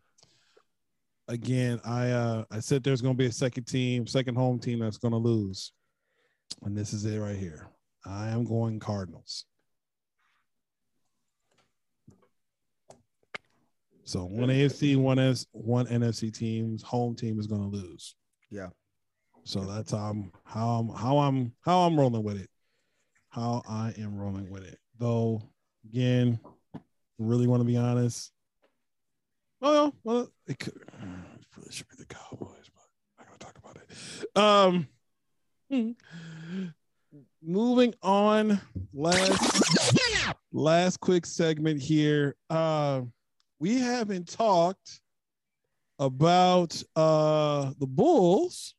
[1.28, 4.98] again, I uh I said there's gonna be a second team, second home team that's
[4.98, 5.72] gonna lose.
[6.62, 7.68] And this is it right here.
[8.04, 9.46] I am going Cardinals.
[14.06, 18.14] So one AFC, one S, one NFC team's home team is gonna lose.
[18.52, 18.68] Yeah.
[19.42, 22.48] So that's how I'm how I'm how I'm how I'm rolling with it.
[23.30, 24.78] How I am rolling with it.
[24.96, 25.42] Though
[25.90, 26.38] again,
[27.18, 28.30] really want to be honest.
[29.60, 32.84] Oh no, well, it could it really should be the Cowboys, but
[33.18, 34.36] I'm not gonna talk about it.
[34.40, 34.88] Um
[35.68, 36.68] hmm.
[37.42, 38.60] moving on.
[38.94, 39.64] Last
[40.52, 42.36] last quick segment here.
[42.48, 43.02] Uh
[43.58, 45.00] we haven't talked
[45.98, 48.74] about uh the Bulls.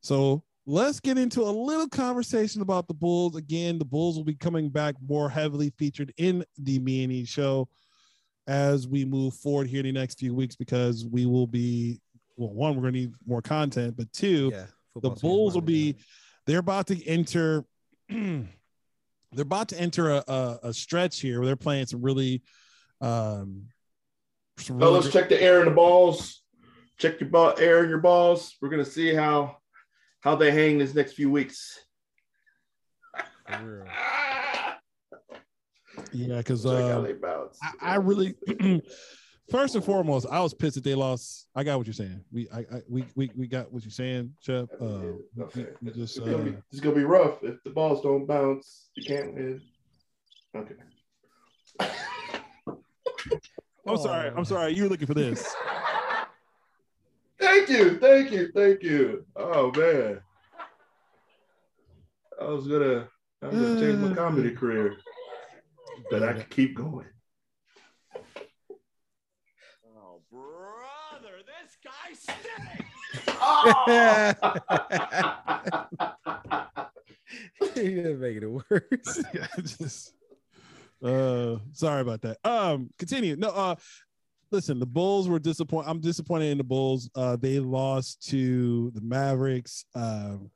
[0.00, 3.36] So let's get into a little conversation about the Bulls.
[3.36, 7.24] Again, the Bulls will be coming back more heavily featured in the Me and E
[7.24, 7.68] show
[8.48, 12.00] as we move forward here in the next few weeks because we will be
[12.36, 14.66] well, one, we're gonna need more content, but two, Yeah,
[15.00, 15.96] the Bulls will be
[16.46, 17.64] they're about to enter
[19.32, 22.42] they're about to enter a, a, a stretch here where they're playing some really
[23.00, 23.66] um
[24.58, 26.42] some really Fellas, check the air in the balls.
[26.98, 28.56] Check your ball, air in your balls.
[28.60, 29.56] We're gonna see how
[30.20, 31.80] how they hang this next few weeks.
[36.12, 37.04] yeah because uh.
[37.62, 38.34] I, I really
[39.52, 42.48] first and foremost I was pissed that they lost I got what you're saying we
[42.50, 44.86] I, I we, we we got what you're saying Chef uh
[45.36, 45.66] we, Okay.
[45.82, 48.88] we just It's gonna, be, uh, it's gonna be rough if the balls don't bounce.
[48.96, 49.60] You can't win.
[50.56, 50.74] Okay.
[53.86, 55.54] I'm sorry I'm sorry you were looking for this
[57.38, 59.26] Thank you, thank you, thank you.
[59.34, 60.20] Oh man,
[62.40, 63.08] I was gonna,
[63.42, 64.96] I was gonna change my comedy career,
[66.08, 67.08] but I could keep going.
[69.84, 71.38] Oh, brother,
[72.22, 72.82] stinks.
[77.76, 79.24] You're making it worse.
[79.34, 80.14] yeah, just
[81.02, 82.38] uh sorry about that.
[82.44, 83.36] Um continue.
[83.36, 83.74] No, uh
[84.50, 85.88] listen, the Bulls were disappointed.
[85.88, 87.10] I'm disappointed in the Bulls.
[87.14, 89.84] Uh they lost to the Mavericks.
[89.94, 90.50] Um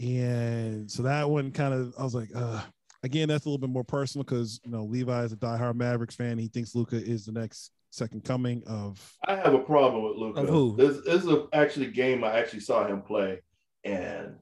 [0.00, 2.62] and so that one kind of I was like, uh
[3.04, 6.16] again, that's a little bit more personal because you know Levi is a diehard Mavericks
[6.16, 6.38] fan.
[6.38, 10.40] He thinks Luka is the next second coming of I have a problem with Luka.
[10.40, 10.74] Of who?
[10.76, 13.40] This, this is a, actually a game I actually saw him play,
[13.84, 14.34] and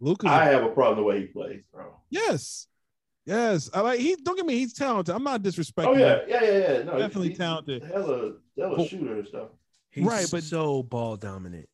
[0.00, 0.28] Luka.
[0.28, 2.00] I have a problem the way he plays, bro.
[2.08, 2.66] yes.
[3.26, 3.68] Yes.
[3.74, 5.12] I like he don't get me, he's talented.
[5.14, 6.20] I'm not disrespecting Oh him.
[6.28, 6.82] yeah, yeah, yeah, yeah.
[6.84, 7.82] No, Definitely he's, talented.
[7.82, 9.48] He's hella, hella But- shooter and stuff.
[9.90, 11.68] He's Right, but- so ball dominant.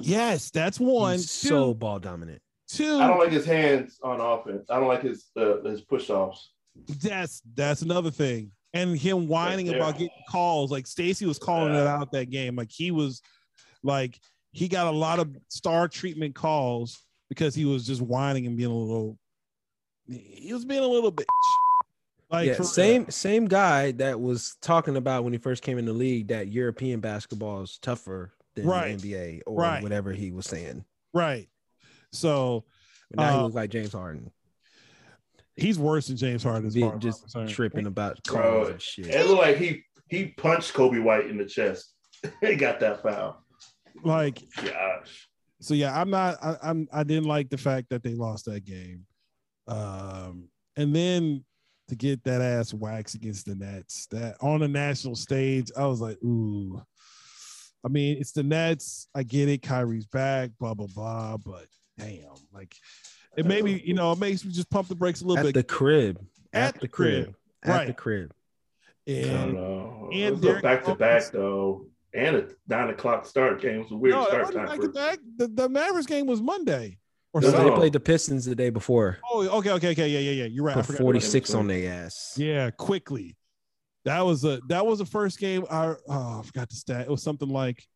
[0.00, 1.12] Yes, that's one.
[1.18, 2.42] He's so ball dominant.
[2.76, 2.98] Two.
[2.98, 4.66] I don't like his hands on offense.
[4.70, 6.52] I don't like his uh, his push offs.
[7.02, 8.52] That's that's another thing.
[8.72, 9.80] And him whining Right there.
[9.82, 10.70] about getting calls.
[10.70, 12.54] Like Stacy was calling it out that game.
[12.56, 13.20] Like he was
[13.82, 14.18] like
[14.52, 16.98] he got a lot of star treatment calls
[17.28, 19.18] because he was just whining and being a little
[20.08, 21.24] he was being a little bitch.
[22.30, 25.84] Like yeah, for- same same guy that was talking about when he first came in
[25.84, 28.96] the league that European basketball is tougher than Right.
[28.98, 29.82] the NBA or Right.
[29.82, 30.84] whatever he was saying.
[31.12, 31.48] right.
[32.12, 32.64] So
[33.10, 34.30] But now Uh, he looks like James Harden,
[35.56, 37.48] he's worse than James Harden as far just concerned.
[37.50, 39.06] tripping about Bro, calls and shit.
[39.06, 41.94] It looked like he he punched Coby White in the chest.
[42.40, 43.44] he got that foul.
[44.02, 45.28] Like Gosh.
[45.60, 48.64] so yeah, I'm not I, I'm I didn't like the fact that they lost that
[48.64, 49.06] game.
[49.68, 51.44] Um and then
[51.88, 56.00] to get that ass wax against the Nets that on the national stage, I was
[56.00, 56.80] like, ooh.
[57.84, 59.08] I mean, it's the Nets.
[59.14, 59.62] I get it.
[59.62, 61.36] Kyrie's back, blah, blah, blah.
[61.38, 61.66] But
[62.00, 62.74] damn, like
[63.36, 65.44] it made me, you know, it makes me just pump the brakes a little At
[65.46, 65.54] bit.
[65.54, 66.18] the crib.
[66.52, 67.34] At At, the the crib.
[67.62, 67.86] At Right.
[67.86, 68.32] the crib.
[69.08, 71.86] I don't and and And Derrick back to back though.
[72.12, 74.66] And a nine o'clock start game was a weird no, it start wasn't time.
[74.66, 75.18] back For, to back.
[75.36, 76.98] The, the Mavericks game was Monday
[77.32, 79.18] or No, they played the Pistons the day before.
[79.30, 80.08] Oh, okay, okay, okay.
[80.08, 80.44] Yeah, yeah, yeah.
[80.46, 80.74] You're right.
[80.74, 81.20] Put forgot about that.
[81.20, 82.34] 46 on their ass.
[82.36, 83.36] Yeah, quickly.
[84.04, 85.64] That was a that was the first game.
[85.70, 87.02] I oh I forgot the stat.
[87.02, 87.86] It was something like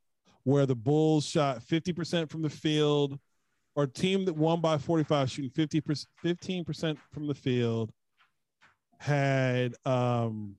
[0.45, 3.19] where the Bulls shot 50% from the field,
[3.77, 5.81] or a team that won by 45 shooting 50
[6.25, 7.91] 15% from the field
[8.99, 10.57] had um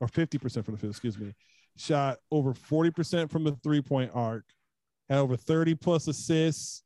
[0.00, 1.32] or 50% from the field, excuse me,
[1.78, 4.44] shot over 40% from the three-point arc,
[5.08, 6.82] had over 30 plus assists,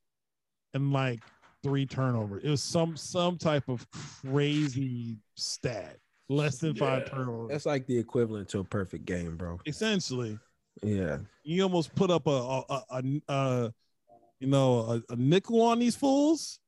[0.75, 1.21] and like
[1.65, 2.45] three turnovers.
[2.45, 3.85] It was some some type of
[4.25, 5.97] crazy stat.
[6.29, 7.15] Less than five Yeah.
[7.15, 7.49] turnovers.
[7.51, 9.59] That's like the equivalent to a perfect game, bro.
[9.67, 10.39] Essentially,
[10.85, 11.19] Yeah.
[11.43, 13.75] you almost put up a a, a, a, a
[14.41, 16.59] you know a, a nickel on these fools.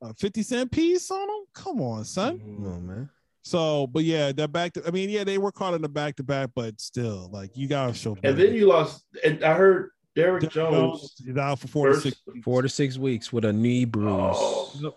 [0.00, 1.44] A 50 cent piece on them?
[1.54, 2.38] Come on, son.
[2.40, 3.10] Come on, man.
[3.44, 6.16] So, but yeah, that back to I mean, yeah, they were caught in the back
[6.16, 9.04] to back, but still, like you gotta show And then you lost.
[9.24, 12.02] And I heard Derrick Jones is out for four to first.
[12.04, 12.16] six.
[12.44, 14.08] Four to six weeks with a knee bruise.
[14.36, 14.94] Oh.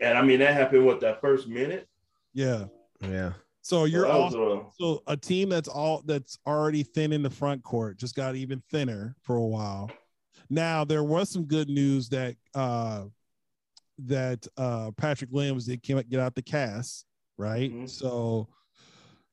[0.00, 1.88] And I mean that happened what that first minute.
[2.32, 2.64] Yeah.
[3.00, 3.32] Yeah.
[3.62, 7.22] So you're That was also a- so a team that's all that's already thin in
[7.22, 9.90] the front court just got even thinner for a while.
[10.50, 13.04] Now there was some good news that uh
[13.98, 17.06] that uh Patrick Williams did came get out the cast,
[17.38, 17.72] right?
[17.72, 17.88] Mhm.
[17.88, 18.48] So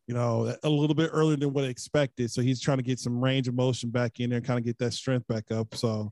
[0.08, 2.30] you know, a little bit earlier than what expected.
[2.32, 4.66] So he's trying to get some range of motion back in there and kind of
[4.66, 5.74] get that strength back up.
[5.74, 6.12] So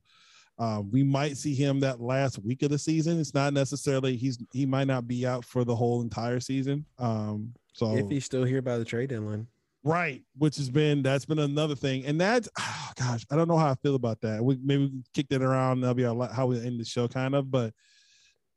[0.57, 3.19] um, we might see him that last week of the season.
[3.19, 6.85] It's not necessarily he's he might not be out for the whole entire season.
[6.97, 9.47] Um, so If he's still here by the trade deadline.
[9.83, 13.57] Right, which has been that's been another thing, and that's oh, gosh, I don't know
[13.57, 14.43] how I feel about that.
[14.43, 15.81] We maybe we can kick that around.
[15.81, 17.49] That'll be our, how we end the show, kind of.
[17.49, 17.73] But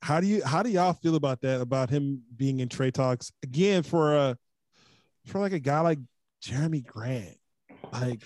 [0.01, 1.61] how do you how do y'all feel about that?
[1.61, 4.37] About him being in trade talks again for a
[5.25, 5.99] for like a guy like
[6.43, 7.37] Jerami Grant?
[7.93, 8.21] Like,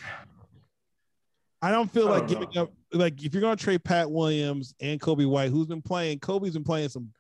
[1.61, 2.63] I don't feel like don't giving know.
[2.63, 2.73] up.
[2.91, 6.63] Like, if you're gonna trade Pat Williams and Coby White, who's been playing, Coby's been
[6.63, 7.11] playing some.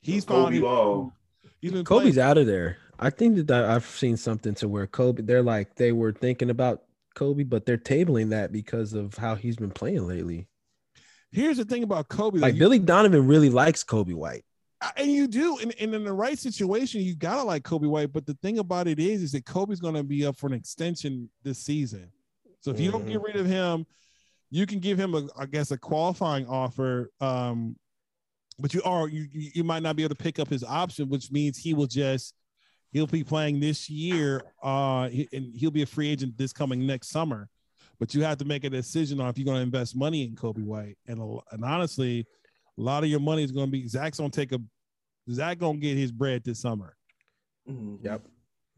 [0.00, 1.12] He's Coby found.
[1.60, 2.78] He's been Coby's playing, out of there.
[2.98, 6.82] I think that I've seen something to where Coby, they're like, they were thinking about
[7.16, 10.46] Coby, but they're tabling that because of how he's been playing lately.
[11.32, 12.40] Here's the thing about Coby.
[12.40, 14.44] Like You- Billy Donovan really likes Coby White.
[14.96, 18.12] and you do, and, and in the right situation, you gotta like Coby White.
[18.12, 21.30] But the thing about it is, is that Coby's gonna be up for an extension
[21.42, 22.12] this season.
[22.60, 23.86] So if you don't get rid of him,
[24.50, 27.10] you can give him a, I guess, a qualifying offer.
[27.20, 27.76] Um,
[28.58, 31.32] but you are you you might not be able to pick up his option, which
[31.32, 32.34] means he will just
[32.94, 35.02] he'll be playing this year, uh,
[35.32, 37.48] and he'll be a free agent this coming next summer.
[37.98, 40.34] But you have to make a decision on if you're going to invest money in
[40.34, 41.20] Coby White, and
[41.52, 42.24] and honestly,
[42.78, 44.58] a lot of your money is going to be Zach's going to take a
[45.30, 46.96] Zach going to get his bread this summer.
[47.68, 47.98] Mhm.
[48.02, 48.22] Yep.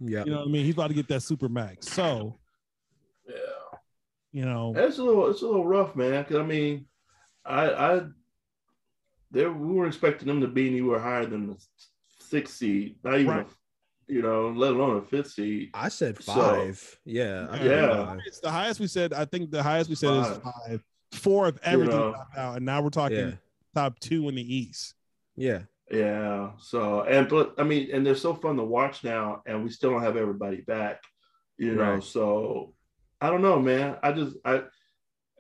[0.01, 0.25] Yeah.
[0.25, 0.65] You know what I mean?
[0.65, 1.89] He's about to get that super max.
[1.89, 2.39] So
[3.29, 3.35] Yeah.
[4.33, 6.23] you know, It's a little, it's a little rough, man.
[6.23, 6.87] Because I mean,
[7.45, 8.03] I, I,
[9.31, 11.57] they we were expecting them to be anywhere higher than the
[12.21, 13.47] sixth seed, not even, Right.
[14.09, 15.71] A, you know, let alone a fifth seed.
[15.75, 16.99] I said So- five.
[17.05, 17.47] yeah.
[17.51, 17.71] I Yeah.
[17.71, 18.17] Yeah.
[18.27, 19.13] it's the highest we said.
[19.13, 20.43] I think the highest we said is Five.
[20.43, 22.15] five, four of everything know.
[22.37, 23.33] out, and now we're talking Yeah.
[23.75, 24.95] top two in the East.
[25.37, 25.63] Yeah.
[25.91, 26.53] Yeah.
[26.59, 29.91] So and but I mean, and they're so fun to watch now, and we still
[29.91, 31.03] don't have everybody back.
[31.59, 32.03] You know, Right.
[32.03, 32.75] so
[33.21, 33.97] I don't know, man.
[34.03, 34.65] I just I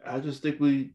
[0.04, 0.92] I just think we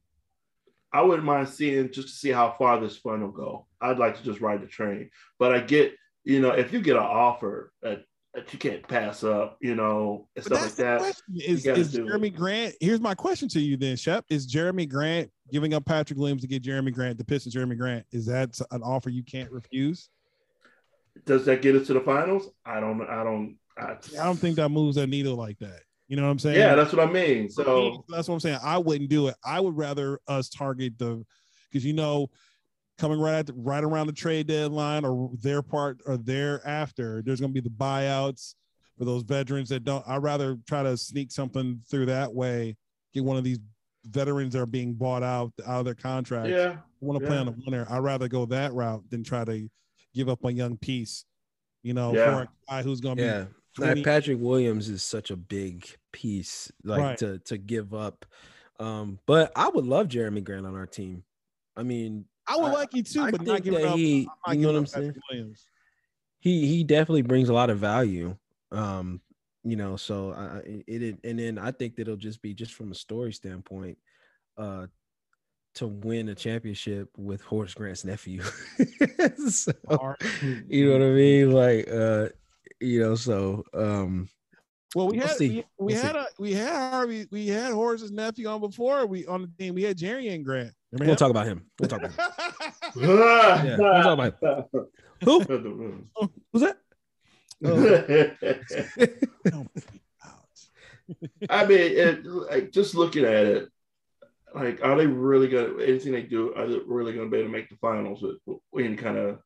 [0.94, 3.68] I wouldn't mind seeing just to see how far this fun will go.
[3.80, 5.10] I'd like to just ride the train.
[5.40, 8.04] But I get, you know, if you get an offer that,
[8.34, 11.22] that you can't pass up, you know, and But stuff like that.
[11.36, 12.10] Is, is do it.
[12.10, 12.76] Jerami Grant?
[12.80, 14.26] Here's my question to you then, Shep.
[14.30, 18.06] Is Jerami Grant giving up Patrick Williams to get Jerami Grant, the Pistons Jerami Grant?
[18.12, 20.10] Is that an offer you can't refuse?
[21.26, 22.50] Does that get us to the finals?
[22.66, 25.82] I don't I don't I, I don't think that moves that needle like that.
[26.08, 26.58] You know what I'm saying?
[26.58, 27.50] Yeah, that's what I mean.
[27.50, 28.60] So that's what I'm saying.
[28.64, 29.36] I wouldn't do it.
[29.46, 31.26] I would rather us target the
[31.70, 32.30] because you know,
[33.02, 37.42] coming right at the, right around the trade deadline or their part or thereafter, there's
[37.42, 38.54] gonna be the buyouts
[38.98, 40.08] for those veterans that don't.
[40.08, 42.78] I'd rather try to sneak something through that way,
[43.14, 43.58] get one of these
[44.06, 46.50] veterans that are being bought out out of their contracts.
[46.52, 46.78] yeah.
[47.00, 47.88] want to play on the winner.
[47.90, 49.68] I'd rather go that route than try to
[50.14, 51.26] give up a young piece,
[51.82, 52.26] you know, Yeah.
[52.26, 53.46] for a guy who's gonna Yeah.
[53.78, 57.18] be Like Patrick Williams is such a big piece, like Right.
[57.18, 58.26] to to give up.
[58.80, 61.24] Um, but I would love Jerami Grant on our team.
[61.76, 63.98] I mean, I would I- like you too, I but not think giving that up.
[63.98, 65.16] he, you know what I'm saying.
[65.30, 65.68] Williams.
[66.40, 68.36] He he definitely brings a lot of value.
[68.72, 69.22] Um,
[69.64, 72.54] you know, so I I- it, it and then I think that it'll just be
[72.54, 73.98] just from a story standpoint,
[74.58, 74.88] uh,
[75.76, 78.44] to win a championship with Horace Grant's nephew.
[79.50, 79.72] So,
[80.68, 81.52] you know what I mean?
[81.52, 82.30] Like, uh,
[82.80, 84.28] you know, so um,
[84.96, 85.50] Well, we We'll had see.
[85.50, 89.26] we, we We'll had a we had Harvey we had Horace's nephew on before we
[89.26, 89.74] on the team.
[89.76, 90.72] We had Jerian Grant.
[90.92, 91.18] Remember we'll him?
[91.18, 91.66] talk about him.
[91.80, 92.74] We'll talk about him.
[92.96, 94.70] yeah, Yeah, we'll talk about
[95.24, 96.04] Who?
[96.20, 96.78] Oh, who's that?
[97.62, 97.88] Don't
[99.80, 100.48] freak out.
[101.50, 103.70] I mean, it, like just looking at it,
[104.56, 106.54] like, are they really gonna anything they do?
[106.56, 108.38] Are they really gonna be able to make the finals with,
[108.72, 109.40] with any kind of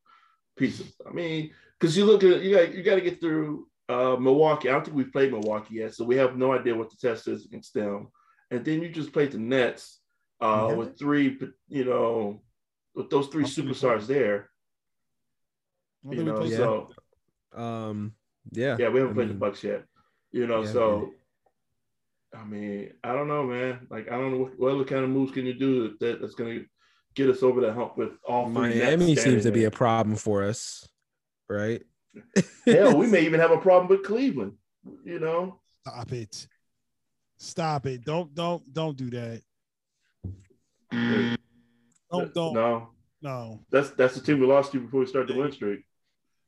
[0.58, 0.94] pieces?
[1.08, 4.70] I mean, because you look at you got you got to get through uh, Milwaukee.
[4.70, 7.28] I don't think we've played Milwaukee yet, so we have no idea what the test
[7.28, 8.10] is against them.
[8.52, 10.00] And then you just played the Nets
[10.42, 10.76] uh, Yeah.
[10.76, 12.42] with three, you know,
[12.94, 14.50] with those three I think we superstars there.
[16.10, 16.58] You know, Yeah.
[16.58, 16.94] so
[17.54, 18.16] Um,
[18.52, 19.86] yeah, yeah, we haven't I played mean, the Bucks yet.
[20.32, 21.14] You know, yeah, so
[22.34, 23.88] I mean, I don't know, man.
[23.90, 26.36] Like, I don't know what, what other kind of moves can you do that, that's
[26.36, 26.66] going to
[27.16, 28.76] get us over that hump with all three.
[28.76, 30.88] Nets Miami standing seems to be a problem for us,
[31.48, 31.82] right?
[32.66, 34.54] Hell, we may even have a problem with Cleveland.
[35.04, 36.48] You know, Stop it.
[37.38, 38.04] Stop it.
[38.06, 39.42] Don't don't don't do that.
[40.92, 42.90] Don't don't no.
[43.22, 45.82] no, that's that's the team we lost to before we start the win streak.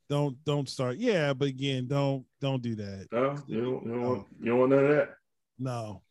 [0.08, 0.96] Don't don't start.
[0.96, 3.08] Yeah, but again, don't don't do that.
[3.12, 5.10] No, you don't, you don't want you don't want none of that.
[5.58, 6.02] No.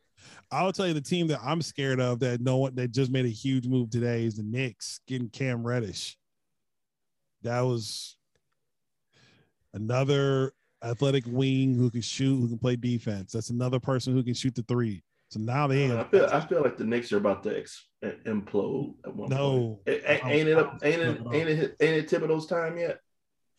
[0.52, 3.26] I'll tell you the team that I'm scared of that no one that just made
[3.26, 6.18] a huge move today is the Knicks getting Cam Reddish.
[7.44, 8.17] That was
[9.82, 10.52] another
[10.84, 13.32] athletic wing who can shoot, who can play defense.
[13.32, 15.04] That's another person who can shoot the three.
[15.30, 18.94] So now they I feel I feel like the Knicks are about to ex- implode
[19.06, 19.30] at one point.
[19.30, 20.80] no, A- a- Ain't it up?
[20.84, 21.22] Ain't it?
[21.34, 21.76] Ain't it?
[21.82, 23.00] Ain't it Thibodeau's time yet?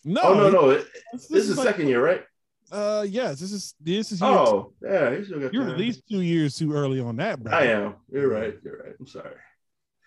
[0.05, 0.71] no, Oh no, no.
[0.71, 2.25] It, This, this is like- second year, right?
[2.71, 4.21] Uh, yes, this is this is.
[4.21, 5.23] year Oh, yeah.
[5.25, 5.73] Still got You're time.
[5.73, 7.53] at least two years too early on that, bro.
[7.53, 7.95] I am.
[8.13, 8.55] You're right.
[8.63, 8.95] You're right.
[9.01, 9.37] I'm sorry.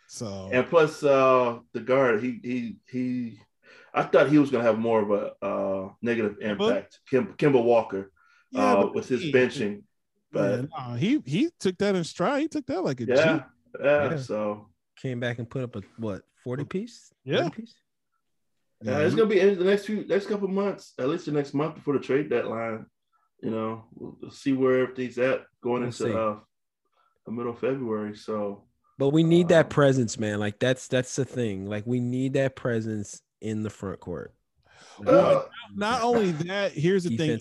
[0.07, 3.39] So And plus, uh, the guard, he he he.
[3.93, 6.99] I thought he was gonna have more of a uh, negative impact.
[7.09, 8.11] Kim Kemba Walker,
[8.51, 9.83] yeah, uh, with his he- benching,
[10.31, 12.41] but yeah, nah, he he took that in stride.
[12.41, 13.43] He took that like a yeah,
[13.83, 14.11] yeah.
[14.11, 14.17] Yeah.
[14.17, 17.11] So Came back and put up a what forty piece?
[17.23, 17.43] Yeah.
[17.43, 17.75] 30 piece?
[18.83, 21.53] yeah, it's gonna be in the next few next couple months, at least the next
[21.53, 22.85] month before the trade deadline.
[23.41, 26.37] You know, we'll, we'll see where everything's at going We'll into uh,
[27.25, 28.15] the middle of February.
[28.15, 28.65] So
[28.99, 30.39] But we need that Um, presence, man.
[30.39, 31.65] Like that's that's the thing.
[31.65, 34.33] Like we need that presence in the front court.
[35.05, 35.43] uh,
[35.75, 37.39] Not only that, here's the thing.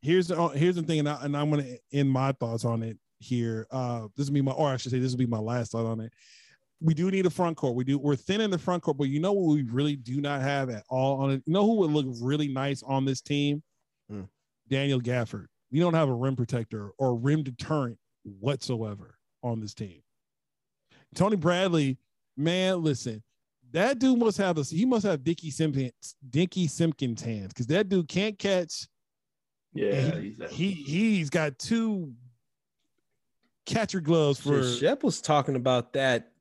[0.00, 2.98] Here's the here's the thing, and, I, and I'm gonna end my thoughts on it
[3.20, 3.66] here.
[3.70, 5.86] Uh, this will be my, or I should say, this will be my last thought
[5.86, 6.12] on it.
[6.80, 7.76] We do need a front court.
[7.76, 7.98] We do.
[7.98, 10.70] We're thin in the front court, but you know what we really do not have
[10.70, 11.42] at all on it.
[11.46, 13.62] You know who would look really nice on this team?
[14.10, 14.22] Hmm.
[14.68, 15.46] Daniel Gafford.
[15.70, 20.02] We don't have a rim protector or rim deterrent whatsoever on this team.
[21.14, 21.98] Tony Bradley,
[22.36, 23.22] man, listen,
[23.72, 24.70] that dude must have this.
[24.70, 28.86] He must have Dickey Simpkins, Dickey Simpkins hands because that dude can't catch.
[29.74, 32.12] yeah, and he's he, he he's got two
[33.66, 34.62] catcher gloves for.
[34.62, 36.32] Shep was talking about that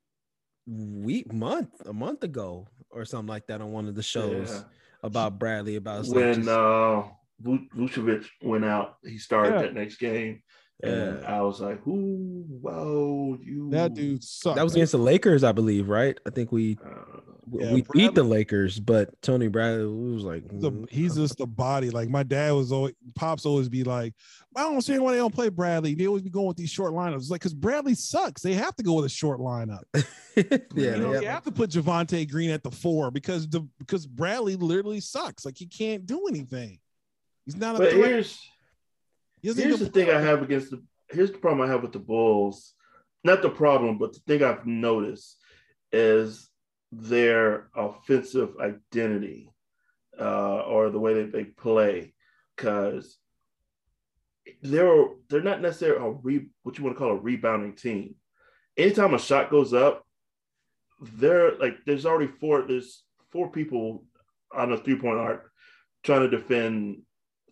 [0.68, 4.64] week, month, a month ago, or something like that on one of the shows Yeah.
[5.03, 5.76] about Bradley.
[5.76, 7.03] About like, when just- uh
[7.40, 9.62] Vu- Vucevic went out, he started Yeah.
[9.64, 10.44] that next game,
[10.84, 11.38] and Yeah.
[11.38, 14.56] I was like, "Ooh, whoa, you!" That dude sucked.
[14.58, 16.18] that was against the Lakers, I believe, right?
[16.26, 17.20] I think we Uh,
[17.53, 21.41] Yeah, we beat the Lakers, but Tony Bradley was like, He's, a, mm, he's just
[21.41, 21.90] a body.
[21.90, 24.14] Like my dad was always, pops always be like,
[24.56, 25.94] I don't see why they don't play Bradley.
[25.95, 27.16] They always be going with these short lineups.
[27.18, 28.41] It's like because Bradley sucks.
[28.41, 29.82] They have to go with a short lineup.
[29.94, 30.06] yeah,
[30.36, 33.68] you know, they you have- have to put Javonte Green at the four because the
[33.80, 35.44] because Bradley literally sucks.
[35.44, 36.80] Like he can't do anything.
[37.45, 38.06] He's not a but threat.
[38.06, 38.51] here's He doesn't
[39.41, 42.73] here's the thing I have against the here's the problem I have with the Bulls.
[43.23, 45.38] Not the problem, but the thing I've noticed
[45.91, 46.49] is
[46.91, 49.51] their offensive identity
[50.19, 52.13] uh, or the way that they play,
[52.55, 53.18] because
[54.61, 58.15] they're they're not necessarily a re, what you want to call a rebounding team.
[58.77, 60.05] Anytime a shot goes up,
[60.99, 64.03] they're like there's already four there's four people
[64.55, 65.51] on the three point arc
[66.03, 67.01] trying to defend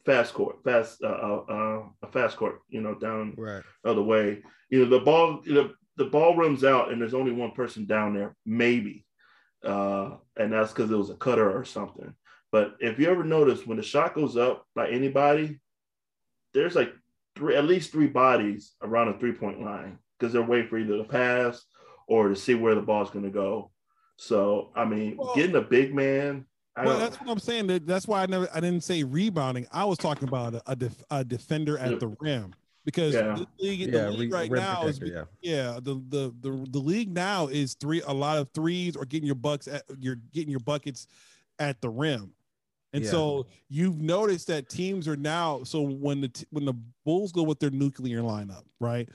[0.06, 3.64] fast court, fast uh, uh, uh, a fast court, you know, down right.
[3.84, 4.42] the other way.
[4.70, 7.86] You know, the ball, you know, the ball runs out and there's only one person
[7.86, 9.06] down there, maybe,
[9.64, 12.14] uh, and that's because it was a cutter or something.
[12.52, 15.60] But if you ever notice when the shot goes up by anybody,
[16.54, 16.94] there's like
[17.36, 20.98] three, at least three bodies around the three point line because they're waiting for either
[20.98, 21.64] to pass
[22.08, 23.72] or to see where the ball's going to go.
[24.18, 26.46] So, I mean, Well- getting a big man.
[26.80, 27.68] I Well, that's what I'm saying.
[27.68, 29.68] That that's why I never I didn't say rebounding.
[29.72, 32.54] I was talking about a, a, def, a defender at the rim
[32.86, 33.36] because Yeah.
[33.36, 36.80] the league, Yeah, the league re- right now is protector, yeah the, the the the
[36.80, 40.50] league now is three a lot of threes or getting your bucks at you're getting
[40.50, 41.08] your buckets
[41.60, 42.34] at the rim.
[42.94, 43.12] And Yeah.
[43.12, 46.74] so you've noticed that teams are now so when the when the
[47.06, 49.10] Bulls go with their nuclear lineup, right?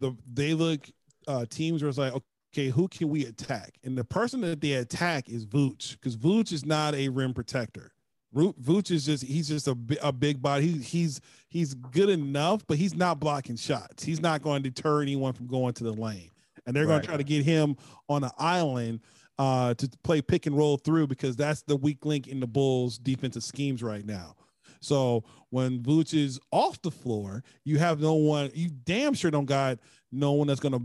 [0.00, 0.88] The they look
[1.26, 2.24] uh teams are like okay,
[2.56, 3.74] who can we attack?
[3.84, 7.92] And the person that they attack is Vooch because Vooch is not a rim protector.
[8.34, 10.66] Vooch is just he's just a, a big body.
[10.66, 14.02] He, he's he's good enough, but he's not blocking shots.
[14.02, 16.30] He's not going to deter anyone from going to the lane.
[16.66, 17.76] And they're going to try to get him
[18.08, 19.00] on an island
[19.38, 22.98] uh, to play pick and roll through because that's the weak link in the Bulls'
[22.98, 24.34] defensive schemes right now.
[24.80, 28.50] So when Vooch is off the floor, you have no one.
[28.54, 29.78] You damn sure don't got
[30.12, 30.82] no one that's going to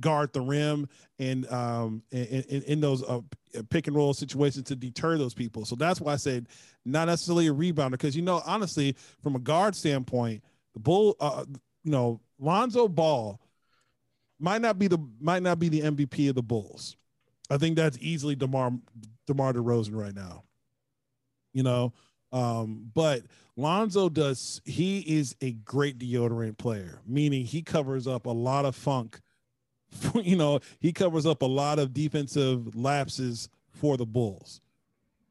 [0.00, 0.88] guard the rim
[1.18, 3.20] and um in, in, those uh,
[3.70, 5.64] pick and roll situations to deter those people.
[5.64, 6.48] So that's why I said
[6.84, 10.42] not necessarily a rebounder because you know honestly from a guard standpoint,
[10.72, 11.44] the bull uh
[11.84, 13.40] you know Lonzo Ball
[14.40, 16.96] might not be the might not be the MVP of the Bulls.
[17.50, 18.72] I think that's easily DeMar
[19.26, 20.44] DeMar DeRozan right now.
[21.52, 21.92] You know,
[22.32, 23.22] um, but
[23.56, 28.74] Lonzo does he is a great deodorant player, meaning he covers up a lot of
[28.74, 29.20] funk.
[30.22, 34.60] You know, he covers up a lot of defensive lapses for the Bulls,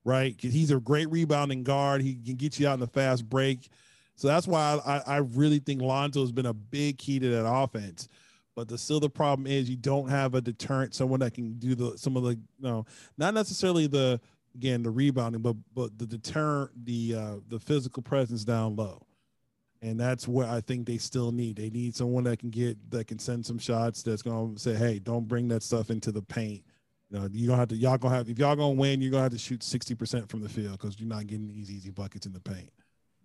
[0.03, 0.35] right?
[0.39, 2.01] He's a great rebounding guard.
[2.01, 3.69] He can get you out in the fast break.
[4.15, 7.47] So that's why I, I really think Lonzo has been a big key to that
[7.47, 8.07] offense.
[8.55, 11.73] But the still the problem is you don't have a deterrent, someone that can do
[11.73, 12.85] the some of the you know,
[13.17, 14.21] not necessarily the
[14.53, 19.01] again the rebounding, but but the deterrent, the uh the physical presence down low.
[19.83, 21.57] And that's what I think they still need.
[21.57, 24.97] They need someone that can get that can send some shots that's gonna say, hey,
[24.97, 26.63] don't bring that stuff into the paint.
[27.11, 29.23] You know, you don't have to y'all gonna have if y'all gonna win, you're gonna
[29.23, 32.31] have to shoot 60% from the field because you're not getting these easy buckets in
[32.31, 32.71] the paint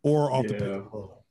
[0.03, 0.75] or off the pick Yeah.
[0.75, 1.25] and roll.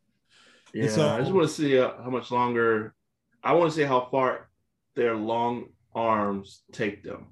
[0.74, 2.96] Yeah, so- I just want to see uh, how much longer.
[3.44, 4.50] I want to see how far
[4.96, 7.28] their long arms take them,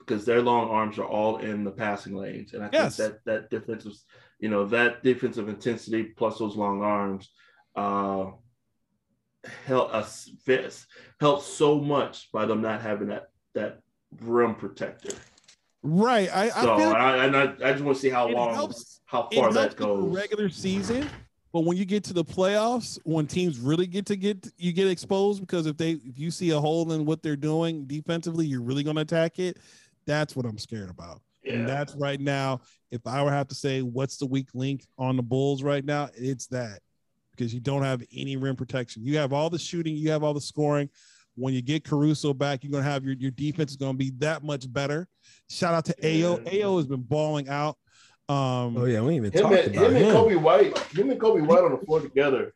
[0.00, 2.96] because their long arms are all in the passing lanes, and I Yes.
[2.96, 3.92] think that that defensive,
[4.40, 7.30] you know, that defensive intensity plus those long arms,
[7.76, 8.30] uh,
[9.66, 10.28] help us
[11.20, 13.80] help so much by them not having that that
[14.20, 15.14] rim protector.
[15.82, 16.28] Right.
[16.34, 18.54] I, I So feel like I, and I, I just want to see how long,
[18.54, 20.14] helps how far that goes.
[20.14, 21.08] regular season,
[21.52, 24.88] but when you get to the playoffs, when teams really get to get you get
[24.88, 28.62] exposed because if they if you see a hole in what they're doing defensively, you're
[28.62, 29.58] really going to attack it.
[30.06, 31.20] That's what I'm scared about.
[31.48, 32.60] And that's right now.
[32.90, 35.84] If I were to have to say what's the weak link on the Bulls right
[35.84, 36.80] now, it's that
[37.30, 39.04] because you don't have any rim protection.
[39.04, 40.90] You have all the shooting, you have all the scoring.
[41.36, 44.42] When you get Caruso back, you're gonna have your, your defense is gonna be that
[44.42, 45.08] much better.
[45.48, 46.44] Shout out to Ayo.
[46.44, 46.52] Yeah.
[46.52, 47.78] Ayo has been balling out.
[48.28, 50.04] Um, Oh yeah, we ain't even him talked and, about him him.
[50.04, 52.52] and Coby White, him and Coby White on the floor together.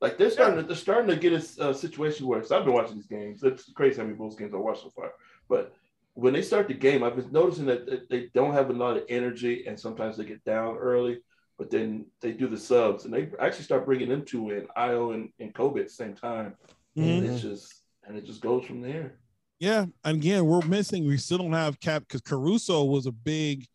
[0.00, 2.74] Like they're starting to they're starting to get a uh, situation where so I've been
[2.74, 3.42] watching these games.
[3.42, 5.12] It's crazy how many Bulls games I watched so far.
[5.48, 5.74] But
[6.20, 9.04] when they start the game, I've been noticing that they don't have a lot of
[9.08, 11.20] energy, and sometimes they get down early.
[11.58, 15.14] But then they do the subs, and they actually start bringing them two in, Ayo
[15.14, 16.54] and, and Coby at the same time.
[16.96, 17.18] mhm.
[17.18, 19.18] And it's just and it just goes from there.
[19.58, 21.06] Yeah, and again, we're missing.
[21.06, 23.66] We still don't have cap because Caruso was a big.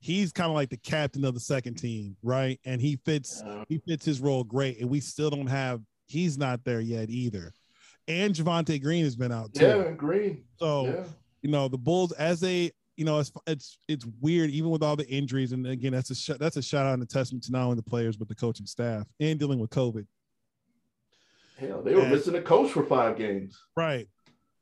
[0.00, 2.58] He's kind of like the captain of the second team, right?
[2.64, 3.42] And he fits.
[3.42, 5.80] Uh, He fits his role great, and we still don't have.
[6.06, 7.52] He's not there yet either.
[8.08, 9.66] And Javonte Green has been out too.
[9.66, 10.42] yeah, Green.
[10.58, 11.04] So yeah.
[11.42, 12.72] You know the Bulls as they.
[12.96, 15.52] You know, it's it's it's weird, even with all the injuries.
[15.52, 17.76] And again, that's a sh- that's a shout out and a testament to not only
[17.76, 20.06] the players but the coaching staff and dealing with COVID.
[21.58, 23.58] Hell, they were And- missing a coach for five games.
[23.76, 24.06] Right.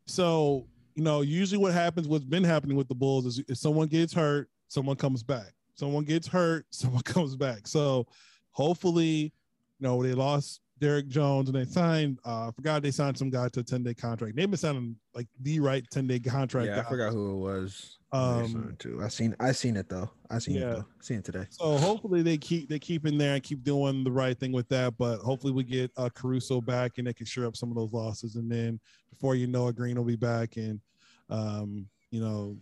[0.07, 3.89] So, you know, usually what happens, what's been happening with the Bulls is if someone
[3.89, 5.53] gets hurt, someone comes back.
[5.75, 7.67] Someone gets hurt, someone comes back.
[7.67, 8.07] So
[8.53, 9.33] hopefully,
[9.79, 13.31] you know, they lost Derrick Jones and they signed, uh, I forgot they signed some
[13.31, 14.37] guy to a 10 day contract.
[14.37, 16.69] They've been signing like the right 10 day contract.
[16.69, 17.99] Yeah, I forgot who it was.
[18.11, 19.01] Um, too.
[19.03, 20.09] I seen I seen it though.
[20.31, 20.61] I seen Yeah.
[20.63, 20.85] it though.
[21.03, 21.47] Seen it today.
[21.51, 24.69] So hopefully they keep they keep in there and keep doing the right thing with
[24.71, 24.97] that.
[24.97, 27.93] But hopefully we get uh, Caruso back and they can shore up some of those
[27.93, 28.37] losses.
[28.37, 28.81] And then
[29.11, 30.81] before you know it, Green will be back and
[31.29, 32.57] um, you know,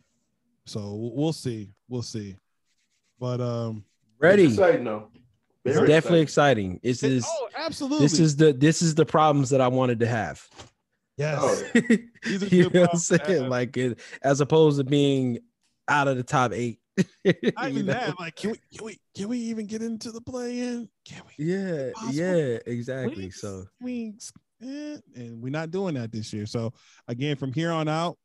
[0.64, 1.70] so we'll see.
[1.88, 2.36] We'll see.
[3.20, 3.84] But um
[4.18, 4.44] Ready.
[4.44, 5.10] It's exciting though.
[5.14, 5.25] It's
[5.74, 6.72] Very definitely exciting.
[6.76, 6.80] exciting.
[6.82, 10.06] This is oh absolutely this is the this is the problems that I wanted to
[10.06, 10.46] have.
[11.16, 11.38] yes.
[11.40, 11.80] Oh,
[12.24, 13.48] These you know what I'm saying?
[13.48, 15.38] Like it as opposed to being
[15.88, 16.80] out of the top eight.
[17.24, 17.92] Not You even know?
[17.92, 18.18] that.
[18.18, 20.88] Like, can we can we can we even get into the play in?
[21.04, 23.24] Can we Yeah, yeah, exactly.
[23.24, 24.32] Weeks, So weeks,
[24.62, 26.46] eh, and we're not doing that this year.
[26.46, 26.72] So
[27.06, 28.16] again, from here on out,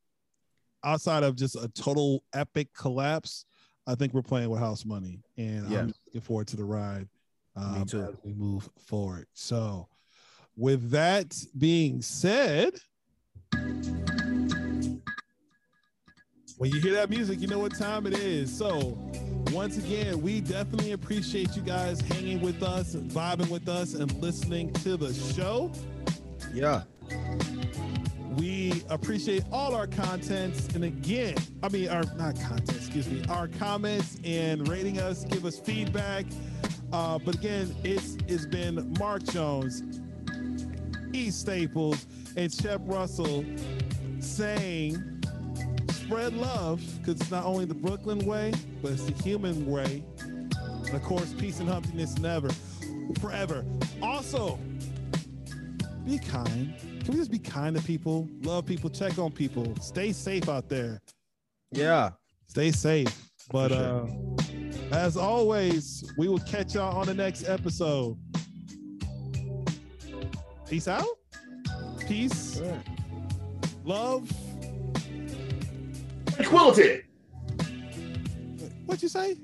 [0.84, 3.45] outside of just a total epic collapse,
[3.85, 5.80] I think we're playing with house money, and Yeah.
[5.80, 7.07] I'm looking forward to the ride
[7.62, 7.94] um, as
[8.24, 9.28] we move forward.
[9.34, 9.88] So,
[10.56, 12.74] with that being said.
[16.58, 18.56] When you hear that music, you know what time it is.
[18.56, 18.96] So,
[19.52, 24.72] once again, we definitely appreciate you guys hanging with us vibing with us and listening
[24.74, 25.72] to the show.
[26.54, 26.84] yeah,
[28.38, 30.68] We appreciate all our contents.
[30.76, 35.46] And again, I mean, our not content, excuse me, our comments and rating us, give
[35.46, 36.26] us feedback.
[36.93, 39.84] Uh, but again, it's it's been Mark Jones,
[41.13, 41.31] E.
[41.31, 42.05] Staples,
[42.35, 43.45] and Shep Russell
[44.19, 45.22] saying
[45.89, 50.03] spread love because it's not only the Brooklyn way, but it's the human way.
[50.19, 52.49] And of course, peace and humpiness never,
[53.19, 53.63] forever.
[54.01, 54.59] Also,
[56.05, 56.76] be kind.
[56.80, 58.27] Can we just be kind to people?
[58.41, 61.01] Love people, check on people, stay safe out there.
[61.72, 62.11] Yeah.
[62.47, 63.30] Stay safe.
[63.49, 64.61] But For uh sure.
[64.91, 68.18] As always, we will catch y'all on the next episode.
[70.68, 71.05] Peace out.
[72.07, 72.61] Peace.
[73.84, 74.31] Love.
[76.34, 77.03] Tranquility.
[78.85, 79.38] What'd you say?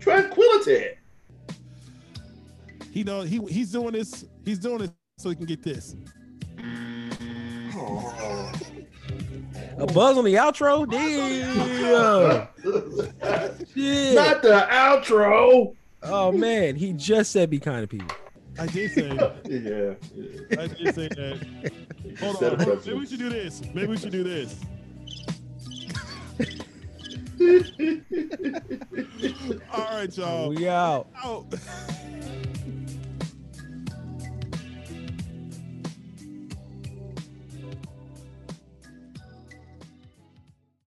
[0.00, 0.90] Tranquility.
[2.90, 4.24] He know he he's doing this.
[4.44, 5.96] He's doing it so he can get this.
[7.76, 8.50] Oh.
[9.78, 10.88] A buzz on the outro?
[10.90, 12.48] Damn.
[13.74, 14.14] Shit.
[14.14, 15.74] Not the outro.
[16.02, 18.14] Oh man, he just said be kind to people.
[18.58, 19.34] I did say that.
[19.48, 19.94] Yeah.
[20.14, 20.62] yeah.
[20.62, 21.72] I did say that.
[22.20, 22.60] Hold on.
[22.60, 22.84] hold on.
[22.84, 23.62] Maybe we should do this.
[23.74, 24.60] Maybe we should do this.
[29.72, 30.50] All right, y'all.
[30.50, 31.08] We out.
[31.24, 31.46] Out.